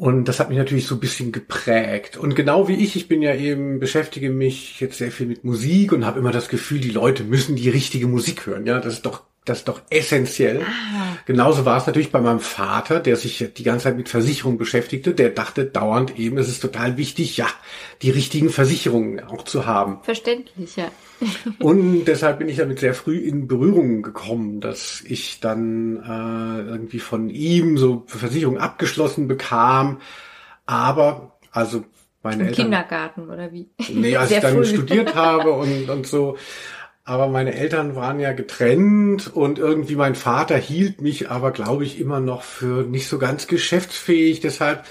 [0.00, 2.16] Und das hat mich natürlich so ein bisschen geprägt.
[2.16, 5.92] Und genau wie ich, ich bin ja eben, beschäftige mich jetzt sehr viel mit Musik
[5.92, 8.64] und habe immer das Gefühl, die Leute müssen die richtige Musik hören.
[8.64, 10.62] Ja, das ist doch, das ist doch essentiell.
[10.62, 11.18] Ah.
[11.26, 15.12] Genauso war es natürlich bei meinem Vater, der sich die ganze Zeit mit Versicherungen beschäftigte.
[15.12, 17.48] Der dachte dauernd eben, es ist total wichtig, ja,
[18.00, 19.98] die richtigen Versicherungen auch zu haben.
[20.02, 20.90] Verständlich, ja.
[21.58, 26.98] Und deshalb bin ich damit sehr früh in Berührung gekommen, dass ich dann äh, irgendwie
[26.98, 30.00] von ihm so Versicherung abgeschlossen bekam.
[30.66, 31.84] Aber, also
[32.22, 32.64] meine Im Eltern.
[32.64, 33.68] Kindergarten oder wie?
[33.92, 34.64] Nee, als Sehr ich dann früh.
[34.64, 36.36] studiert habe und, und so.
[37.04, 41.98] Aber meine Eltern waren ja getrennt und irgendwie mein Vater hielt mich aber, glaube ich,
[41.98, 44.40] immer noch für nicht so ganz geschäftsfähig.
[44.40, 44.84] Deshalb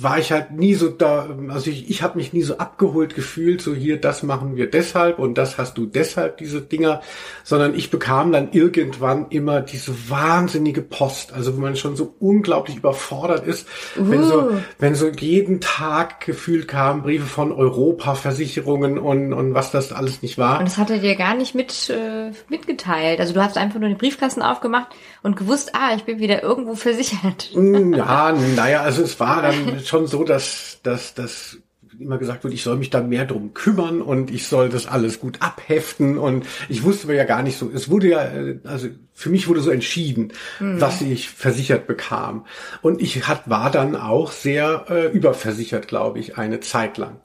[0.00, 3.60] war ich halt nie so da, also ich, ich habe mich nie so abgeholt gefühlt,
[3.60, 7.00] so hier, das machen wir deshalb und das hast du deshalb, diese Dinger,
[7.42, 12.76] sondern ich bekam dann irgendwann immer diese wahnsinnige Post, also wo man schon so unglaublich
[12.76, 14.52] überfordert ist, wenn so, Uh.
[14.78, 20.22] wenn so jeden Tag gefühlt kamen Briefe von Europa, Versicherungen und, und was das alles
[20.22, 20.60] nicht war.
[20.60, 23.18] Und das hat er dir gar nicht mit, äh, mitgeteilt.
[23.18, 24.88] Also du hast einfach nur den Briefkasten aufgemacht
[25.24, 27.50] und gewusst, ah, ich bin wieder irgendwo versichert.
[27.52, 31.58] Ja, naja, also es war dann schon so, dass, dass, dass
[31.98, 35.20] immer gesagt wird, ich soll mich da mehr drum kümmern und ich soll das alles
[35.20, 38.88] gut abheften und ich wusste aber ja gar nicht so, es wurde ja, äh, also
[39.14, 42.46] für mich wurde so entschieden, was ich versichert bekam.
[42.82, 47.16] Und ich hat, war dann auch sehr äh, überversichert, glaube ich, eine Zeit lang.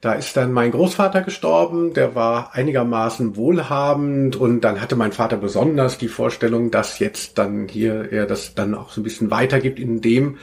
[0.00, 5.36] Da ist dann mein Großvater gestorben, der war einigermaßen wohlhabend und dann hatte mein Vater
[5.36, 9.78] besonders die Vorstellung, dass jetzt dann hier er das dann auch so ein bisschen weitergibt,
[9.78, 10.38] indem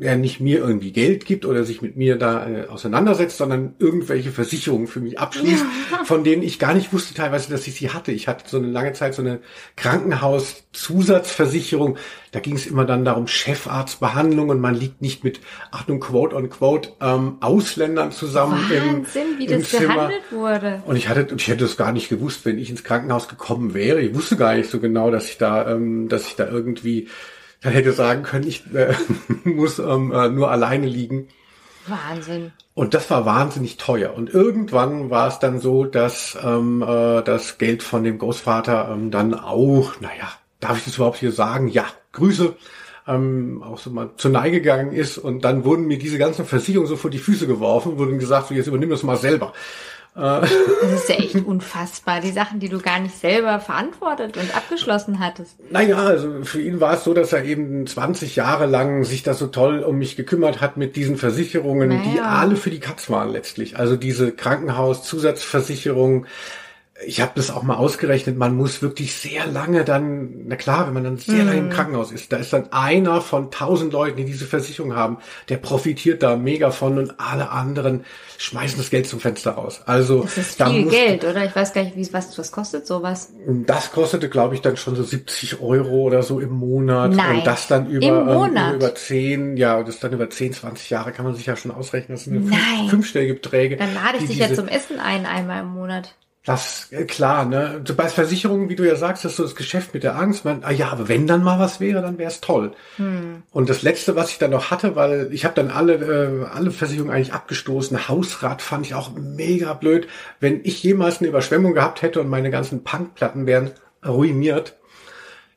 [0.00, 4.30] er nicht mir irgendwie Geld gibt oder sich mit mir da äh, auseinandersetzt, sondern irgendwelche
[4.30, 5.66] Versicherungen für mich abschließt,
[6.04, 8.10] von denen ich gar nicht wusste teilweise, dass ich sie hatte.
[8.10, 9.40] Ich hatte so eine lange Zeit so eine
[9.76, 11.98] Krankenhauszusatzversicherung.
[12.32, 16.48] Da ging es immer dann darum, Chefarztbehandlung und man liegt nicht mit, Achtung, quote on
[16.48, 19.94] quote, ähm, Ausländern zusammen im, Wahnsinn, wie im das Zimmer.
[19.94, 20.82] gehandelt wurde.
[20.86, 23.74] Und ich hatte, und ich hätte es gar nicht gewusst, wenn ich ins Krankenhaus gekommen
[23.74, 24.00] wäre.
[24.00, 27.08] Ich wusste gar nicht so genau, dass ich da, ähm, dass ich da irgendwie
[27.62, 28.94] dann hätte sagen können, ich äh,
[29.44, 31.28] muss ähm, äh, nur alleine liegen.
[31.86, 32.52] Wahnsinn.
[32.74, 34.14] Und das war wahnsinnig teuer.
[34.14, 39.10] Und irgendwann war es dann so, dass ähm, äh, das Geld von dem Großvater ähm,
[39.10, 40.30] dann auch, naja,
[40.60, 41.68] darf ich das überhaupt hier sagen?
[41.68, 42.56] Ja, Grüße,
[43.06, 45.16] ähm, auch so mal zur Neige gegangen ist.
[45.16, 48.54] Und dann wurden mir diese ganzen Versicherungen so vor die Füße geworfen, wurden gesagt, so
[48.54, 49.52] jetzt übernimm das mal selber.
[50.16, 52.20] Das ist ja echt unfassbar.
[52.20, 55.56] Die Sachen, die du gar nicht selber verantwortet und abgeschlossen hattest.
[55.70, 59.34] Naja, also für ihn war es so, dass er eben 20 Jahre lang sich da
[59.34, 62.02] so toll um mich gekümmert hat mit diesen Versicherungen, Naja.
[62.10, 63.78] die alle für die Katz waren letztlich.
[63.78, 66.26] Also diese Krankenhaus-Zusatzversicherung.
[67.04, 70.94] Ich habe das auch mal ausgerechnet, man muss wirklich sehr lange dann, na klar, wenn
[70.94, 74.24] man dann sehr lange im Krankenhaus ist, da ist dann einer von tausend Leuten, die
[74.24, 75.18] diese Versicherung haben,
[75.50, 78.04] der profitiert da mega von und alle anderen
[78.38, 79.82] schmeißen das Geld zum Fenster raus.
[79.84, 81.44] Also Das ist da viel musste- Geld, oder?
[81.44, 83.30] Ich weiß gar nicht, wie, was, was kostet sowas.
[83.66, 87.12] das kostete, glaube ich, dann schon so 70 Euro oder so im Monat.
[87.12, 87.38] Nein.
[87.38, 88.74] Und das dann über, Im ähm, Monat?
[88.74, 92.16] über 10, ja, das dann über 10, 20 Jahre kann man sich ja schon ausrechnen.
[92.16, 92.58] Das sind Nein.
[92.78, 93.76] fünf, fünfstellige Beträge.
[93.76, 96.14] Dann lade ich dich ja zum Essen ein, einmal im Monat.
[96.46, 97.82] Das, äh, klar, ne.
[97.96, 100.44] Bei Versicherungen, wie du ja sagst, ist so das Geschäft mit der Angst.
[100.44, 102.70] Man, ah ja, aber wenn dann mal was wäre, dann wäre es toll.
[102.98, 103.42] Hm.
[103.50, 106.70] Und das Letzte, was ich dann noch hatte, weil ich habe dann alle, äh, alle
[106.70, 108.08] Versicherungen eigentlich abgestoßen.
[108.08, 110.06] Hausrat fand ich auch mega blöd.
[110.38, 113.72] Wenn ich jemals eine Überschwemmung gehabt hätte und meine ganzen Punkplatten wären
[114.06, 114.76] ruiniert,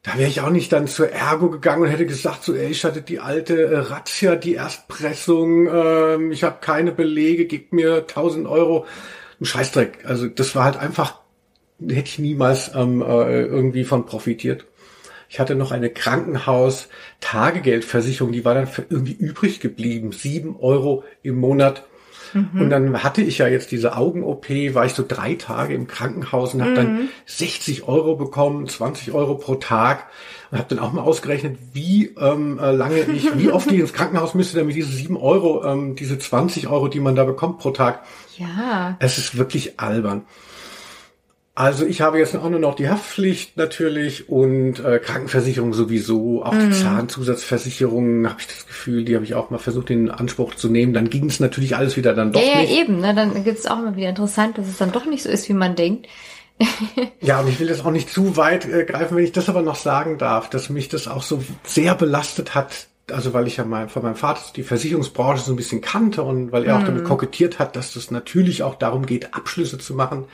[0.01, 2.83] da wäre ich auch nicht dann zur Ergo gegangen und hätte gesagt, so, ey, ich
[2.83, 8.47] hatte die alte äh, Razzia, die Erstpressung, ähm, ich habe keine Belege, gib mir 1000
[8.47, 8.87] Euro.
[9.39, 10.05] Ein Scheißdreck.
[10.05, 11.19] Also das war halt einfach,
[11.81, 14.65] hätte ich niemals ähm, äh, irgendwie von profitiert.
[15.29, 20.11] Ich hatte noch eine Krankenhaus-Tagegeldversicherung, die war dann für irgendwie übrig geblieben.
[20.11, 21.83] Sieben Euro im Monat.
[22.33, 26.53] Und dann hatte ich ja jetzt diese Augen-OP, war ich so drei Tage im Krankenhaus
[26.53, 30.05] und habe dann 60 Euro bekommen, 20 Euro pro Tag.
[30.51, 33.93] Und habe dann auch mal ausgerechnet, wie ähm, äh, lange ich, wie oft ich ins
[33.93, 37.71] Krankenhaus müsste, damit diese sieben Euro, ähm, diese 20 Euro, die man da bekommt pro
[37.71, 38.03] Tag,
[38.39, 38.97] Ja.
[38.99, 40.23] es ist wirklich albern.
[41.55, 46.53] Also ich habe jetzt auch nur noch die Haftpflicht natürlich und äh, Krankenversicherung sowieso, auch
[46.55, 50.69] die Zahnzusatzversicherung habe ich das Gefühl, die habe ich auch mal versucht in Anspruch zu
[50.69, 50.93] nehmen.
[50.93, 52.71] Dann ging es natürlich alles wieder dann doch Ja, ja, nicht.
[52.71, 53.01] eben.
[53.01, 53.13] Ne?
[53.13, 55.53] Dann gibt es auch immer wieder interessant, dass es dann doch nicht so ist, wie
[55.53, 56.07] man denkt.
[57.21, 59.61] Ja, und ich will das auch nicht zu weit äh, greifen, wenn ich das aber
[59.61, 62.87] noch sagen darf, dass mich das auch so sehr belastet hat.
[63.11, 66.51] Also weil ich ja mal von meinem Vater die Versicherungsbranche so ein bisschen kannte und
[66.51, 70.25] weil er auch damit kokettiert hat, dass das natürlich auch darum geht, Abschlüsse zu machen,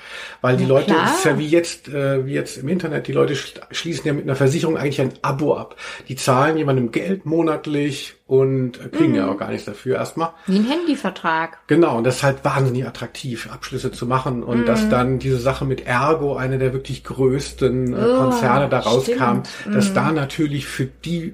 [0.41, 1.05] weil die Leute, klar.
[1.05, 4.13] es ist ja wie jetzt, äh, wie jetzt im Internet, die Leute schl- schließen ja
[4.13, 5.75] mit einer Versicherung eigentlich ein Abo ab.
[6.07, 9.15] Die zahlen jemandem Geld monatlich und kriegen Mhm.
[9.17, 10.31] ja auch gar nichts dafür erstmal.
[10.47, 11.59] Wie ein Handyvertrag.
[11.67, 14.41] Genau, und das ist halt wahnsinnig attraktiv, Abschlüsse zu machen.
[14.43, 14.65] Und Mhm.
[14.65, 19.43] dass dann diese Sache mit Ergo, eine der wirklich größten äh, Oh, Konzerne, da rauskam,
[19.61, 19.75] stimmt.
[19.75, 21.33] Dass da natürlich für die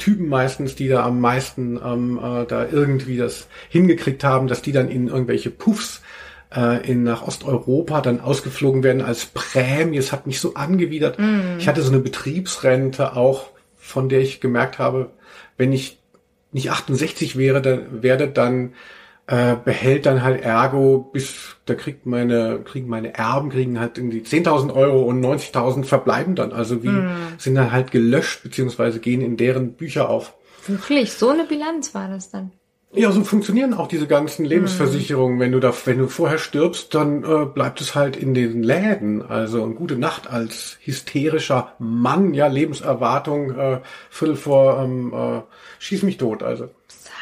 [0.00, 4.72] Typen meistens, die da am meisten ähm, äh, da irgendwie das hingekriegt haben, dass die
[4.72, 6.02] dann in irgendwelche Puffs
[6.54, 9.98] äh, in nach Osteuropa dann ausgeflogen werden als Prämie.
[9.98, 11.18] Es hat mich so angewidert.
[11.18, 11.58] Mm.
[11.58, 15.10] Ich hatte so eine Betriebsrente auch, von der ich gemerkt habe,
[15.56, 15.98] wenn ich
[16.52, 18.72] nicht 68 wäre, dann werde, dann
[19.30, 24.22] äh, behält dann halt Ergo bis, da kriegt meine, kriegen meine Erben, kriegen halt irgendwie
[24.22, 26.52] 10.000 Euro und 90.000 verbleiben dann.
[26.52, 27.10] Also wie, mm.
[27.38, 30.34] sind dann halt gelöscht, beziehungsweise gehen in deren Bücher auf.
[30.66, 32.50] Wirklich, so eine Bilanz war das dann.
[32.92, 35.36] Ja, so funktionieren auch diese ganzen Lebensversicherungen.
[35.36, 35.40] Mhm.
[35.40, 39.22] Wenn du da, wenn du vorher stirbst, dann äh, bleibt es halt in den Läden.
[39.22, 45.40] Also eine gute Nacht als hysterischer Mann, ja, Lebenserwartung, äh, Viertel vor ähm, äh,
[45.78, 46.42] schieß mich tot.
[46.42, 46.68] Also.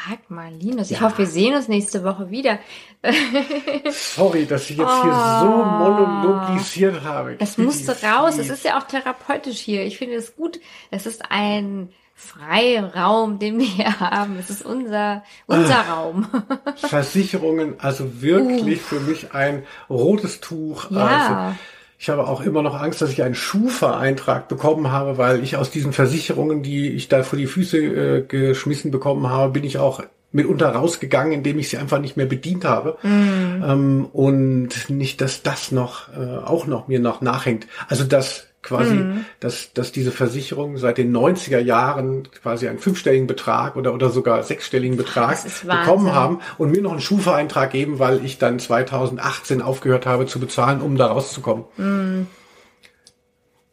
[0.06, 2.58] Sag mal, Linus, ich hoffe, wir sehen uns nächste Woche wieder.
[3.90, 5.64] Sorry, dass ich jetzt oh, hier so oh.
[5.64, 7.36] monologisiert habe.
[7.38, 8.38] Es musste raus.
[8.38, 9.84] Es ist ja auch therapeutisch hier.
[9.84, 10.60] Ich finde es gut.
[10.90, 14.38] Es ist ein Freiraum, den wir hier haben.
[14.38, 16.26] Es ist unser, unser ah, Raum.
[16.76, 18.86] Versicherungen, also wirklich Uff.
[18.86, 20.90] für mich ein rotes Tuch.
[20.90, 21.06] Ja.
[21.06, 21.58] Also
[21.98, 25.70] ich habe auch immer noch Angst, dass ich einen Schufa-Eintrag bekommen habe, weil ich aus
[25.70, 30.02] diesen Versicherungen, die ich da vor die Füße äh, geschmissen bekommen habe, bin ich auch
[30.30, 32.98] mitunter rausgegangen, indem ich sie einfach nicht mehr bedient habe.
[33.02, 33.64] Mm.
[33.66, 37.66] Ähm, und nicht, dass das noch äh, auch noch mir noch nachhängt.
[37.88, 39.24] Also das quasi, mhm.
[39.40, 44.42] dass, dass diese Versicherung seit den 90er Jahren quasi einen fünfstelligen Betrag oder, oder sogar
[44.42, 50.06] sechsstelligen Betrag bekommen haben und mir noch einen Schufa-Eintrag geben, weil ich dann 2018 aufgehört
[50.06, 51.64] habe zu bezahlen, um da rauszukommen.
[51.76, 52.26] Mhm.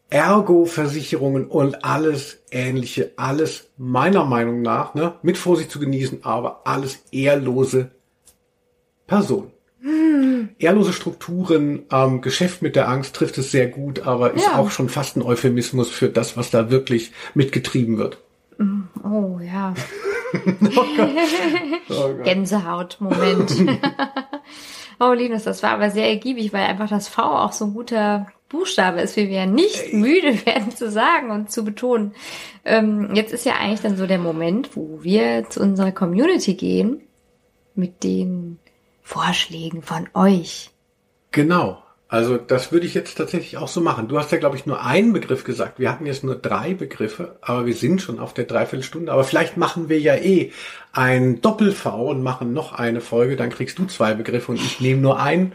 [0.10, 7.04] Ergo-Versicherungen und alles ähnliche, alles meiner Meinung nach, ne, mit Vorsicht zu genießen, aber alles
[7.12, 7.92] ehrlose
[9.08, 9.55] Personen.
[10.58, 14.58] Ehrlose Strukturen, ähm, Geschäft mit der Angst trifft es sehr gut, aber ist ja.
[14.58, 18.18] auch schon fast ein Euphemismus für das, was da wirklich mitgetrieben wird.
[18.58, 19.76] Mm, oh ja.
[20.76, 20.86] oh
[21.90, 23.54] oh Gänsehaut, Moment.
[25.00, 28.28] oh Linus, das war aber sehr ergiebig, weil einfach das V auch so ein guter
[28.50, 32.16] Buchstabe ist, wie wir ja nicht müde werden zu sagen und zu betonen.
[32.64, 37.02] Ähm, jetzt ist ja eigentlich dann so der Moment, wo wir zu unserer Community gehen
[37.76, 38.58] mit den
[39.06, 40.72] Vorschlägen von euch.
[41.30, 41.84] Genau.
[42.08, 44.08] Also das würde ich jetzt tatsächlich auch so machen.
[44.08, 45.78] Du hast ja, glaube ich, nur einen Begriff gesagt.
[45.80, 49.12] Wir hatten jetzt nur drei Begriffe, aber wir sind schon auf der Dreiviertelstunde.
[49.12, 50.52] Aber vielleicht machen wir ja eh
[50.92, 53.36] ein Doppel-V und machen noch eine Folge.
[53.36, 55.54] Dann kriegst du zwei Begriffe und ich nehme nur einen.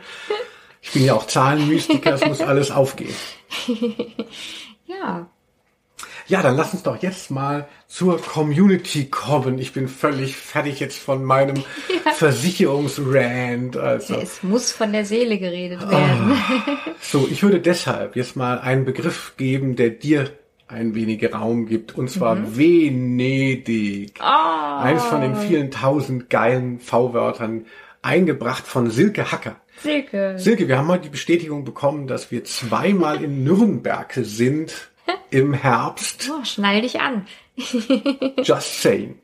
[0.81, 3.15] Ich bin ja auch Zahlenmystiker, es muss alles aufgehen.
[4.87, 5.29] ja.
[6.31, 9.59] Ja, dann lass uns doch jetzt mal zur Community kommen.
[9.59, 11.57] Ich bin völlig fertig jetzt von meinem
[12.05, 12.13] ja.
[12.13, 13.77] Versicherungsrand.
[13.77, 14.15] Also.
[14.15, 16.33] Es muss von der Seele geredet werden.
[16.33, 16.91] Oh.
[17.01, 20.31] So, ich würde deshalb jetzt mal einen Begriff geben, der dir
[20.69, 22.57] ein wenig Raum gibt, und zwar mhm.
[22.57, 24.13] Venedig.
[24.21, 24.79] Oh.
[24.79, 27.67] Eins von den vielen tausend geilen V-Wörtern,
[28.03, 29.57] eingebracht von Silke Hacker.
[29.83, 30.35] Silke.
[30.37, 34.91] Silke, wir haben heute die Bestätigung bekommen, dass wir zweimal in Nürnberg sind
[35.31, 36.31] im Herbst.
[36.33, 37.27] Oh, schnall dich an.
[38.43, 39.19] Just saying.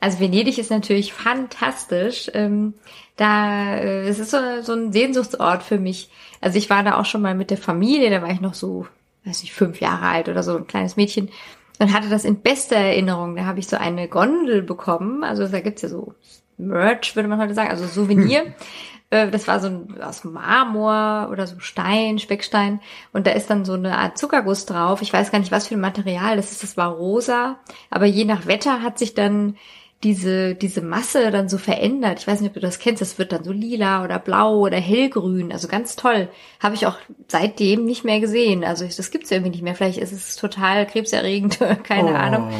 [0.00, 2.30] Also Venedig ist natürlich fantastisch.
[2.34, 2.74] Ähm,
[3.16, 6.10] da, äh, es ist so, so ein Sehnsuchtsort für mich.
[6.40, 8.86] Also ich war da auch schon mal mit der Familie, da war ich noch so,
[9.24, 11.30] weiß nicht, fünf Jahre alt oder so, ein kleines Mädchen
[11.78, 13.36] und hatte das in bester Erinnerung.
[13.36, 15.24] Da habe ich so eine Gondel bekommen.
[15.24, 16.14] Also da gibt's ja so
[16.56, 18.54] Merch, würde man heute sagen, also Souvenir.
[19.14, 22.80] Äh, das war so ein, aus Marmor oder so Stein, Speckstein.
[23.12, 25.02] Und da ist dann so eine Art Zuckerguss drauf.
[25.02, 26.62] Ich weiß gar nicht, was für ein Material das ist.
[26.62, 27.58] Das war rosa.
[27.90, 29.56] Aber je nach Wetter hat sich dann
[30.02, 32.18] diese, diese Masse dann so verändert.
[32.18, 33.00] Ich weiß nicht, ob du das kennst.
[33.00, 35.52] Das wird dann so lila oder blau oder hellgrün.
[35.52, 36.28] Also ganz toll.
[36.60, 36.96] Habe ich auch
[37.28, 38.64] seitdem nicht mehr gesehen.
[38.64, 39.76] Also das gibt's irgendwie nicht mehr.
[39.76, 41.58] Vielleicht ist es total krebserregend.
[41.84, 42.16] Keine oh.
[42.16, 42.52] Ahnung.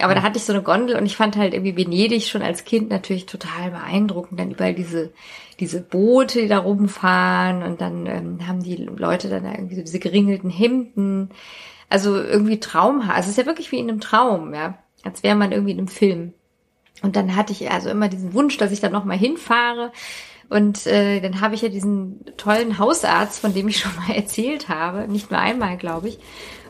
[0.00, 2.64] Aber da hatte ich so eine Gondel und ich fand halt irgendwie Venedig schon als
[2.64, 4.38] Kind natürlich total beeindruckend.
[4.38, 5.12] Dann überall diese,
[5.60, 9.98] diese Boote, die da rumfahren und dann ähm, haben die Leute dann irgendwie so diese
[9.98, 11.30] geringelten Hemden.
[11.88, 13.16] Also irgendwie traumhaft.
[13.16, 14.78] Also es ist ja wirklich wie in einem Traum, ja.
[15.02, 16.32] Als wäre man irgendwie in einem Film.
[17.02, 19.92] Und dann hatte ich also immer diesen Wunsch, dass ich da nochmal hinfahre.
[20.48, 24.68] Und äh, dann habe ich ja diesen tollen Hausarzt, von dem ich schon mal erzählt
[24.68, 26.18] habe, nicht nur einmal, glaube ich.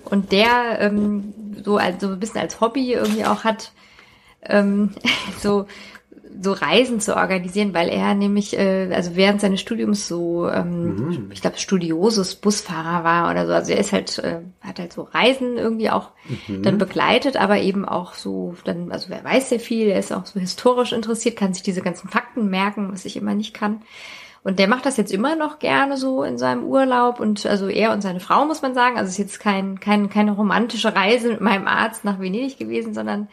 [0.04, 1.32] Und der ähm,
[1.64, 3.72] so, also ein bisschen als Hobby irgendwie auch hat,
[4.42, 4.94] ähm,
[5.40, 5.66] so
[6.40, 11.30] so Reisen zu organisieren, weil er nämlich, äh, also während seines Studiums so, ähm, mhm.
[11.32, 13.52] ich glaube, studiosus Busfahrer war oder so.
[13.52, 16.10] Also er ist halt, äh, hat halt so Reisen irgendwie auch
[16.48, 16.62] mhm.
[16.62, 20.26] dann begleitet, aber eben auch so, dann, also wer weiß sehr viel, er ist auch
[20.26, 23.82] so historisch interessiert, kann sich diese ganzen Fakten merken, was ich immer nicht kann.
[24.42, 27.92] Und der macht das jetzt immer noch gerne so in seinem Urlaub und also er
[27.92, 28.98] und seine Frau muss man sagen.
[28.98, 32.92] Also es ist jetzt kein, kein, keine romantische Reise mit meinem Arzt nach Venedig gewesen,
[32.92, 33.28] sondern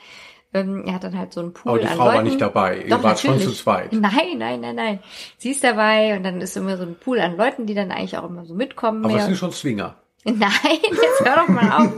[0.54, 2.16] Ähm, er hat dann halt so einen Pool Aber die Frau Leuten.
[2.18, 2.82] war nicht dabei.
[2.84, 3.94] Ihr wart schon zu zweit.
[3.94, 5.00] Nein, nein, nein, nein.
[5.38, 8.18] Sie ist dabei und dann ist immer so ein Pool an Leuten, die dann eigentlich
[8.18, 9.06] auch immer so mitkommen.
[9.06, 9.96] Aber es sind schon Swinger.
[10.24, 10.38] Nein,
[10.84, 11.94] jetzt hör doch mal auf.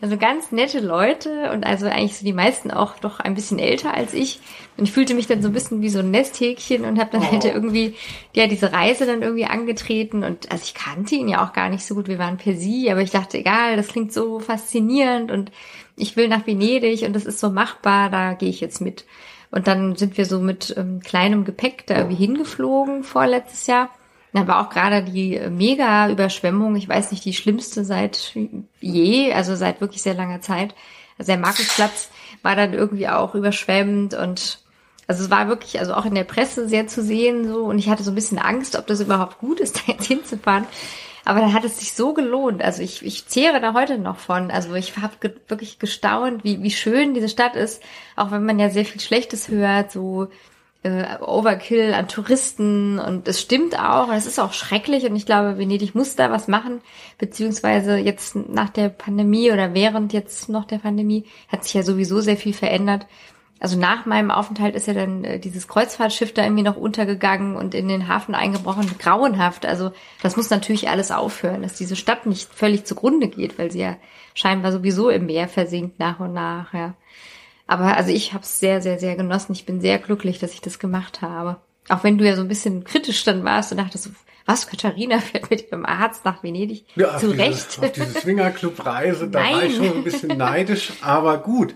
[0.00, 3.94] Also ganz nette Leute und also eigentlich so die meisten auch doch ein bisschen älter
[3.94, 4.40] als ich.
[4.76, 7.22] Und ich fühlte mich dann so ein bisschen wie so ein Nesthäkchen und habe dann
[7.22, 7.30] Oh.
[7.30, 7.94] halt irgendwie
[8.34, 11.86] ja diese Reise dann irgendwie angetreten und also ich kannte ihn ja auch gar nicht
[11.86, 12.08] so gut.
[12.08, 15.52] Wir waren per Sie, aber ich dachte, egal, das klingt so faszinierend und
[15.98, 19.04] ich will nach Venedig und das ist so machbar, da gehe ich jetzt mit.
[19.50, 23.90] Und dann sind wir so mit ähm, kleinem Gepäck da irgendwie hingeflogen vorletztes Jahr.
[24.32, 28.34] Da war auch gerade die äh, Mega-Überschwemmung, ich weiß nicht, die schlimmste seit
[28.80, 30.74] je, also seit wirklich sehr langer Zeit.
[31.18, 32.10] Also der Markusplatz
[32.42, 34.60] war dann irgendwie auch überschwemmt und
[35.06, 37.88] also es war wirklich, also auch in der Presse sehr zu sehen so und ich
[37.88, 40.66] hatte so ein bisschen Angst, ob das überhaupt gut ist, da jetzt hinzufahren.
[41.28, 42.62] Aber dann hat es sich so gelohnt.
[42.62, 44.50] Also ich, ich zehre da heute noch von.
[44.50, 47.82] Also ich habe ge wirklich gestaunt, wie, wie schön diese Stadt ist,
[48.16, 50.28] auch wenn man ja sehr viel Schlechtes hört, so
[50.84, 55.26] äh, Overkill an Touristen und es stimmt auch, und es ist auch schrecklich und ich
[55.26, 56.80] glaube, Venedig muss da was machen,
[57.18, 62.22] beziehungsweise jetzt nach der Pandemie oder während jetzt noch der Pandemie hat sich ja sowieso
[62.22, 63.06] sehr viel verändert.
[63.60, 67.74] Also nach meinem Aufenthalt ist ja dann äh, dieses Kreuzfahrtschiff da irgendwie noch untergegangen und
[67.74, 68.88] in den Hafen eingebrochen.
[68.98, 69.66] Grauenhaft.
[69.66, 69.92] Also
[70.22, 73.96] das muss natürlich alles aufhören, dass diese Stadt nicht völlig zugrunde geht, weil sie ja
[74.34, 76.72] scheinbar sowieso im Meer versinkt nach und nach.
[76.72, 76.94] Ja.
[77.66, 79.52] Aber also ich habe es sehr, sehr, sehr genossen.
[79.52, 81.56] Ich bin sehr glücklich, dass ich das gemacht habe.
[81.88, 84.10] Auch wenn du ja so ein bisschen kritisch dann warst und dachtest,
[84.46, 86.86] was, Katharina fährt mit ihrem Arzt nach Venedig?
[86.96, 87.78] Ja, auf Zu diese, Recht.
[87.80, 91.74] Auf diese Swingerclub-Reise, da war ich schon ein bisschen neidisch, aber gut.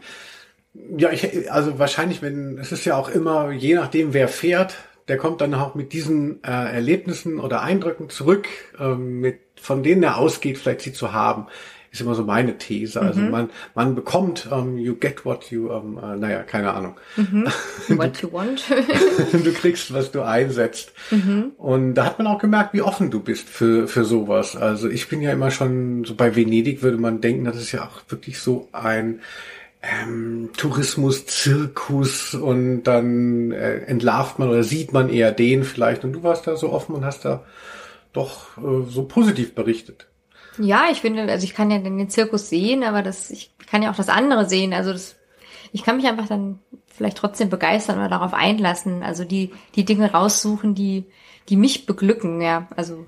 [0.75, 4.77] Ja, ich, also wahrscheinlich, wenn, es ist ja auch immer, je nachdem, wer fährt,
[5.09, 8.49] der kommt dann auch mit diesen äh, Erlebnissen oder Eindrücken zurück,
[8.79, 11.47] ähm, mit, von denen er ausgeht, vielleicht sie zu haben.
[11.91, 12.99] Ist immer so meine These.
[12.99, 16.97] Also man, man bekommt, ähm, you get what you, ähm, äh, naja, keine Ahnung.
[17.89, 18.65] What you want.
[19.33, 20.95] du kriegst, was du einsetzt.
[21.59, 24.57] Und da hat man auch gemerkt, wie offen du bist für, für sowas.
[24.57, 27.85] Also ich bin ja immer schon, so bei Venedig würde man denken, das ist ja
[27.85, 29.21] auch wirklich so ein
[29.83, 36.05] ähm, Tourismus, Zirkus und dann äh, entlarvt man oder sieht man eher den vielleicht.
[36.05, 37.45] Und du warst da so offen und hast da
[38.13, 40.07] doch äh, so positiv berichtet.
[40.59, 43.91] Ja, ich finde, also ich kann ja den Zirkus sehen, aber das, ich kann ja
[43.91, 44.73] auch das andere sehen.
[44.73, 45.17] Also das,
[45.73, 49.03] ich kann mich einfach dann vielleicht trotzdem begeistern oder darauf einlassen.
[49.03, 51.07] Also die, die Dinge raussuchen, die,
[51.49, 52.69] die mich beglücken, ja.
[52.77, 53.07] Also,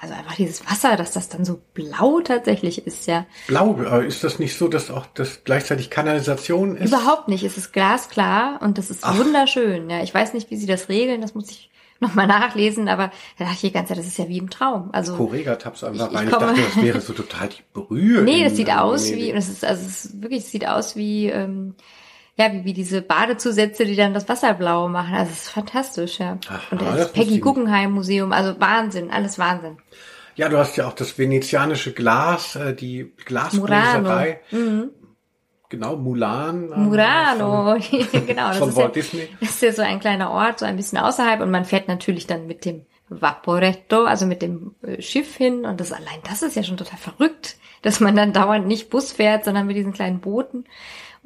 [0.00, 3.26] also einfach dieses Wasser, dass das dann so blau tatsächlich ist, ja.
[3.46, 6.88] Blau, ist das nicht so, dass auch das gleichzeitig Kanalisation ist?
[6.92, 7.44] Überhaupt nicht.
[7.44, 9.18] Es ist glasklar und das ist Ach.
[9.18, 9.88] wunderschön.
[9.90, 11.20] Ja, ich weiß nicht, wie sie das regeln.
[11.20, 11.70] Das muss ich
[12.00, 14.90] nochmal nachlesen, aber da dachte ich die ganze Zeit, das ist ja wie im Traum.
[14.92, 16.26] Also Correga-Tabs einfach Ich- ich rein.
[16.28, 18.22] Ich komme- dachte, das wäre so total die Brühe.
[18.22, 20.96] Nee, das sieht aus wie, und es ist, also es ist wirklich, es sieht aus
[20.96, 21.74] wie, ähm,
[22.36, 25.14] ja, wie, wie diese Badezusätze, die dann das Wasser blau machen.
[25.14, 26.38] Also es ist fantastisch, ja.
[26.48, 29.78] Aha, und das das wusste Peggy Guggenheim Museum, also Wahnsinn, alles Wahnsinn.
[30.34, 33.14] Ja, du hast ja auch das venezianische Glas, äh, die.
[33.24, 34.40] Glasbläserei.
[34.50, 34.90] Mhm.
[35.68, 36.70] Genau, Mulan.
[36.72, 37.76] ähm, Murano,
[38.26, 38.48] genau.
[38.48, 39.28] Das Von ist, ja, Walt Disney.
[39.40, 42.26] das ist ja so ein kleiner Ort, so ein bisschen außerhalb und man fährt natürlich
[42.26, 46.54] dann mit dem Vaporetto, also mit dem äh, Schiff hin und das allein, das ist
[46.54, 50.20] ja schon total verrückt, dass man dann dauernd nicht Bus fährt, sondern mit diesen kleinen
[50.20, 50.64] Booten,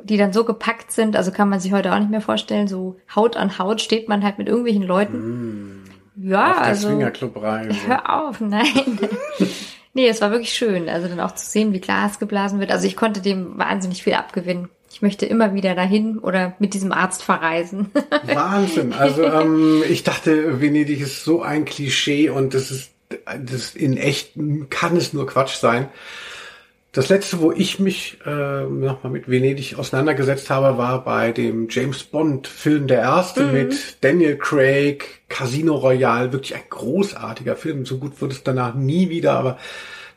[0.04, 2.96] die dann so gepackt sind, also kann man sich heute auch nicht mehr vorstellen, so
[3.14, 5.84] Haut an Haut steht man halt mit irgendwelchen Leuten.
[6.16, 7.76] Ja, Auf der also Swingerclub rein.
[7.86, 8.98] hör auf, nein.
[9.94, 12.72] nee, es war wirklich schön, also dann auch zu sehen, wie Glas geblasen wird.
[12.72, 14.68] Also ich konnte dem wahnsinnig viel abgewinnen.
[14.92, 17.90] Ich möchte immer wieder dahin oder mit diesem Arzt verreisen.
[18.24, 18.92] Wahnsinn.
[18.92, 22.90] Also ähm, ich dachte, Venedig ist so ein Klischee und das ist
[23.24, 24.32] das in echt
[24.70, 25.88] kann es nur Quatsch sein.
[26.92, 32.02] Das letzte, wo ich mich äh, nochmal mit Venedig auseinandergesetzt habe, war bei dem James
[32.02, 37.86] Bond Film Der Erste mit Daniel Craig, Casino Royale, wirklich ein großartiger Film.
[37.86, 39.56] So gut wurde es danach nie wieder, aber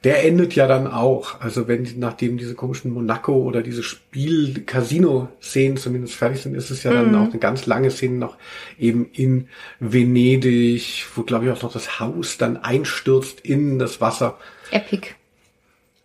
[0.03, 1.39] der endet ja dann auch.
[1.41, 6.91] Also wenn nachdem diese komischen Monaco oder diese Spiel-Casino-Szenen zumindest fertig sind, ist es ja
[6.91, 8.35] dann auch eine ganz lange Szene noch
[8.79, 9.47] eben in
[9.79, 14.39] Venedig, wo glaube ich auch noch das Haus dann einstürzt in das Wasser.
[14.71, 15.09] Epic.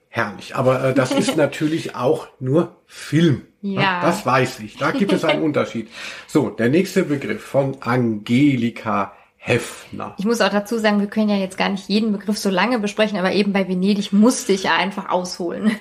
[0.09, 0.56] Herrlich.
[0.56, 3.42] Aber äh, das ist natürlich auch nur Film.
[3.61, 4.00] Ja.
[4.02, 4.76] Das weiß ich.
[4.76, 5.88] Da gibt es einen Unterschied.
[6.26, 10.14] So, der nächste Begriff von Angelika Hefner.
[10.18, 12.78] Ich muss auch dazu sagen, wir können ja jetzt gar nicht jeden Begriff so lange
[12.78, 15.76] besprechen, aber eben bei Venedig musste ich ja einfach ausholen.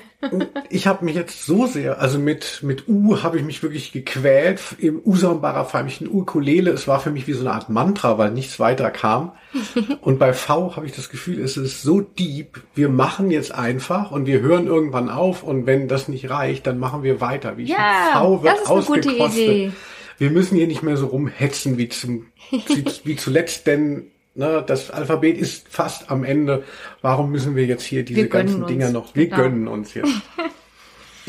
[0.69, 4.59] Ich habe mich jetzt so sehr, also mit mit U habe ich mich wirklich gequält.
[4.79, 6.71] Im Usambara vor allem ein Ukulele.
[6.71, 9.33] Es war für mich wie so eine Art Mantra, weil nichts weiter kam.
[10.01, 12.61] Und bei V habe ich das Gefühl, es ist so deep.
[12.73, 15.43] Wir machen jetzt einfach und wir hören irgendwann auf.
[15.43, 17.57] Und wenn das nicht reicht, dann machen wir weiter.
[17.57, 19.43] Wie ich Ja, V wird das ist eine gute ausgekostet.
[19.43, 19.71] Idee.
[20.17, 22.25] Wir müssen hier nicht mehr so rumhetzen wie zum
[23.03, 26.63] wie zuletzt, denn ne, das Alphabet ist fast am Ende.
[27.01, 28.67] Warum müssen wir jetzt hier diese ganzen uns.
[28.71, 29.13] Dinger noch?
[29.15, 29.37] Wir Genau.
[29.41, 30.09] gönnen uns jetzt.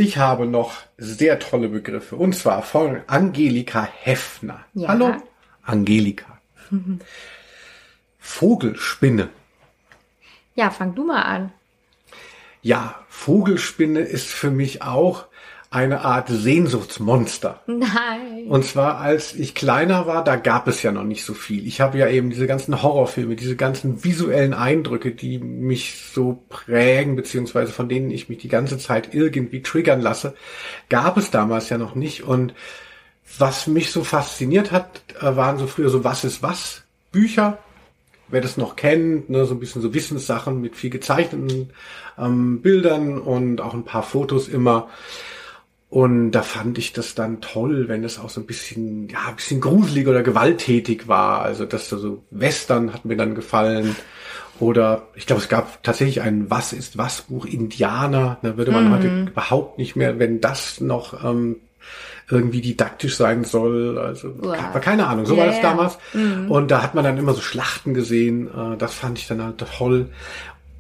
[0.01, 4.65] Ich habe noch sehr tolle Begriffe und zwar von Angelika Heffner.
[4.73, 4.91] Ja.
[4.91, 5.13] Hallo,
[5.65, 6.39] Angelika.
[8.21, 9.29] Vogelspinne.
[10.55, 11.53] Ja, fang du mal an.
[12.63, 15.25] Ja, Vogelspinne ist für mich auch
[15.71, 17.61] eine Art Sehnsuchtsmonster.
[17.67, 18.47] Nein.
[18.49, 21.67] Und zwar, als ich kleiner war, da gab es ja noch nicht so viel.
[21.67, 27.17] Ich habe ja eben diese ganzen Horrorfilme, diese ganzen visuellen Eindrücke, die mich so prägen,
[27.17, 30.35] beziehungsweise von denen ich mich die ganze Zeit irgendwie triggern lasse,
[30.89, 32.23] gab es damals ja noch nicht.
[32.23, 32.55] Und
[33.37, 37.59] was mich so fasziniert hat, äh, waren so früher so Was ist was Bücher.
[38.31, 41.71] Wer das noch kennt, ne, so ein bisschen so Wissenssachen mit viel gezeichneten
[42.19, 44.89] ähm, Bildern und auch ein paar Fotos immer.
[45.91, 49.37] Und da fand ich das dann toll, wenn es auch so ein bisschen, ja, ein
[49.37, 51.43] bisschen gruselig oder gewalttätig war.
[51.43, 53.97] Also das so Western hat mir dann gefallen.
[54.61, 58.39] Oder ich glaube, es gab tatsächlich ein Was ist was Buch Indianer.
[58.43, 61.57] Da würde man heute überhaupt nicht mehr, wenn das noch ähm,
[62.31, 63.99] irgendwie didaktisch sein soll.
[63.99, 64.59] Also Uah.
[64.59, 65.99] aber keine Ahnung, so Ja, war das damals.
[66.49, 68.49] Und da hat man dann immer so Schlachten gesehen.
[68.49, 70.11] Äh, das fand ich dann halt toll.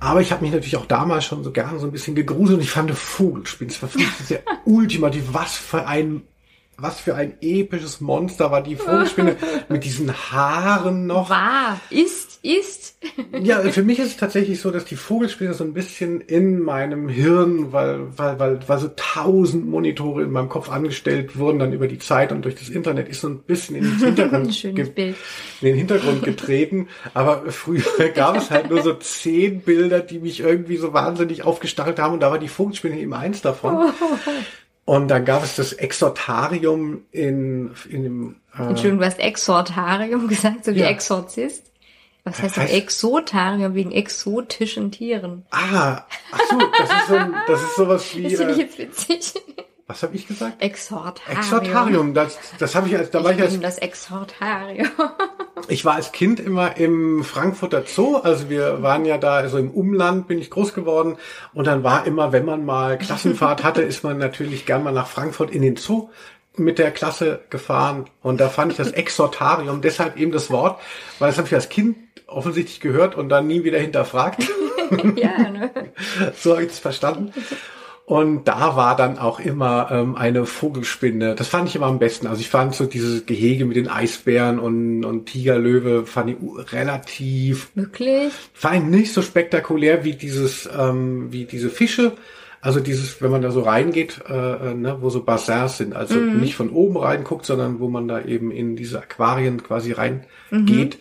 [0.00, 2.62] Aber ich habe mich natürlich auch damals schon so gerne so ein bisschen gegruselt und
[2.62, 3.90] ich fand Vogelspinne, das war
[4.24, 5.24] sehr ultimativ.
[5.32, 6.22] Was für ein,
[6.80, 9.34] was für ein episches Monster war die Vogelspinne
[9.68, 11.28] mit diesen Haaren noch.
[11.28, 12.96] War, ist, ist.
[13.42, 17.08] Ja, für mich ist es tatsächlich so, dass die Vogelspinne so ein bisschen in meinem
[17.08, 21.88] Hirn, weil, weil, weil, weil so tausend Monitore in meinem Kopf angestellt wurden, dann über
[21.88, 24.94] die Zeit und durch das Internet ist so ein bisschen in den Hintergrund, Schönes ge-
[24.94, 25.16] Bild.
[25.60, 26.88] in den Hintergrund getreten.
[27.12, 27.82] Aber früher
[28.14, 32.20] gab es halt nur so zehn Bilder, die mich irgendwie so wahnsinnig aufgestachelt haben und
[32.20, 33.90] da war die Vogelspinne eben eins davon.
[34.88, 40.64] Und dann gab es das Exortarium in, in dem, äh, Entschuldigung, du hast Exortarium gesagt,
[40.64, 40.86] so wie Ja.
[40.86, 41.64] Exorzist.
[42.24, 45.44] Was heißt heißt- Exotarium wegen exotischen Tieren?
[45.50, 48.78] ah, ach so, das ist so, das ist sowas wie, Das finde ich äh, jetzt
[48.78, 49.32] witzig.
[49.88, 50.62] Was habe ich gesagt?
[50.62, 51.40] Exortarium.
[51.40, 54.90] Exortarium, das, das habe ich als, da war ich Ich als, das Exortarium.
[55.68, 59.70] ich war als Kind immer im Frankfurter Zoo, also wir waren ja da, also im
[59.70, 61.16] Umland bin ich groß geworden
[61.54, 65.06] und dann war immer, wenn man mal Klassenfahrt hatte, ist man natürlich gern mal nach
[65.06, 66.10] Frankfurt in den Zoo
[66.54, 70.78] mit der Klasse gefahren und da fand ich das Exortarium, deshalb eben das Wort,
[71.18, 74.42] weil das habe ich als Kind offensichtlich gehört und dann nie wieder hinterfragt.
[75.16, 75.70] ja, ne?
[76.36, 77.32] so habe ich es verstanden.
[78.08, 81.34] Und da war dann auch immer ähm, eine Vogelspinne.
[81.34, 82.26] Das fand ich immer am besten.
[82.26, 86.36] Also ich fand so dieses Gehege mit den Eisbären und, und Tigerlöwe fand ich
[86.72, 88.32] relativ, Wirklich?
[88.54, 92.12] fand ich nicht so spektakulär wie dieses, ähm, wie diese Fische.
[92.62, 96.14] Also dieses, wenn man da so reingeht, äh, äh, ne, wo so Bassins sind, also
[96.14, 100.96] nicht von oben reinguckt, sondern wo man da eben in diese Aquarien quasi reingeht.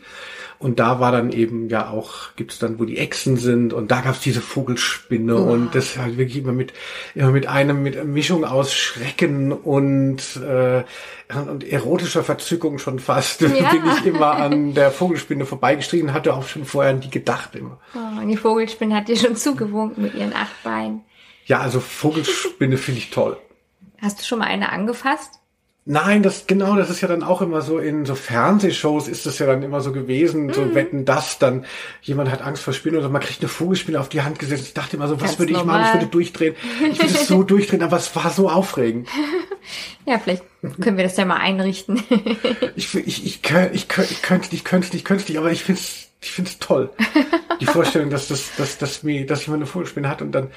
[0.60, 4.02] Und da war dann eben ja auch, gibt's dann, wo die Echsen sind und da
[4.02, 6.74] gab's diese Vogelspinne und das halt wirklich immer mit,
[7.14, 10.84] immer mit einem, mit einer Mischung aus Schrecken und, äh,
[11.36, 13.72] und erotischer Verzückung schon fast, Ja.
[13.72, 17.80] bin ich immer an der Vogelspinne vorbeigestrichen, hatte auch schon vorher an die gedacht immer.
[17.94, 21.02] Oh, und die Vogelspinne hat dir schon zugewunken mit ihren acht Beinen.
[21.46, 23.38] Ja, also Vogelspinne finde ich toll.
[24.02, 25.40] Hast du schon mal eine angefasst?
[25.90, 29.40] Nein, das genau, das ist ja dann auch immer so in so Fernsehshows ist das
[29.40, 30.54] ja dann immer so gewesen, Mhm.
[30.54, 31.64] so wetten das dann
[32.02, 34.66] jemand hat Angst vor Spinnen oder man kriegt eine Vogelspinne auf die Hand gesetzt.
[34.68, 35.68] Ich dachte immer so, was Ganz würde ich machen?
[35.70, 35.94] Ich normal.
[35.94, 36.56] würde durchdrehen.
[36.92, 39.08] Ich würde es so durchdrehen, aber es war so aufregend.
[40.06, 40.44] Ja, vielleicht
[40.82, 42.02] können wir das ja mal einrichten.
[42.76, 45.64] Ich ich ich kö- ich kö- ich könnte nicht, könnte nicht, könnte nicht, aber ich
[45.64, 46.90] find's ich find's toll.
[47.62, 50.50] Die Vorstellung, dass das dass dass mir dass jemand eine Vogelspinne hat und dann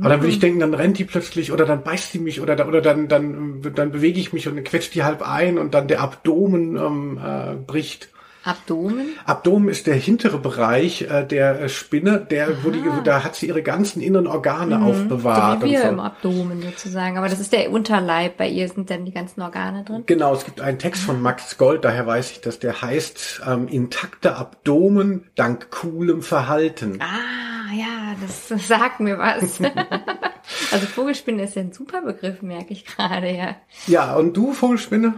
[0.00, 2.56] aber dann würde ich denken, dann rennt die plötzlich oder dann beißt die mich oder
[2.56, 5.74] da- oder dann dann dann bewege ich mich und dann quetscht die halb ein und
[5.74, 8.08] dann der Abdomen ähm, äh, bricht.
[8.44, 9.10] Abdomen?
[9.24, 13.46] Abdomen ist der hintere Bereich äh, der äh, Spinne, der wo die da hat sie
[13.46, 15.60] ihre ganzen inneren Organe aufbewahrt.
[15.60, 15.88] so wie und wir so.
[15.88, 17.18] im Abdomen sozusagen.
[17.18, 18.38] Aber das ist der Unterleib.
[18.38, 20.02] Bei ihr sind dann die ganzen Organe drin.
[20.06, 23.68] Genau, es gibt einen Text von Max Gold, daher weiß ich, dass der heißt ähm,
[23.68, 26.98] intakte Abdomen dank coolem Verhalten.
[27.00, 29.60] Ah, ja, das, sagt mir was.
[30.72, 33.56] also Vogelspinne ist ja ein super Begriff, merke ich gerade, ja.
[33.86, 35.14] Ja, und du Vogelspinne?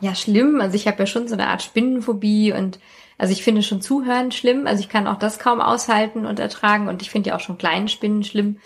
[0.00, 0.60] Ja, schlimm.
[0.60, 2.78] Also ich habe ja schon so eine Art Spinnenphobie und
[3.18, 4.66] Also ich finde schon Zuhören schlimm.
[4.66, 6.88] Also ich kann auch das kaum aushalten und ertragen.
[6.88, 8.58] Und ich finde ja auch schon kleine Spinnen schlimm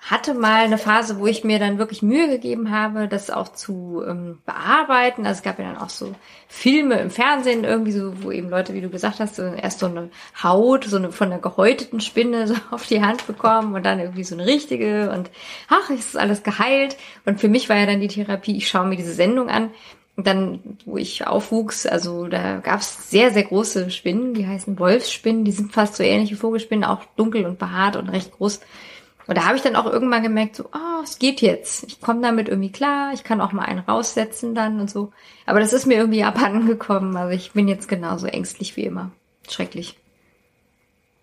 [0.00, 4.02] hatte mal eine Phase, wo ich mir dann wirklich Mühe gegeben habe, das auch zu
[4.06, 5.26] ähm, bearbeiten.
[5.26, 6.14] Also es gab ja dann auch so
[6.48, 9.86] Filme im Fernsehen irgendwie so, wo eben Leute, wie du gesagt hast, so erst so
[9.86, 10.10] eine
[10.42, 14.24] Haut, so eine von einer gehäuteten Spinne so auf die Hand bekommen und dann irgendwie
[14.24, 15.30] so eine richtige und
[15.68, 16.96] ach, ist alles geheilt.
[17.26, 19.70] Und für mich war ja dann die Therapie, ich schaue mir diese Sendung an.
[20.16, 24.78] Und dann, wo ich aufwuchs, also da gab es sehr, sehr große Spinnen, die heißen
[24.78, 28.60] Wolfsspinnen, die sind fast so ähnlich wie Vogelspinnen, auch dunkel und behaart und recht groß.
[29.30, 31.84] Und da habe ich dann auch irgendwann gemerkt, so, oh, es geht jetzt.
[31.84, 33.12] Ich komme damit irgendwie klar.
[33.14, 35.12] Ich kann auch mal einen raussetzen dann und so.
[35.46, 37.16] Aber das ist mir irgendwie abhanden gekommen.
[37.16, 39.12] Also ich bin jetzt genauso ängstlich wie immer.
[39.48, 39.96] Schrecklich.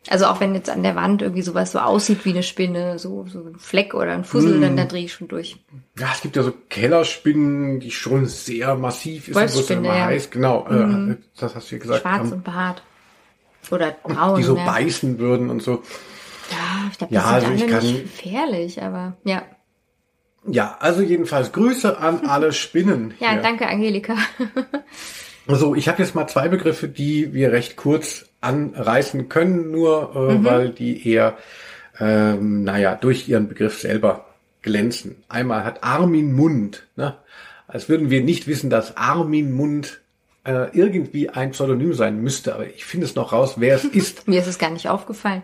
[0.08, 3.26] Also auch wenn jetzt an der Wand irgendwie sowas so aussieht wie eine Spinne, so,
[3.28, 4.62] so ein Fleck oder ein Fussel, mm.
[4.62, 5.58] dann, dann drehe ich schon durch.
[6.00, 10.06] Ja, es gibt ja so Kellerspinnen, die schon sehr massiv ist, wo es immer ja.
[10.06, 10.30] heiß.
[10.30, 12.02] Genau, äh, das hast du ja gesagt.
[12.04, 12.84] Schwarz und behaart.
[13.70, 14.38] Oder braun.
[14.38, 14.64] Die so ja.
[14.64, 15.84] beißen würden und so.
[16.52, 19.44] Ja, ich glaube, das ja, also ich kann, nicht gefährlich, aber ja.
[20.50, 23.14] Ja, also jedenfalls Grüße an alle Spinnen.
[23.20, 23.42] ja, hier.
[23.42, 24.16] danke, Angelika.
[25.48, 30.34] also ich habe jetzt mal zwei Begriffe, die wir recht kurz anreißen können, nur äh,
[30.36, 30.44] mhm.
[30.44, 31.38] weil die eher,
[32.00, 34.26] ähm, naja, durch ihren Begriff selber
[34.62, 35.24] glänzen.
[35.30, 37.18] Einmal hat Armin Mund, ne?
[37.68, 40.00] als würden wir nicht wissen, dass Armin Mund
[40.48, 44.28] äh, irgendwie ein Pseudonym sein müsste, aber ich finde es noch raus, wer es ist.
[44.28, 45.44] Mir ist es gar nicht aufgefallen.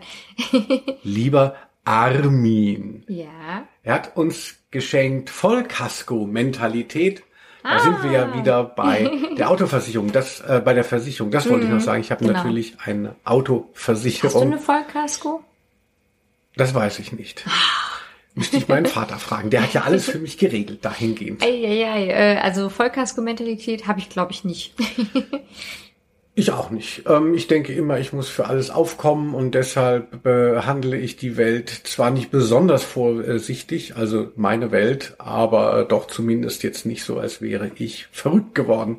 [1.02, 3.04] Lieber Armin.
[3.06, 3.66] Ja.
[3.82, 7.22] Er hat uns geschenkt Vollkasko-Mentalität.
[7.62, 7.78] Da ah.
[7.80, 8.38] sind wir ja ah.
[8.38, 11.30] wieder bei der Autoversicherung, das äh, bei der Versicherung.
[11.30, 11.84] Das wollte mm, ich noch mhm.
[11.84, 12.00] sagen.
[12.00, 12.38] Ich habe genau.
[12.38, 14.34] natürlich eine Autoversicherung.
[14.34, 15.44] Hast du eine Vollkasko?
[16.56, 17.44] Das weiß ich nicht.
[18.34, 19.50] Müsste ich meinen Vater fragen.
[19.50, 21.42] Der hat ja alles für mich geregelt, dahingehend.
[21.42, 24.74] Eieiei, äh, also Vollkasko-Mentalität habe ich, glaube ich, nicht.
[26.34, 27.04] ich auch nicht.
[27.08, 31.70] Ähm, ich denke immer, ich muss für alles aufkommen und deshalb behandle ich die Welt
[31.70, 37.70] zwar nicht besonders vorsichtig, also meine Welt, aber doch zumindest jetzt nicht so, als wäre
[37.76, 38.98] ich verrückt geworden.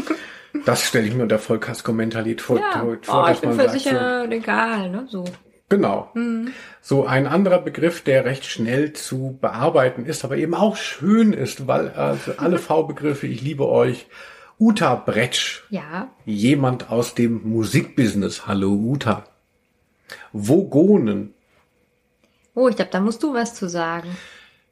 [0.64, 2.58] das stelle ich mir unter Vollkasko-Mentalität vor.
[2.58, 2.86] Ja.
[3.02, 5.06] vor oh, ich bin versichert, so, egal, ne?
[5.10, 5.24] So.
[5.72, 6.10] Genau.
[6.12, 6.52] Mhm.
[6.82, 11.66] So ein anderer Begriff, der recht schnell zu bearbeiten ist, aber eben auch schön ist,
[11.66, 14.04] weil also alle V-Begriffe, ich liebe euch.
[14.58, 15.62] Uta Bretsch.
[15.70, 16.10] Ja.
[16.26, 18.46] Jemand aus dem Musikbusiness.
[18.46, 19.24] Hallo Uta.
[20.34, 21.32] Vogonen.
[22.54, 24.14] Oh, ich glaube, da musst du was zu sagen.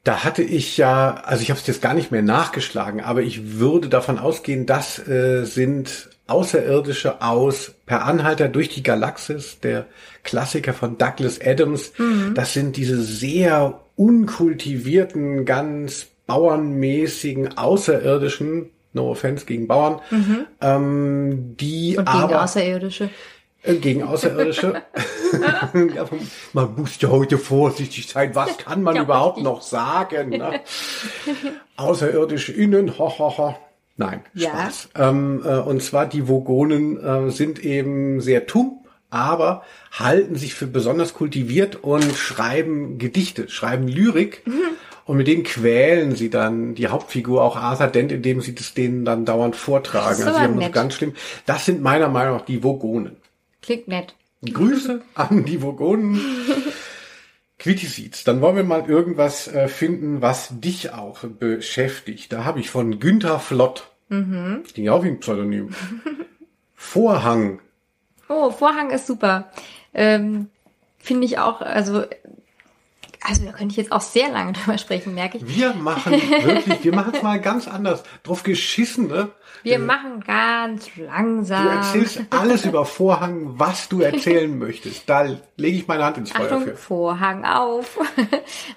[0.03, 3.57] Da hatte ich ja, also ich habe es jetzt gar nicht mehr nachgeschlagen, aber ich
[3.57, 9.85] würde davon ausgehen, das äh, sind Außerirdische aus Per Anhalter durch die Galaxis, der
[10.23, 11.91] Klassiker von Douglas Adams.
[11.97, 12.33] Mhm.
[12.35, 20.45] Das sind diese sehr unkultivierten, ganz bauernmäßigen Außerirdischen, no offense gegen Bauern, mhm.
[20.61, 23.09] ähm, die Und gegen aber Außerirdische.
[23.63, 24.81] Äh, gegen Außerirdische.
[26.53, 28.33] man muss ja heute vorsichtig sein.
[28.33, 29.51] Was kann man ja, überhaupt richtig.
[29.51, 30.29] noch sagen?
[30.29, 30.61] Ne?
[31.75, 33.59] Außerirdische innen, ha, ha, ha.
[33.97, 34.49] Nein, ja.
[34.49, 34.89] Spaß.
[34.95, 40.67] Ähm, äh, und zwar die Vogonen äh, sind eben sehr tump, aber halten sich für
[40.67, 44.43] besonders kultiviert und schreiben Gedichte, schreiben Lyrik.
[44.45, 44.61] Mhm.
[45.05, 49.03] Und mit denen quälen sie dann die Hauptfigur, auch Arthur Dent, indem sie das denen
[49.03, 50.07] dann dauernd vortragen.
[50.07, 51.13] Also sie haben das ganz schlimm.
[51.45, 53.17] Das sind meiner Meinung nach die Vogonen.
[53.61, 54.15] Klingt nett.
[54.43, 56.19] Grüße an die Vogonen.
[57.61, 62.33] Quitisiz, dann wollen wir mal irgendwas äh, finden, was dich auch beschäftigt.
[62.33, 64.63] Da habe ich von Günther Flott Mhm.
[64.73, 65.73] Ging auch wie ein Pseudonym.
[66.75, 67.61] Vorhang.
[68.27, 69.49] Oh, Vorhang ist super.
[69.93, 70.49] Ähm,
[70.99, 72.03] Finde ich auch, also
[73.23, 75.47] also da könnte ich jetzt auch sehr lange drüber sprechen, merke ich.
[75.47, 78.03] Wir machen wirklich, wir machen es mal ganz anders.
[78.23, 79.29] Drauf geschissen, ne?
[79.63, 81.63] Wir äh, machen ganz langsam.
[81.63, 85.09] Du erzählst alles über Vorhang, was du erzählen möchtest.
[85.09, 85.25] Da
[85.57, 86.75] lege ich meine Hand ins Feuer Achtung, für.
[86.75, 87.99] Vorhang auf.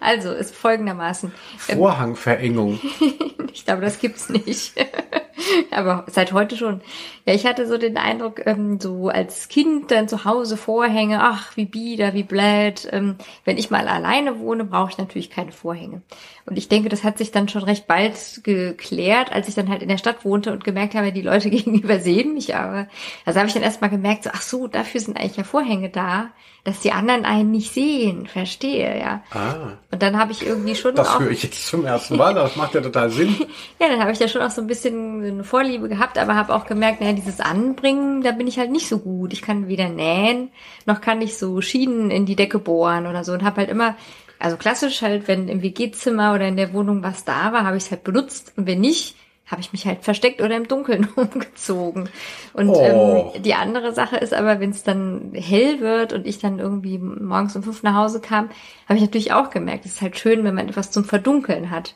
[0.01, 1.33] Also ist folgendermaßen.
[1.68, 2.79] Ähm, Vorhangverengung.
[3.53, 4.75] ich glaube, das gibt's nicht.
[5.70, 6.81] Aber seit heute schon.
[7.25, 11.57] Ja, ich hatte so den Eindruck, ähm, so als Kind dann zu Hause Vorhänge, ach,
[11.57, 12.89] wie bieder, wie blöd.
[12.93, 16.03] Ähm, wenn ich mal alleine wohne, brauche ich natürlich keine Vorhänge.
[16.47, 19.82] Und ich denke, das hat sich dann schon recht bald geklärt, als ich dann halt
[19.82, 22.86] in der Stadt wohnte und gemerkt habe, die Leute gegenüber sehen mich aber.
[23.24, 26.28] Also habe ich dann erstmal gemerkt, so, ach so, dafür sind eigentlich ja Vorhänge da,
[26.62, 28.26] dass die anderen einen nicht sehen.
[28.26, 29.22] Verstehe, ja.
[29.30, 29.78] Ah.
[29.90, 30.95] Und dann habe ich irgendwie schon.
[30.95, 33.34] Das höre ich jetzt zum ersten Mal, das macht ja total Sinn.
[33.80, 36.55] ja, dann habe ich ja schon auch so ein bisschen eine Vorliebe gehabt, aber habe
[36.55, 39.32] auch gemerkt, naja, dieses Anbringen, da bin ich halt nicht so gut.
[39.32, 40.51] Ich kann weder nähen,
[40.84, 43.97] noch kann ich so Schienen in die Decke bohren oder so und habe halt immer
[44.39, 47.85] also klassisch halt, wenn im WG-Zimmer oder in der Wohnung was da war, habe ich
[47.85, 49.16] es halt benutzt und wenn nicht,
[49.47, 52.09] habe ich mich halt versteckt oder im Dunkeln umgezogen.
[52.55, 52.80] Und Oh.
[52.80, 56.99] ähm, die andere Sache ist aber, wenn es dann hell wird und ich dann irgendwie
[56.99, 58.49] morgens um fünf nach Hause kam,
[58.89, 61.95] habe ich natürlich auch gemerkt, es ist halt schön, wenn man etwas zum Verdunkeln hat.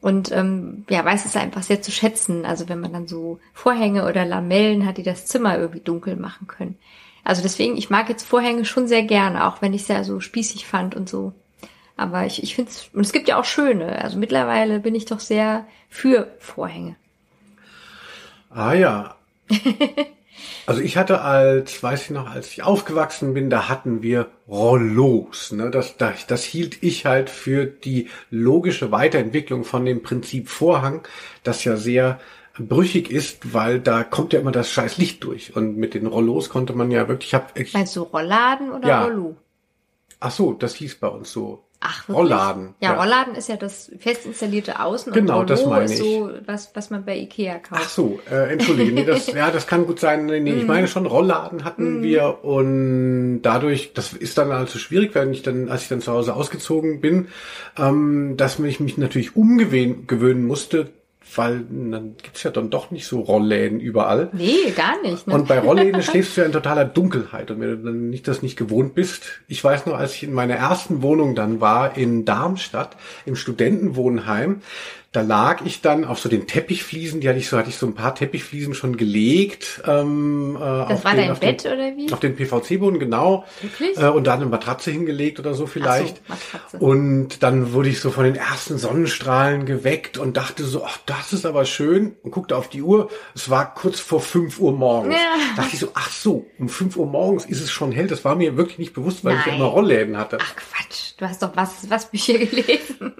[0.00, 2.44] Und ähm, ja, weiß es einfach sehr zu schätzen.
[2.46, 6.46] Also wenn man dann so Vorhänge oder Lamellen hat, die das Zimmer irgendwie dunkel machen
[6.46, 6.76] können.
[7.24, 10.20] Also deswegen, ich mag jetzt Vorhänge schon sehr gerne, auch wenn ich es ja so
[10.20, 11.32] spießig fand und so.
[11.98, 14.00] Aber ich, ich finde es, und es gibt ja auch schöne.
[14.02, 16.96] Also mittlerweile bin ich doch sehr für Vorhänge.
[18.50, 19.16] Ah ja.
[20.66, 25.50] Also ich hatte als, weiß ich noch, als ich aufgewachsen bin, da hatten wir Rollos.
[25.50, 25.70] Ne?
[25.70, 31.08] Das, das, das hielt ich halt für die logische Weiterentwicklung von dem Prinzip Vorhang,
[31.42, 32.20] das ja sehr
[32.58, 35.56] brüchig ist, weil da kommt ja immer das scheiß Licht durch.
[35.56, 38.88] Und mit den Rollos konnte man ja wirklich, ich hab, ich, Meinst du Rollladen oder
[38.88, 39.04] Ja.
[39.04, 39.36] Rollo?
[40.20, 41.64] ach so, das hieß bei uns so.
[41.80, 42.16] Ach, wirklich?
[42.16, 43.00] Rollladen, Ja, ja.
[43.00, 45.98] Rollladen ist ja das fest installierte Außen Genau, und das Rollo meine ist ich.
[45.98, 47.82] so was, was man bei Ikea kauft.
[47.84, 50.26] Ach so, äh, entschuldige, nee, das, ja, das kann gut sein.
[50.26, 55.14] Nee, nee, ich meine schon, Rollladen hatten wir und dadurch, das ist dann also schwierig,
[55.14, 57.28] wenn ich dann, als ich dann zu Hause ausgezogen bin,
[57.78, 60.90] ähm, dass ich mich natürlich umgewöhnen gewöhnen musste,
[61.36, 64.30] weil dann gibt's ja dann doch nicht so Rollläden überall.
[64.32, 65.26] Nee, gar nicht.
[65.26, 65.34] Ne?
[65.34, 67.50] Und bei Rollläden schläfst du ja in totaler Dunkelheit.
[67.50, 70.32] Und wenn du dann nicht das nicht gewohnt bist, ich weiß noch, als ich in
[70.32, 74.62] meiner ersten Wohnung dann war in Darmstadt im Studentenwohnheim,
[75.10, 77.86] da lag ich dann auf so den Teppichfliesen, die hatte ich so, hatte ich so
[77.86, 79.80] ein paar Teppichfliesen schon gelegt.
[79.86, 82.12] Ähm, äh, das auf war den, dein auf den- Bett oder wie?
[82.12, 83.44] Auf den PVC-Boden, genau.
[83.62, 83.96] Wirklich?
[83.96, 86.20] Äh, und da eine Matratze hingelegt oder so vielleicht.
[86.28, 86.76] Matratze.
[86.78, 91.32] Und dann wurde ich so von den ersten Sonnenstrahlen geweckt und dachte so, ach, das
[91.32, 92.14] ist aber schön.
[92.22, 93.08] Und guckte auf die Uhr.
[93.34, 95.14] Es war kurz vor 5 Uhr morgens.
[95.14, 95.56] Ja.
[95.56, 98.08] Dachte ich so, ach so, um 5 Uhr morgens ist es schon hell.
[98.08, 99.56] Das war mir wirklich nicht bewusst, weil ich ja Nein.
[99.60, 100.36] immer Rollläden hatte.
[100.38, 103.14] Ach Quatsch, du hast doch was, was Bücher gelesen.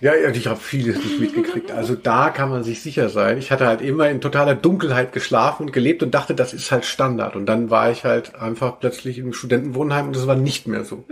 [0.00, 1.70] Ja, ja, ich habe vieles nicht mitgekriegt.
[1.70, 3.38] Also da kann man sich sicher sein.
[3.38, 6.84] Ich hatte halt immer in totaler Dunkelheit geschlafen und gelebt und dachte, das ist halt
[6.84, 7.34] Standard.
[7.36, 11.04] Und dann war ich halt einfach plötzlich im Studentenwohnheim und das war nicht mehr so.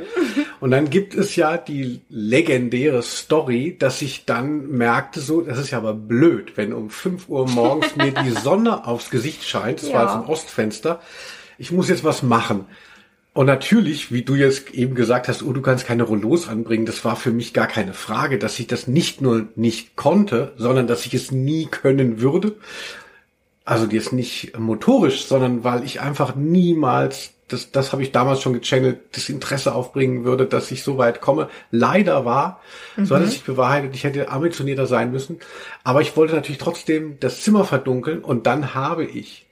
[0.61, 5.71] Und dann gibt es ja die legendäre Story, dass ich dann merkte, so, das ist
[5.71, 9.83] ja aber blöd, wenn um 5 Uhr morgens mir die Sonne aufs Gesicht scheint.
[9.83, 10.15] Das war Ja.
[10.17, 11.01] jetzt im Ostfenster.
[11.59, 12.67] Ich muss jetzt was machen.
[13.37, 17.05] Und natürlich, wie du jetzt eben gesagt hast, oh, du kannst keine Rollos anbringen, das
[17.05, 21.05] war für mich gar keine Frage, dass ich das nicht nur nicht konnte, sondern dass
[21.05, 22.55] ich es nie können würde.
[23.67, 28.55] Also jetzt nicht motorisch, sondern weil ich einfach niemals, das, das habe ich damals schon
[28.55, 31.51] gechannelt, das Interesse aufbringen würde, dass ich so weit komme.
[31.71, 32.63] Leider war,
[32.97, 35.41] so hat es sich bewahrheitet, ich hätte ambitionierter sein müssen.
[35.85, 39.46] Aber ich wollte natürlich trotzdem das Zimmer verdunkeln und dann habe ich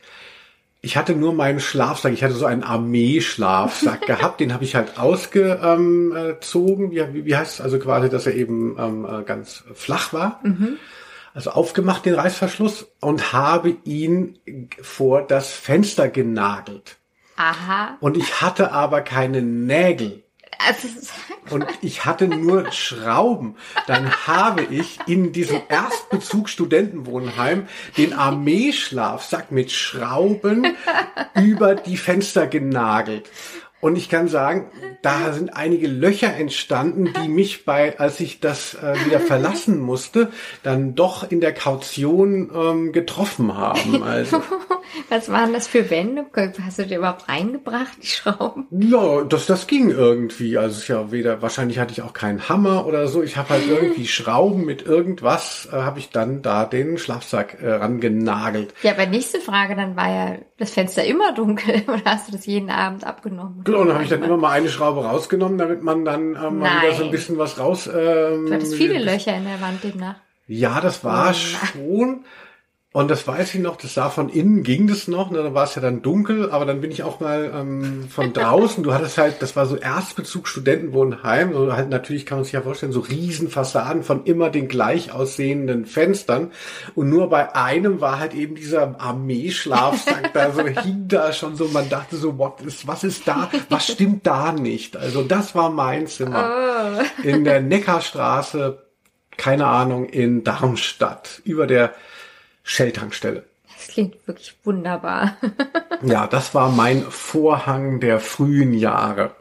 [0.85, 4.99] ich hatte nur meinen Schlafsack, ich hatte so einen Armeeschlafsack gehabt, den habe ich halt
[4.99, 10.13] ausgezogen, wie, wie, wie heißt es, also quasi, dass er eben ähm, äh, ganz flach
[10.13, 10.41] war.
[11.33, 14.39] Also aufgemacht, den Reißverschluss, und habe ihn
[14.81, 16.99] vor das Fenster genagelt.
[17.37, 17.97] Aha.
[18.01, 20.24] Und ich hatte aber keine Nägel.
[20.67, 20.89] Also,
[21.51, 23.57] Und ich hatte nur Schrauben.
[23.87, 30.77] Dann habe ich in diesem Erstbezug Studentenwohnheim den Armeeschlafsack mit Schrauben
[31.35, 33.29] über die Fenster genagelt.
[33.85, 34.71] Und ich kann sagen,
[35.03, 40.31] da sind einige Löcher entstanden, die mich bei, als ich das äh, wieder verlassen musste,
[40.63, 44.03] dann doch in der Kaution ähm, getroffen haben.
[44.03, 44.43] Also
[45.11, 46.25] was waren das für Wände?
[46.65, 48.67] Hast du die überhaupt reingebracht, die Schrauben?
[48.71, 50.57] Ja, das, das ging irgendwie.
[50.57, 53.23] Also ist ja weder, wahrscheinlich hatte ich auch keinen Hammer oder so.
[53.23, 57.71] Ich habe halt irgendwie Schrauben mit irgendwas, äh, habe ich dann da den Schlafsack äh,
[57.71, 58.73] rangenagelt.
[58.83, 62.47] Ja, aber nächste Frage, dann war ja das Fenster immer dunkel oder hast du das
[62.47, 63.63] jeden Abend abgenommen?
[63.75, 66.59] Genau, und dann habe ich dann immer mal eine Schraube rausgenommen, damit man dann ähm,
[66.61, 67.89] mal wieder so ein bisschen was raus.
[67.89, 70.17] Ähm, Du hattest viele Löcher in der Wand demnach.
[70.47, 72.25] Ja, das war Oh schon.
[72.97, 75.65] Und das weiß ich noch, das sah von innen, ging das noch, ne, dann war
[75.65, 79.19] es ja dann dunkel, aber dann bin ich auch mal ähm, von draußen, du hattest
[79.19, 83.01] halt, das war so Erstbezug Studentenwohnheim, so halt natürlich kann man sich ja vorstellen, so
[83.01, 86.53] Riesenfassaden von immer den gleich aussehenden Fenstern
[86.95, 91.67] und nur bei einem war halt eben dieser Armeeschlafsack da so hing da schon so,
[91.67, 94.97] man dachte so, what ist, was ist da, was stimmt da nicht?
[94.97, 96.49] Also das war mein Zimmer
[96.95, 97.27] Oh.
[97.27, 98.85] in der Neckarstraße,
[99.37, 101.93] keine Ahnung, in Darmstadt, über der
[102.65, 103.45] Shell-Tankstelle.
[103.77, 105.37] Das klingt wirklich wunderbar.
[106.03, 109.35] Ja, das war mein Vorhang der frühen Jahre.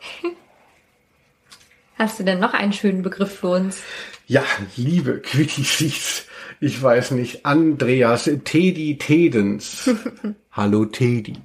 [1.98, 3.82] Hast du denn noch einen schönen Begriff für uns?
[4.28, 4.46] Ja,
[4.78, 6.26] liebe Quickies,
[6.62, 9.90] ich weiß nicht, Andreas Teddy Tedens.
[10.54, 11.36] Hallo Teddy.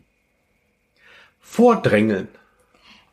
[1.41, 2.29] Vordrängeln.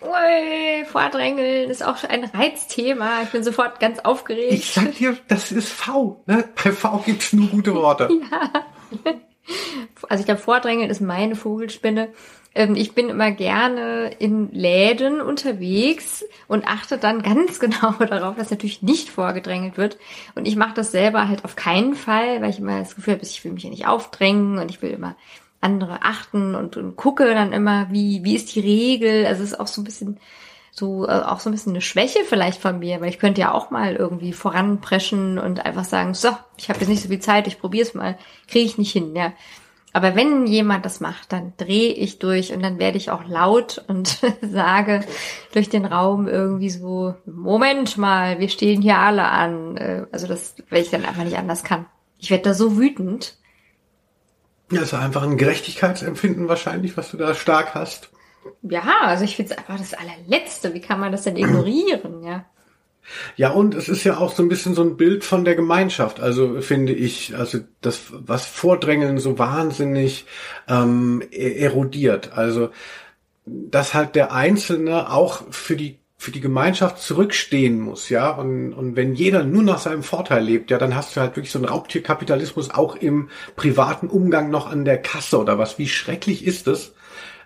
[0.05, 3.23] Ui, Vordrängeln ist auch ein Reizthema.
[3.23, 4.53] Ich bin sofort ganz aufgeregt.
[4.53, 6.21] Ich sag dir, das ist V.
[6.27, 6.43] Ne?
[6.63, 8.09] Bei V gibt's nur gute Worte.
[8.31, 9.15] ja.
[10.09, 12.09] Also ich glaube, Vordrängeln ist meine Vogelspinne.
[12.53, 18.51] Ähm, ich bin immer gerne in Läden unterwegs und achte dann ganz genau darauf, dass
[18.51, 19.97] natürlich nicht vorgedrängelt wird.
[20.35, 23.23] Und ich mache das selber halt auf keinen Fall, weil ich immer das Gefühl habe,
[23.23, 25.15] ich will mich ja nicht aufdrängen und ich will immer
[25.61, 29.25] andere achten und, und gucke dann immer, wie, wie ist die Regel.
[29.25, 30.19] Also es ist auch so ein bisschen
[30.71, 33.53] so äh, auch so ein bisschen eine Schwäche vielleicht von mir, weil ich könnte ja
[33.53, 37.47] auch mal irgendwie voranpreschen und einfach sagen, so, ich habe jetzt nicht so viel Zeit,
[37.47, 38.17] ich probiere es mal,
[38.47, 39.33] kriege ich nicht hin, ja.
[39.93, 43.85] Aber wenn jemand das macht, dann drehe ich durch und dann werde ich auch laut
[43.87, 45.05] und sage
[45.53, 49.77] durch den Raum irgendwie so, Moment mal, wir stehen hier alle an.
[49.77, 51.85] Äh, also das, weil ich dann einfach nicht anders kann.
[52.19, 53.37] Ich werde da so wütend.
[54.71, 58.09] Ja, ist einfach ein Gerechtigkeitsempfinden wahrscheinlich, was du da stark hast.
[58.61, 60.73] Ja, also ich finde es einfach das allerletzte.
[60.73, 62.45] Wie kann man das denn ignorieren, ja?
[63.35, 66.19] Ja, und es ist ja auch so ein bisschen so ein Bild von der Gemeinschaft.
[66.19, 70.25] Also finde ich, also das, was Vordrängeln so wahnsinnig
[70.67, 72.33] ähm, e-, erodiert.
[72.33, 72.69] Also
[73.45, 78.95] dass halt der Einzelne auch für die für die Gemeinschaft zurückstehen muss, ja, und, und
[78.95, 81.67] wenn jeder nur nach seinem Vorteil lebt, ja, dann hast du halt wirklich so einen
[81.67, 85.77] Raubtierkapitalismus auch im privaten Umgang noch an der Kasse oder was.
[85.77, 86.93] Wie schrecklich ist es?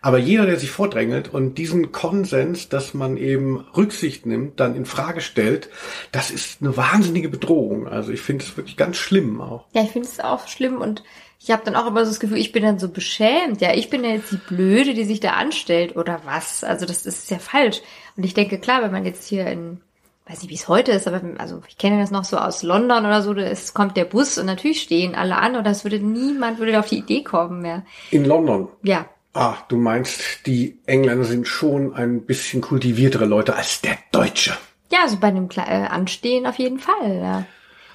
[0.01, 4.85] Aber jeder, der sich vordrängelt und diesen Konsens, dass man eben Rücksicht nimmt, dann in
[4.85, 5.69] Frage stellt,
[6.13, 7.85] das ist eine wahnsinnige Bedrohung.
[7.85, 9.65] Also ich finde es wirklich ganz schlimm auch.
[9.73, 11.03] Ja, ich finde es auch schlimm und
[11.41, 13.61] ich habe dann auch immer so das Gefühl, ich bin dann so beschämt.
[13.61, 16.65] Ja, ich bin ja jetzt die Blöde, die sich da anstellt oder was.
[16.65, 17.81] Also das ist ja falsch.
[18.17, 19.81] Und ich denke, klar, wenn man jetzt hier in
[20.29, 23.05] weiß nicht, wie es heute ist, aber also ich kenne das noch so aus London
[23.05, 26.59] oder so, es kommt der Bus und natürlich stehen alle an oder es würde niemand
[26.59, 27.83] würde auf die Idee kommen mehr.
[28.11, 28.67] In London?
[28.83, 29.07] Ja.
[29.33, 34.55] Ah, du meinst, die Engländer sind schon ein bisschen kultiviertere Leute als der Deutsche.
[34.91, 37.45] Ja, also bei einem Kle äh, Anstehen auf jeden Fall, ja.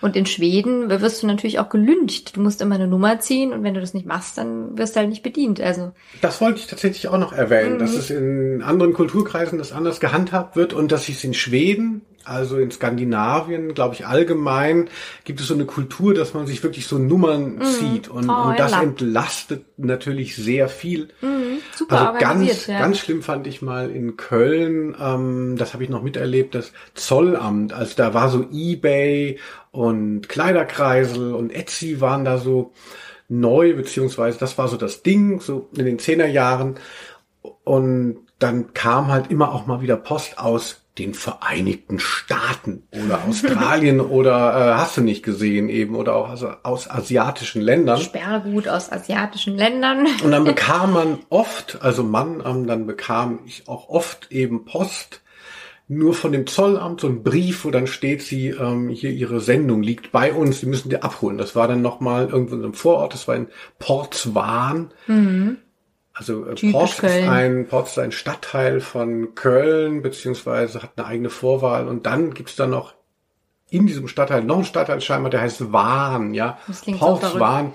[0.04, 2.36] Und in Schweden wirst du natürlich auch gelüncht.
[2.36, 5.00] Du musst immer eine Nummer ziehen und wenn du das nicht machst, dann wirst du
[5.00, 5.62] halt nicht bedient.
[5.62, 7.78] Also das wollte ich tatsächlich auch noch erwähnen, mhm.
[7.78, 12.56] dass es in anderen Kulturkreisen das anders gehandhabt wird und dass es in Schweden also
[12.56, 14.88] in Skandinavien, glaube ich, allgemein
[15.24, 17.64] gibt es so eine Kultur, dass man sich wirklich so Nummern mhm.
[17.64, 18.82] zieht und, oh, und das ja.
[18.82, 21.08] entlastet natürlich sehr viel.
[21.20, 21.58] Mhm.
[21.74, 22.78] Super also ganz, ja.
[22.78, 27.72] ganz schlimm fand ich mal in Köln, ähm, das habe ich noch miterlebt, das Zollamt,
[27.72, 29.38] also da war so eBay
[29.74, 32.72] und Kleiderkreisel und Etsy waren da so
[33.28, 36.76] neu, beziehungsweise das war so das Ding, so in den Zehnerjahren
[37.64, 44.00] und dann kam halt immer auch mal wieder Post aus den Vereinigten Staaten oder Australien
[44.00, 48.00] oder äh, hast du nicht gesehen eben oder auch also aus asiatischen Ländern.
[48.00, 50.06] Sperrgut aus asiatischen Ländern.
[50.22, 55.20] Und dann bekam man oft, also Mann, ähm, dann bekam ich auch oft eben Post
[55.86, 59.82] nur von dem Zollamt so ein Brief, wo dann steht, sie ähm, hier ihre Sendung
[59.82, 61.36] liegt bei uns, sie müssen die abholen.
[61.36, 63.48] Das war dann nochmal irgendwo in einem Vorort, das war in
[63.78, 64.92] Portswan.
[65.06, 65.58] Mhm.
[66.14, 71.30] Also äh, Port ist, ein, Port ist ein Stadtteil von Köln, beziehungsweise hat eine eigene
[71.30, 71.88] Vorwahl.
[71.88, 72.94] Und dann gibt's da noch
[73.68, 76.58] in diesem Stadtteil noch einen Stadtteil scheinbar, der heißt Wahn, ja.
[76.98, 77.72] Port Wahn.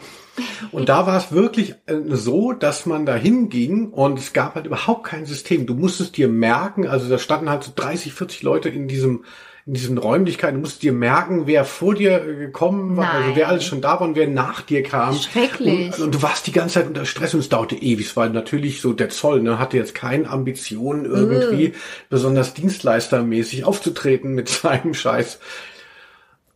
[0.72, 4.66] Und da war es wirklich äh, so, dass man da hinging und es gab halt
[4.66, 5.66] überhaupt kein System.
[5.66, 9.24] Du musstest dir merken, also da standen halt so 30, 40 Leute in diesem
[9.70, 13.24] in diesen Räumlichkeiten, du musst dir merken, wer vor dir äh, gekommen war, Nein.
[13.24, 15.14] also wer alles schon da war und wer nach dir kam.
[15.14, 15.94] Schrecklich.
[15.94, 18.16] Und, und, du warst die ganze Zeit unter Stress und es dauerte ewig.
[18.16, 21.74] War natürlich so, der Zoll ne, hatte jetzt keine Ambitionen irgendwie uh.
[22.10, 25.38] besonders dienstleistermäßig aufzutreten mit seinem Scheiß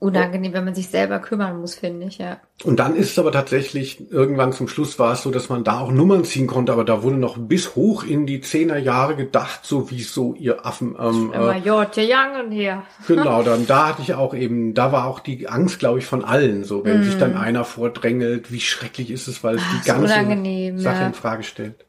[0.03, 2.37] unangenehm, wenn man sich selber kümmern muss, finde ich, ja.
[2.63, 5.79] Und dann ist es aber tatsächlich, irgendwann zum Schluss war es so, dass man da
[5.79, 9.89] auch Nummern ziehen konnte, aber da wurde noch bis hoch in die Zehnerjahre gedacht, so
[9.89, 10.95] wie so ihr Affen.
[10.99, 12.83] Ähm, Immer äh, Young hier.
[13.07, 16.25] Genau, dann da hatte ich auch eben, da war auch die Angst, glaube ich, von
[16.25, 17.03] allen, so wenn mm.
[17.03, 21.43] sich dann einer vordrängelt, wie schrecklich ist es, weil es die ganze Sache in Frage
[21.43, 21.85] stellt.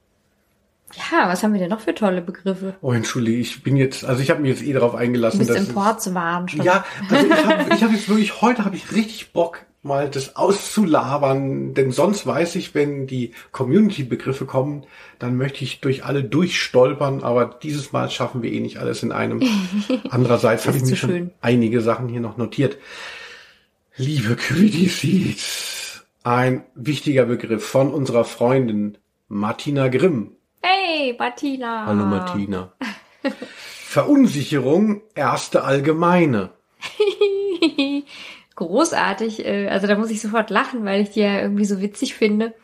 [0.97, 2.75] Ja, was haben wir denn noch für tolle Begriffe?
[2.81, 5.41] Oh, entschuldige, ich bin jetzt, also ich habe mir jetzt eh darauf eingelassen.
[5.41, 6.63] Du bist dass Import zu warnen schon.
[6.63, 10.37] Ja, also ich habe ich hab jetzt wirklich, heute habe ich richtig Bock, mal das
[10.37, 14.85] auszulabern, denn sonst weiß ich, wenn die Community-Begriffe kommen,
[15.19, 19.13] dann möchte ich durch alle durchstolpern, aber dieses Mal schaffen wir eh nicht alles in
[19.13, 19.43] einem.
[20.11, 21.31] Andererseits habe ich mir schon schön.
[21.41, 22.79] einige Sachen hier noch notiert.
[23.97, 28.99] Liebe Quiddies, ein wichtiger Begriff von unserer Freundin
[29.29, 30.33] Martina Grimm
[30.67, 31.85] Hey, Martina.
[31.85, 32.73] Hallo Martina.
[33.61, 36.53] Verunsicherung, erste allgemeine.
[38.55, 39.45] Großartig.
[39.45, 42.55] Äh, also da muss ich sofort lachen, weil ich die ja irgendwie so witzig finde.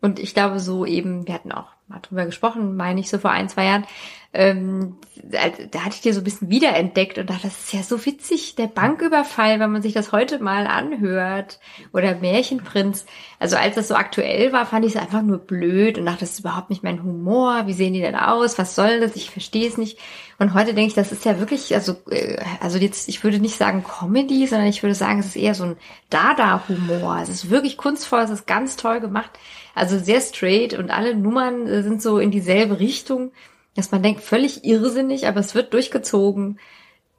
[0.00, 3.30] Und ich glaube so eben, wir hatten auch mal drüber gesprochen, meine ich so vor
[3.30, 3.86] ein, zwei Jahren,
[4.34, 8.04] ähm, da hatte ich dir so ein bisschen wiederentdeckt und dachte, das ist ja so
[8.04, 11.58] witzig, der Banküberfall, wenn man sich das heute mal anhört
[11.94, 13.06] oder Märchenprinz.
[13.38, 16.32] Also als das so aktuell war, fand ich es einfach nur blöd und dachte, das
[16.32, 17.66] ist überhaupt nicht mein Humor.
[17.66, 18.58] Wie sehen die denn aus?
[18.58, 19.16] Was soll das?
[19.16, 19.98] Ich verstehe es nicht.
[20.38, 23.56] Und heute denke ich, das ist ja wirklich, also, äh, also jetzt, ich würde nicht
[23.56, 25.76] sagen Comedy, sondern ich würde sagen, es ist eher so ein
[26.10, 27.18] Dada-Humor.
[27.22, 29.30] Es ist wirklich kunstvoll, es ist ganz toll gemacht.
[29.78, 33.32] Also sehr straight und alle Nummern sind so in dieselbe Richtung
[33.78, 36.58] dass man denkt, völlig irrsinnig, aber es wird durchgezogen.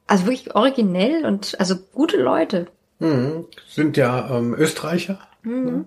[0.06, 2.66] Also wirklich originell und also gute Leute.
[2.98, 3.46] Mhm.
[3.66, 5.20] Sind ja ähm, Österreicher.
[5.42, 5.64] Mhm.
[5.64, 5.84] Ne?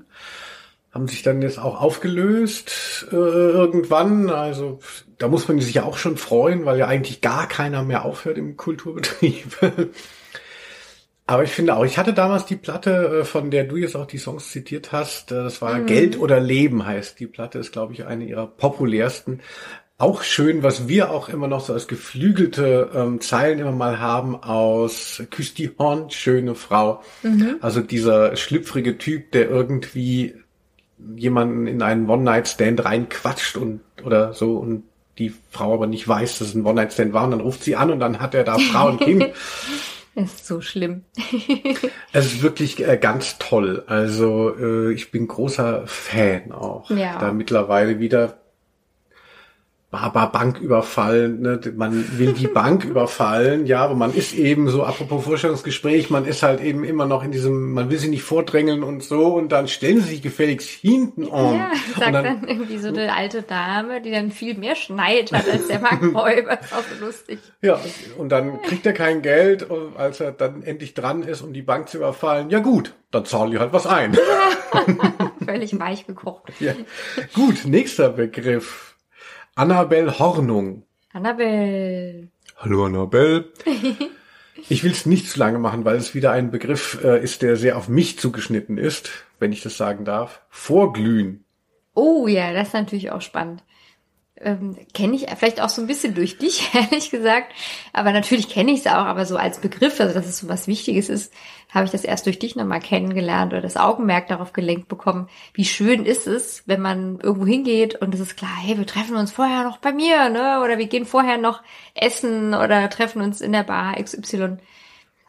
[0.92, 4.32] Haben sich dann jetzt auch aufgelöst äh, irgendwann.
[4.32, 4.80] Also
[5.20, 8.40] da muss man sich ja auch schon freuen, weil ja eigentlich gar keiner mehr aufhört
[8.40, 9.56] im Kulturbetrieb.
[11.26, 14.06] Aber ich finde auch, ich hatte damals die Platte, äh, von der du jetzt auch
[14.08, 15.86] die Songs zitiert hast, äh, das war mhm.
[15.86, 19.42] Geld oder Leben heißt die Platte, ist glaube ich eine ihrer populärsten
[20.04, 24.36] auch schön, was wir auch immer noch so als geflügelte ähm, Zeilen immer mal haben
[24.36, 27.02] aus Küss die Horn, schöne Frau.
[27.22, 27.58] Mhm.
[27.62, 30.36] Also dieser schlüpfrige Typ, der irgendwie
[31.16, 34.84] jemanden in einen One-Night-Stand reinquatscht und oder so und
[35.20, 37.92] die Frau aber nicht weiß, dass es ein One-Night-Stand war und dann ruft sie an
[37.92, 39.28] und dann hat er da Frau und Kind.
[40.16, 41.06] Es ist so schlimm.
[42.14, 43.84] es ist wirklich äh, ganz toll.
[43.88, 46.90] Also äh, ich bin großer Fan auch.
[46.92, 47.18] Ja.
[47.18, 48.43] Da mittlerweile wieder
[49.94, 51.60] Baba Bank überfallen, ne?
[51.76, 56.42] man will die Bank überfallen, ja, aber man ist eben so, apropos Vorstellungsgespräch, man ist
[56.42, 59.68] halt eben immer noch in diesem, man will sie nicht vordrängeln und so und dann
[59.68, 61.58] stellen sie sich gefälligst hinten um.
[61.58, 65.48] Ja, sagt dann, dann, irgendwie so eine alte Dame, die dann viel mehr Schneid hat
[65.48, 67.38] als der Bankräuber, ist auch so lustig.
[67.62, 67.80] Ja,
[68.18, 71.88] und dann kriegt er kein Geld, als er dann endlich dran ist, um die Bank
[71.90, 72.50] zu überfallen.
[72.50, 74.14] Ja gut, dann zahle ich halt was ein.
[74.14, 75.32] Ja.
[75.46, 76.52] Völlig weich gekocht.
[76.60, 76.74] Ja.
[77.36, 78.93] Gut, nächster Begriff.
[79.56, 80.84] Annabel Hornung.
[81.14, 82.32] Annabel.
[82.58, 83.54] Hallo Annabel.
[84.70, 87.56] Ich will es nicht zu lange machen, weil es wieder ein Begriff äh, ist, der
[87.56, 90.42] sehr auf mich zugeschnitten ist, wenn ich das sagen darf.
[90.50, 91.44] Vorglühen.
[91.94, 93.64] Oh ja, das ist natürlich auch spannend
[94.44, 97.54] ähm, kenne ich vielleicht auch so ein bisschen durch dich, ehrlich gesagt.
[97.94, 100.68] Aber natürlich kenne ich es auch, aber so als Begriff, also dass es so was
[100.68, 101.34] Wichtiges ist,
[101.74, 105.66] habe ich das erst durch dich nochmal kennengelernt oder das Augenmerk darauf gelenkt bekommen, wie
[105.66, 109.32] schön ist es, wenn man irgendwo hingeht und es ist klar, hey, wir treffen uns
[109.32, 110.62] vorher noch bei mir, ne?
[110.64, 111.64] Oder wir gehen vorher noch
[111.96, 114.58] essen oder treffen uns in der Bar XY.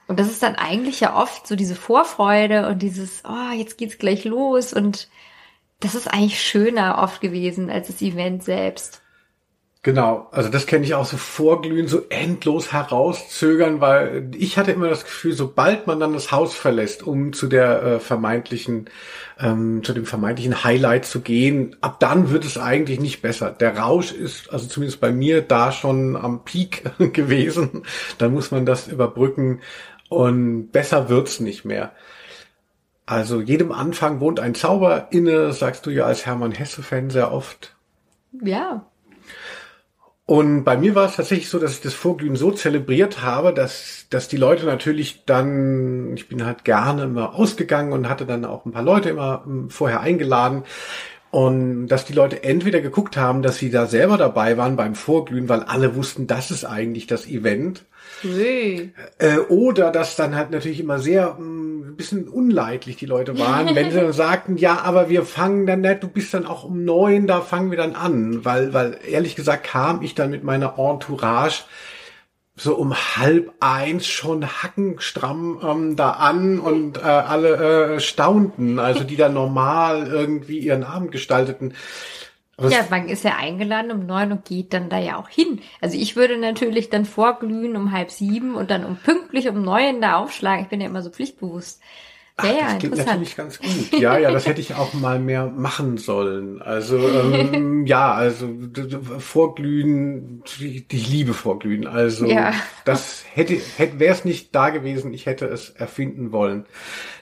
[0.07, 3.99] Und das ist dann eigentlich ja oft so diese Vorfreude und dieses, oh, jetzt geht's
[3.99, 5.09] gleich los und
[5.81, 9.03] das ist eigentlich schöner oft gewesen als das Event selbst.
[9.85, 14.89] Genau, also das kenne ich auch so vorglühen, so endlos herauszögern, weil ich hatte immer
[14.89, 18.89] das Gefühl, sobald man dann das Haus verlässt, um zu der äh, vermeintlichen,
[19.39, 23.51] ähm, zu dem vermeintlichen Highlight zu gehen, ab dann wird es eigentlich nicht besser.
[23.51, 27.82] Der Rausch ist, also zumindest bei mir, da schon am Peak gewesen.
[28.16, 29.61] Dann muss man das überbrücken
[30.09, 31.93] und besser wird's nicht mehr.
[33.05, 37.77] Also jedem Anfang wohnt ein Zauber inne, sagst du ja als Hermann Hesse-Fan sehr oft.
[38.43, 38.86] Ja,
[40.27, 44.07] und bei mir war es tatsächlich so, dass ich das Vorglühen so zelebriert habe, dass,
[44.09, 48.65] dass die Leute natürlich dann, ich bin halt gerne immer ausgegangen und hatte dann auch
[48.65, 50.65] ein paar Leute immer hm, vorher eingeladen.
[51.31, 55.49] Und dass die Leute entweder geguckt haben, dass sie da selber dabei waren beim Vorglühen,
[55.49, 57.85] weil alle wussten, das ist eigentlich das Event.
[58.25, 58.93] Hey.
[59.19, 63.75] Äh, oder dass dann halt natürlich immer sehr mh, ein bisschen unleidlich die Leute waren,
[63.75, 66.85] wenn sie dann sagten, ja, aber wir fangen dann nicht, du bist dann auch um
[66.85, 68.45] neun, da fangen wir dann an.
[68.45, 71.65] Weil, weil ehrlich gesagt kam ich dann mit meiner Entourage
[72.57, 79.03] so um halb eins schon hackenstramm ähm, da an und äh, alle äh, staunten, also
[79.03, 81.75] die da normal irgendwie ihren Abend gestalteten.
[82.56, 85.60] Aber ja, man ist ja eingeladen um neun und geht dann da ja auch hin.
[85.81, 90.01] Also ich würde natürlich dann vorglühen um halb sieben und dann um pünktlich um neun
[90.01, 90.62] da aufschlagen.
[90.62, 91.81] Ich bin ja immer so pflichtbewusst.
[92.36, 94.01] Ach, ja, das klingt natürlich ganz gut.
[94.01, 96.60] Ja, ja, das hätte ich auch mal mehr machen sollen.
[96.60, 98.48] Also ähm, ja, also
[99.18, 101.86] Vorglühen, ich liebe Vorglühen.
[101.86, 102.52] Also ja.
[102.85, 106.66] das hätte, hätte wäre es nicht da gewesen, ich hätte es erfinden wollen.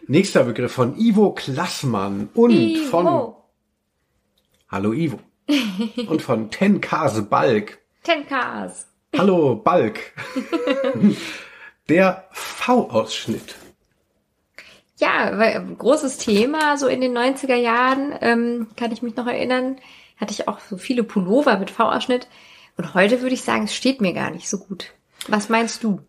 [0.07, 2.85] Nächster Begriff von Ivo Klassmann und Ivo.
[2.85, 3.35] von
[4.73, 5.19] Hallo Ivo.
[6.09, 7.79] Und von Ten Cars Balk.
[8.05, 8.87] Ten Cars.
[9.19, 10.15] Hallo Balk.
[11.91, 13.55] Der V-Ausschnitt.
[14.97, 19.77] Ja, großes Thema, so in den 90er Jahren, ähm, kann ich mich noch erinnern,
[20.17, 22.27] hatte ich auch so viele Pullover mit V-Ausschnitt.
[22.79, 24.95] Und heute würde ich sagen, es steht mir gar nicht so gut.
[25.29, 26.01] Was meinst du?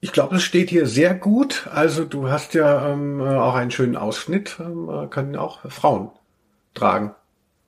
[0.00, 1.66] Ich glaube, es steht hier sehr gut.
[1.72, 6.10] Also du hast ja ähm, auch einen schönen Ausschnitt, ähm, können auch Frauen
[6.74, 7.14] tragen.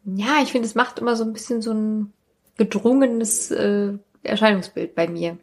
[0.05, 2.13] Ja, ich finde, es macht immer so ein bisschen so ein
[2.57, 5.39] gedrungenes äh, Erscheinungsbild bei mir.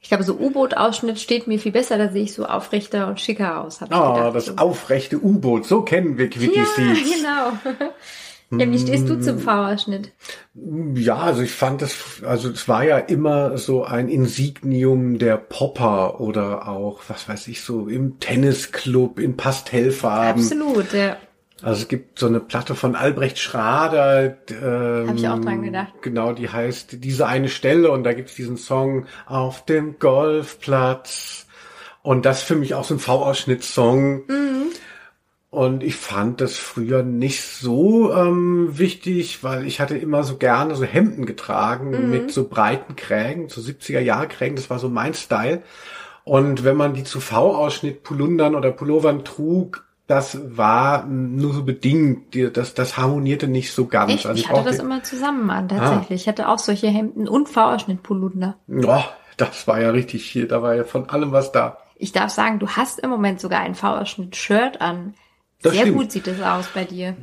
[0.00, 3.62] Ich glaube, so U-Boot-Ausschnitt steht mir viel besser, da sehe ich so aufrechter und schicker
[3.62, 3.80] aus.
[3.82, 4.56] Ah, gedacht, das so.
[4.56, 7.00] aufrechte U-Boot, so kennen wir Quickie Ja, Seeds.
[7.16, 7.88] genau.
[8.50, 10.12] Ja, wie stehst du zum V-Ausschnitt?
[10.94, 16.20] Ja, also ich fand es, also es war ja immer so ein Insignium der Popper
[16.20, 20.40] oder auch, was weiß ich, so im Tennisclub in Pastellfarben.
[20.42, 21.16] Absolut, ja.
[21.64, 24.36] Also es gibt so eine Platte von Albrecht Schrader.
[24.50, 25.92] Ähm, Hab ich auch dran gedacht.
[26.02, 31.46] Genau, die heißt Diese eine Stelle und da gibt's diesen Song Auf dem Golfplatz.
[32.02, 34.26] Und das für mich auch so ein V-Ausschnitt-Song.
[34.26, 34.66] Mhm.
[35.48, 40.74] Und ich fand das früher nicht so ähm, wichtig, weil ich hatte immer so gerne
[40.74, 42.10] so Hemden getragen Mhm.
[42.10, 45.62] mit so breiten Krägen, so 70er Jahre Krägen, das war so mein Style.
[46.24, 52.36] Und wenn man die zu V-Ausschnitt Pulundern oder Pullovern trug, das war nur so bedingt,
[52.56, 54.12] das, das harmonierte nicht so ganz.
[54.12, 54.26] Echt?
[54.26, 56.22] Also ich hatte das immer zusammen an, tatsächlich.
[56.22, 58.56] Ich hatte auch solche Hemden und V-Ausschnitt-Polunder.
[58.68, 59.02] Oh,
[59.38, 61.78] das war ja richtig hier, da war ja von allem was da.
[61.96, 65.14] Ich darf sagen, du hast im Moment sogar ein V-Ausschnitt-Shirt an.
[65.62, 65.96] Das Sehr stimmt.
[65.96, 67.16] gut sieht es aus bei dir.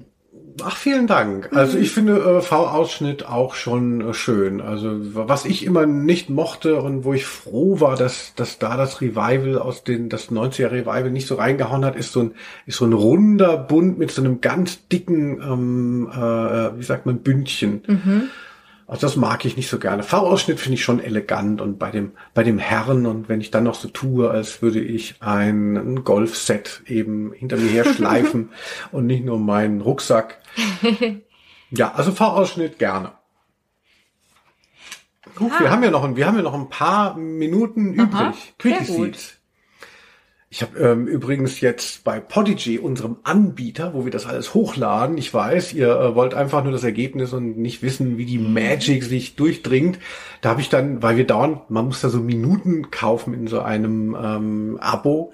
[0.64, 1.49] Ach, vielen Dank.
[1.53, 4.61] Also ich finde äh, V-Ausschnitt auch schon äh, schön.
[4.61, 9.02] Also was ich immer nicht mochte und wo ich froh war, dass, dass da das
[9.02, 12.32] Revival aus den, das 90er Revival nicht so reingehauen hat, ist so ein,
[12.65, 17.19] ist so ein runder Bund mit so einem ganz dicken, ähm, äh, wie sagt man,
[17.19, 17.84] Bündchen.
[18.91, 20.03] Also das mag ich nicht so gerne.
[20.03, 23.63] V-Ausschnitt finde ich schon elegant und bei dem, bei dem Herren und wenn ich dann
[23.63, 28.49] noch so tue, als würde ich ein, ein Golfset eben hinter mir her schleifen
[28.91, 30.39] und nicht nur meinen Rucksack.
[31.73, 33.13] Ja, also V-Ausschnitt gerne.
[35.35, 38.55] Gut, wir haben ja noch ein, wir haben ja noch ein paar Minuten Aha, übrig.
[38.57, 38.88] Gut.
[38.88, 39.40] Seeds.
[40.53, 45.34] Ich habe ähm, übrigens jetzt bei Podigy, unserem Anbieter, wo wir das alles hochladen, ich
[45.34, 49.38] weiß, ihr äh, wollt einfach nur das Ergebnis und nicht wissen, wie die Magic sich
[49.38, 49.98] durchdringt.
[50.41, 53.61] Da habe ich dann, weil wir dauernd, man muss da so Minuten kaufen in so
[53.61, 55.32] einem ähm, Abo.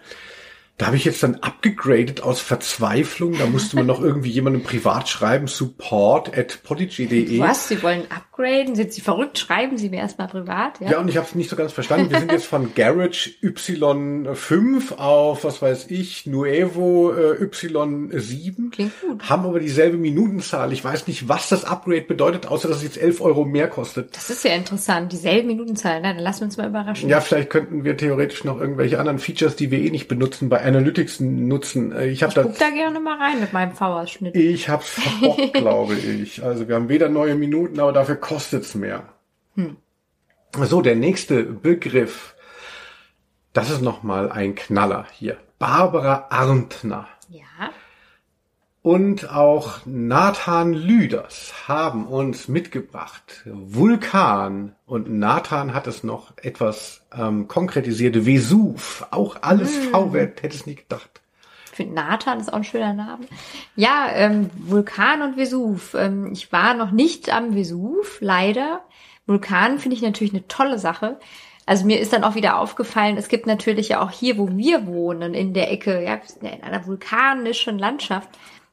[0.77, 3.39] Da habe ich jetzt dann abgegradet aus Verzweiflung.
[3.39, 7.39] Da musste man noch irgendwie jemandem privat schreiben, support at podigy.de.
[7.39, 7.69] Was?
[7.69, 8.03] Sie wollen
[8.37, 8.75] upgraden?
[8.75, 9.37] Sind Sie verrückt?
[9.39, 10.91] Schreiben Sie mir erstmal privat, ja?
[10.91, 12.09] Ja, und ich habe es nicht so ganz verstanden.
[12.11, 18.71] Wir sind jetzt von Garage Y5 auf, was weiß ich, Nuevo äh, Y7.
[18.71, 19.23] Klingt gut.
[19.29, 20.71] Haben aber dieselbe Minutenzahl.
[20.73, 24.15] Ich weiß nicht, was das Upgrade bedeutet, außer dass es jetzt 11 Euro mehr kostet.
[24.15, 25.11] Das ist ja interessant.
[25.11, 26.01] Dieselben Minutenzahlen.
[26.03, 27.09] Na, dann lassen wir uns mal überraschen.
[27.09, 30.61] Ja, vielleicht könnten wir theoretisch noch irgendwelche anderen Features, die wir eh nicht benutzen, bei
[30.63, 31.91] Analytics nutzen.
[31.91, 34.35] Äh, Ich habe da Guck da gerne mal rein mit meinem V-Ausschnitt.
[34.35, 36.43] Ich hab's verbockt, glaube ich.
[36.43, 39.03] Also wir haben weder neue Minuten, aber dafür kostet's mehr.
[40.55, 42.35] So, der nächste Begriff.
[43.53, 45.37] Das ist nochmal ein Knaller hier.
[45.59, 47.43] Barbara Arndtner Ja.
[48.83, 53.43] und auch Nathan Lüders haben uns mitgebracht.
[53.45, 58.25] Vulkan und Nathan hat es noch etwas ähm, konkretisiert.
[58.25, 61.21] Vesuv, auch alles V-Wert, hätte es nie gedacht.
[61.77, 63.27] Finde Nathan ist auch ein schöner Name.
[63.75, 65.93] Ja, ähm, Vulkan und Vesuv.
[65.93, 68.81] Ähm, ich war noch nicht am Vesuv, leider.
[69.27, 71.19] Vulkan finde ich natürlich eine tolle Sache.
[71.67, 74.87] Also mir ist dann auch wieder aufgefallen, es gibt natürlich ja auch hier, wo wir
[74.87, 78.29] wohnen, in der Ecke, ja in einer vulkanischen Landschaft,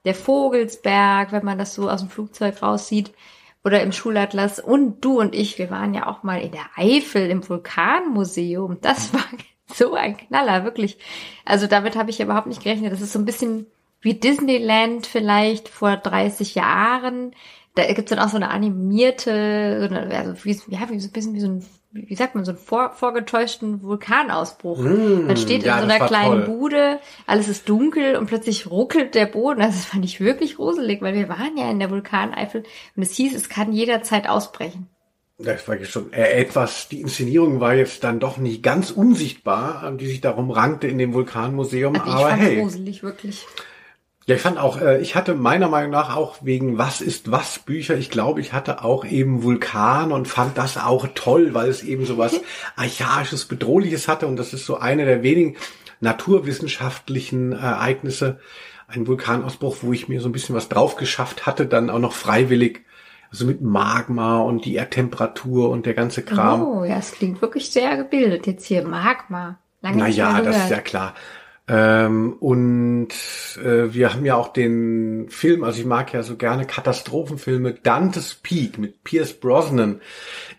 [0.06, 3.12] der Vogelsberg, wenn man das so aus dem Flugzeug raussieht,
[3.64, 4.60] oder im Schulatlas.
[4.60, 8.78] Und du und ich, wir waren ja auch mal in der Eifel im Vulkanmuseum.
[8.80, 9.24] Das war
[9.74, 10.98] so ein Knaller, wirklich.
[11.44, 12.92] Also damit habe ich überhaupt nicht gerechnet.
[12.92, 13.66] Das ist so ein bisschen
[14.00, 17.34] wie Disneyland vielleicht vor 30 Jahren.
[17.74, 21.12] Da gibt's dann auch so eine animierte, so eine, also wie, ja, wie so ein
[21.12, 24.78] bisschen wie so ein, wie sagt man, so einen vor, vorgetäuschten Vulkanausbruch.
[24.78, 26.56] man steht Mm, ja, in so einer kleinen toll.
[26.56, 29.60] Bude, alles ist dunkel und plötzlich ruckelt der Boden.
[29.60, 32.64] Also Das fand ich wirklich gruselig, weil wir waren ja in der Vulkaneifel
[32.94, 34.88] und es hieß, es kann jederzeit ausbrechen.
[35.38, 39.82] Das war jetzt schon äh, etwas, die Inszenierung war jetzt dann doch nicht ganz unsichtbar,
[39.84, 42.00] ähm, die sich darum rankte in dem Vulkanmuseum.
[42.00, 43.44] Also aber hey, gruselig, wirklich.
[44.26, 47.58] ja, ich fand auch, äh, ich hatte meiner Meinung nach auch wegen Was ist was
[47.58, 51.82] Bücher, ich glaube, ich hatte auch eben Vulkan und fand das auch toll, weil es
[51.82, 52.40] eben so was
[52.76, 55.56] Archaisches, Bedrohliches hatte und das ist so eine der wenigen
[56.00, 58.38] naturwissenschaftlichen Ereignisse,
[58.86, 62.12] ein Vulkanausbruch, wo ich mir so ein bisschen was drauf geschafft hatte, dann auch noch
[62.12, 62.83] freiwillig,
[63.34, 66.62] also mit Magma und die Erdtemperatur und der ganze Kram.
[66.62, 68.86] Oh, ja, es klingt wirklich sehr gebildet jetzt hier.
[68.86, 69.58] Magma.
[69.82, 71.14] Lange Naja, das ist ja klar.
[71.66, 73.08] Ähm, und
[73.56, 78.36] äh, wir haben ja auch den Film, also ich mag ja so gerne Katastrophenfilme, Dante's
[78.36, 80.00] Peak mit Pierce Brosnan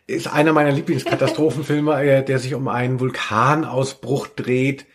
[0.05, 4.85] ist einer meiner Lieblingskatastrophenfilme, äh, der sich um einen Vulkanausbruch dreht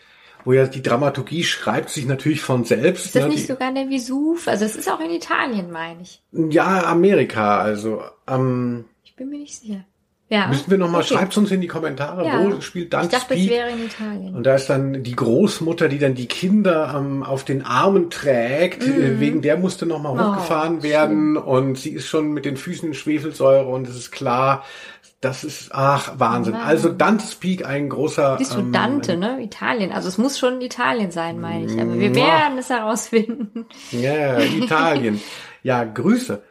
[0.51, 3.07] wo ja die Dramaturgie schreibt sich natürlich von selbst.
[3.07, 3.29] Ist das ne?
[3.29, 4.49] nicht die, sogar der Vesuv?
[4.49, 6.21] Also es ist auch in Italien, meine ich.
[6.33, 9.85] Ja, Amerika, also ähm, Ich bin mir nicht sicher.
[10.33, 10.47] Ja.
[10.47, 11.15] müssen wir nochmal, Okay.
[11.15, 12.45] schreibt uns in die Kommentare, Ja.
[12.45, 14.35] wo spielt Ich Dante's dachte, es wäre in Italien.
[14.37, 18.85] Und da ist dann die Großmutter, die dann die Kinder ähm, auf den Armen trägt.
[18.85, 20.21] Äh, wegen der musste nochmal Mhm.
[20.21, 21.37] Oh, hochgefahren werden.
[21.37, 23.67] Und sie ist schon mit den Füßen in Schwefelsäure.
[23.69, 24.65] Und es ist klar,
[25.21, 26.55] das ist, ach, Wahnsinn.
[26.55, 26.65] Wow.
[26.65, 28.37] Also Dante's Peak, ein großer...
[28.39, 29.43] Siehst du, ähm, Dante, ne?
[29.43, 29.93] Italien.
[29.93, 31.81] Also es muss schon Italien sein, meine ich.
[31.81, 33.67] Aber wir werden es herausfinden.
[33.91, 35.21] Ja, Italien.
[35.63, 36.43] ja, Grüße.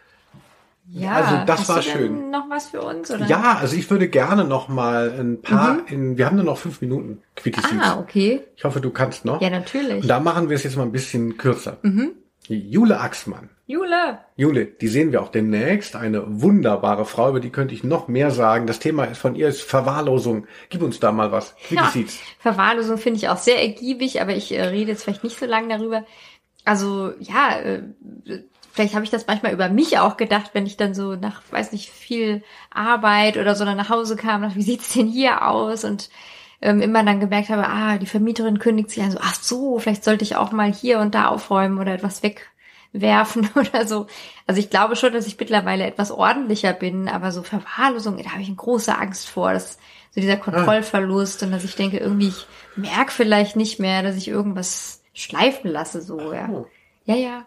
[0.92, 2.32] Ja, Also, das hast war du denn schön.
[2.32, 3.12] noch was für uns?
[3.12, 3.26] Oder?
[3.28, 6.82] Ja, also ich würde gerne noch mal ein paar, in, wir haben nur noch fünf
[6.82, 7.80] Minuten, Quickie Mhm.
[7.80, 8.42] Ah, okay.
[8.56, 9.40] Ich hoffe, du kannst noch.
[9.42, 10.02] Ja, natürlich.
[10.04, 11.78] Und da machen wir es jetzt mal ein bisschen kürzer.
[11.84, 12.12] Mhm.
[12.48, 13.50] Jule Axmann.
[13.70, 14.18] Jule.
[14.36, 15.96] Jule, die sehen wir auch demnächst.
[15.96, 18.66] Eine wunderbare Frau, über die könnte ich noch mehr sagen.
[18.66, 20.48] Das Thema ist von ihr ist Verwahrlosung.
[20.70, 21.54] Gib uns da mal was.
[21.70, 22.18] Wie Ja, sieht's?
[22.40, 25.68] Verwahrlosung finde ich auch sehr ergiebig, aber ich äh, rede jetzt vielleicht nicht so lange
[25.78, 26.04] darüber.
[26.66, 27.84] Also ja, äh,
[28.74, 31.72] vielleicht habe ich das manchmal über mich auch gedacht, wenn ich dann so nach, weiß
[31.72, 32.42] nicht, viel
[32.72, 35.84] Arbeit oder so dann nach Hause kam, dachte, wie sieht's denn hier aus?
[35.84, 36.10] Und
[36.60, 40.04] ähm, immer dann gemerkt habe, ah, die Vermieterin kündigt sich an, so, ach so, vielleicht
[40.04, 42.24] sollte ich auch mal hier und da aufräumen oder etwas
[42.92, 44.08] wegwerfen oder so.
[44.48, 48.42] Also ich glaube schon, dass ich mittlerweile etwas ordentlicher bin, aber so Verwahrlosung, da habe
[48.42, 49.78] ich eine große Angst vor, dass
[50.12, 54.28] so dieser Kontrollverlust und dass ich denke, irgendwie, ich merke vielleicht nicht mehr, dass ich
[54.28, 56.50] irgendwas schleifen lasse, so, ja.
[56.50, 56.68] Oh.
[57.06, 57.46] Ja, ja.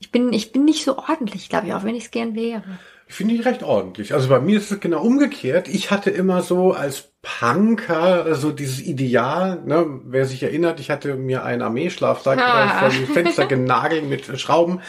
[0.00, 2.62] Ich bin, ich bin nicht so ordentlich, glaube ich, auch wenn ich es gern wäre.
[3.08, 4.12] Ich finde die recht ordentlich.
[4.12, 5.66] Also bei mir ist es genau umgekehrt.
[5.66, 11.14] Ich hatte immer so als Punker so dieses Ideal, ne, wer sich erinnert, ich hatte
[11.14, 12.78] mir einen Armeeschlafsack Ah.
[12.80, 14.80] vor dem Fenster genagelt mit Schrauben.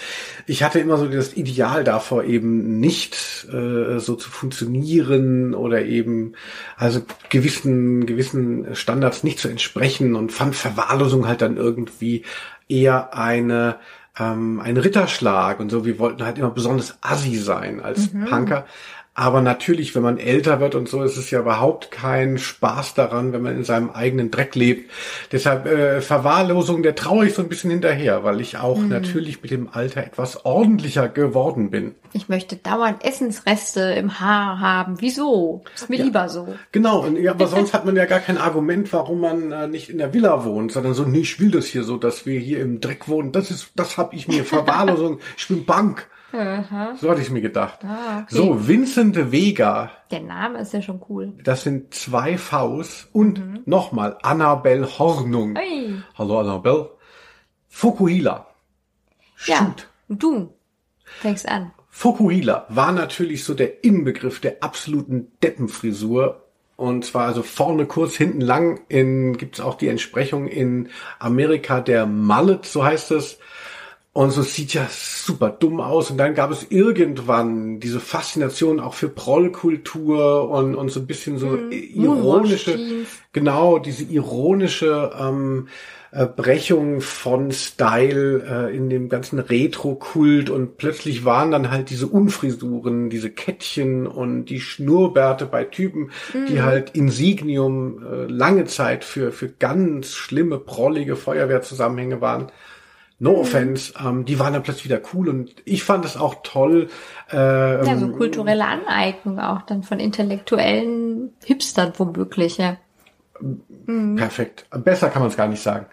[0.45, 6.33] Ich hatte immer so das Ideal davor, eben nicht äh, so zu funktionieren oder eben
[6.77, 12.23] also gewissen gewissen Standards nicht zu entsprechen und fand Verwahrlosung halt dann irgendwie
[12.67, 13.77] eher eine
[14.17, 15.85] ähm, ein Ritterschlag und so.
[15.85, 18.65] Wir wollten halt immer besonders assi sein als Punker.
[19.19, 23.33] Aber natürlich, wenn man älter wird und so, ist es ja überhaupt kein Spaß daran,
[23.33, 24.89] wenn man in seinem eigenen Dreck lebt.
[25.33, 29.51] Deshalb äh, Verwahrlosung, der traue ich so ein bisschen hinterher, weil ich auch natürlich mit
[29.51, 31.95] dem Alter etwas ordentlicher geworden bin.
[32.13, 35.01] Ich möchte dauernd Essensreste im Haar haben.
[35.01, 35.65] Wieso?
[35.75, 36.55] Ist mir lieber so.
[36.71, 39.89] Genau, und, ja, aber sonst hat man ja gar kein Argument, warum man äh, nicht
[39.89, 42.61] in der Villa wohnt, sondern so, nee, ich will das hier so, dass wir hier
[42.61, 43.33] im Dreck wohnen.
[43.33, 45.19] Das ist, das habe ich mir Verwahrlosung.
[45.37, 46.07] ich bin Bank.
[46.31, 47.79] So hatte ich mir gedacht.
[47.83, 48.35] Ah, okay.
[48.35, 51.33] So, Vincent de Vega, Der Name ist ja schon cool.
[51.43, 55.57] das sind zwei Vs und nochmal Annabelle Hornung.
[55.57, 56.01] Ui.
[56.17, 56.91] Hallo Annabelle.
[57.67, 58.47] Fukuhila.
[59.45, 59.57] Ja.
[59.57, 59.87] Shoot.
[60.07, 60.53] Und du
[61.21, 61.71] fängst an.
[61.89, 66.45] Fukuhila war natürlich so der Inbegriff der absoluten Deppenfrisur.
[66.75, 68.79] Und zwar also vorne kurz, hinten lang.
[68.87, 70.89] In gibt's auch die Entsprechung in
[71.19, 73.37] Amerika der Mullet, so heißt es.
[74.11, 76.09] Und so sieht ja super dumm aus.
[76.09, 81.37] Und dann gab es irgendwann diese Faszination auch für Prollkultur und, und so ein bisschen
[81.37, 83.07] so ironische, Moonwash-Jeans.
[83.31, 85.67] genau, diese ironische ähm,
[86.11, 92.07] äh, Brechung von Style äh, in dem ganzen Retro-Kult und plötzlich waren dann halt diese
[92.07, 96.09] Unfrisuren, diese Kettchen und die Schnurrbärte bei Typen,
[96.49, 102.51] die halt Insignium äh, lange Zeit für, für ganz schlimme, prollige Feuerwehrzusammenhänge waren.
[103.21, 106.89] No offense, ähm, die waren dann plötzlich wieder cool und ich fand es auch toll.
[107.31, 112.77] Äh, Ja, so kulturelle Aneignung auch dann von intellektuellen Hipstern womöglich, ja.
[114.15, 114.65] Perfekt.
[114.83, 115.85] Besser kann man es gar nicht sagen.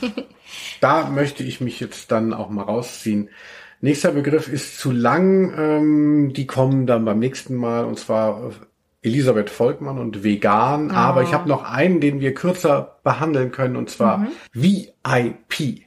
[0.80, 3.30] da möchte ich mich jetzt dann auch mal rausziehen.
[3.80, 5.52] Nächster Begriff ist zu lang.
[5.56, 8.50] Ähm, die kommen dann beim nächsten Mal und zwar
[9.02, 10.90] Elisabeth Volkmann und vegan.
[10.90, 15.85] Aber ich habe noch einen, den wir kürzer behandeln können und zwar VIP.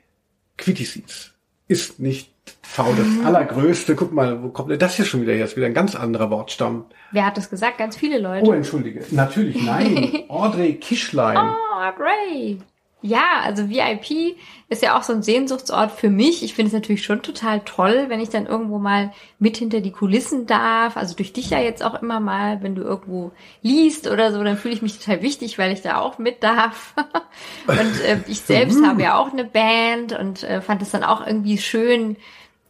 [0.59, 1.33] Quitty Seeds.
[1.67, 2.31] Ist nicht
[2.61, 3.95] faul das allergrößte.
[3.95, 5.41] Guck mal, wo kommt denn das hier schon wieder her?
[5.41, 6.85] Das ist wieder ein ganz anderer Wortstamm.
[7.11, 7.77] Wer hat das gesagt?
[7.77, 8.47] Ganz viele Leute.
[8.47, 9.03] Oh, entschuldige.
[9.11, 10.23] Natürlich, nein.
[10.29, 11.37] Audrey Kischlein.
[11.37, 12.59] Oh, great.
[13.01, 14.35] Ja, also VIP
[14.67, 16.43] ist ja auch so ein Sehnsuchtsort für mich.
[16.43, 19.91] Ich finde es natürlich schon total toll, wenn ich dann irgendwo mal mit hinter die
[19.91, 20.97] Kulissen darf.
[20.97, 23.31] Also durch dich ja jetzt auch immer mal, wenn du irgendwo
[23.61, 26.93] liest oder so, dann fühle ich mich total wichtig, weil ich da auch mit darf.
[27.67, 31.25] und äh, ich selbst habe ja auch eine Band und äh, fand es dann auch
[31.25, 32.17] irgendwie schön,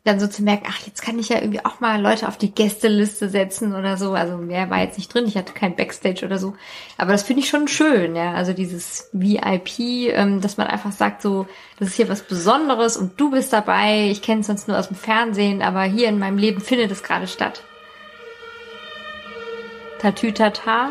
[0.09, 2.51] dann so zu merken, ach, jetzt kann ich ja irgendwie auch mal Leute auf die
[2.51, 4.13] Gästeliste setzen oder so.
[4.13, 6.55] Also mehr war jetzt nicht drin, ich hatte kein Backstage oder so.
[6.97, 8.33] Aber das finde ich schon schön, ja.
[8.33, 13.19] Also dieses VIP, ähm, dass man einfach sagt, so, das ist hier was Besonderes und
[13.19, 14.09] du bist dabei.
[14.09, 17.03] Ich kenne es sonst nur aus dem Fernsehen, aber hier in meinem Leben findet es
[17.03, 17.63] gerade statt.
[19.99, 20.89] Tatütata.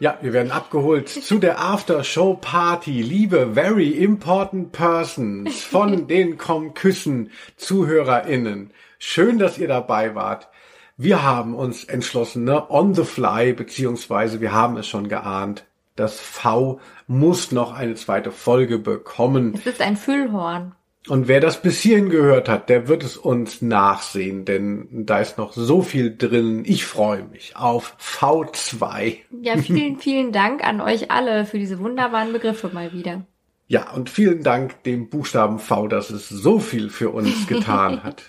[0.00, 3.00] Ja, wir werden abgeholt zu der After-Show-Party.
[3.00, 8.72] Liebe very important persons von den Komm Küssen ZuhörerInnen.
[8.98, 10.48] Schön, dass ihr dabei wart.
[10.96, 15.64] Wir haben uns entschlossen, ne, on the fly, beziehungsweise wir haben es schon geahnt.
[15.94, 19.54] Das V muss noch eine zweite Folge bekommen.
[19.54, 20.74] Es ist ein Füllhorn.
[21.06, 25.36] Und wer das bis hierhin gehört hat, der wird es uns nachsehen, denn da ist
[25.36, 26.62] noch so viel drin.
[26.64, 29.18] Ich freue mich auf V2.
[29.42, 33.26] Ja, vielen, vielen Dank an euch alle für diese wunderbaren Begriffe mal wieder.
[33.66, 38.22] Ja, und vielen Dank dem Buchstaben V, dass es so viel für uns getan hat.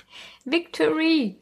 [0.44, 1.38] Victory!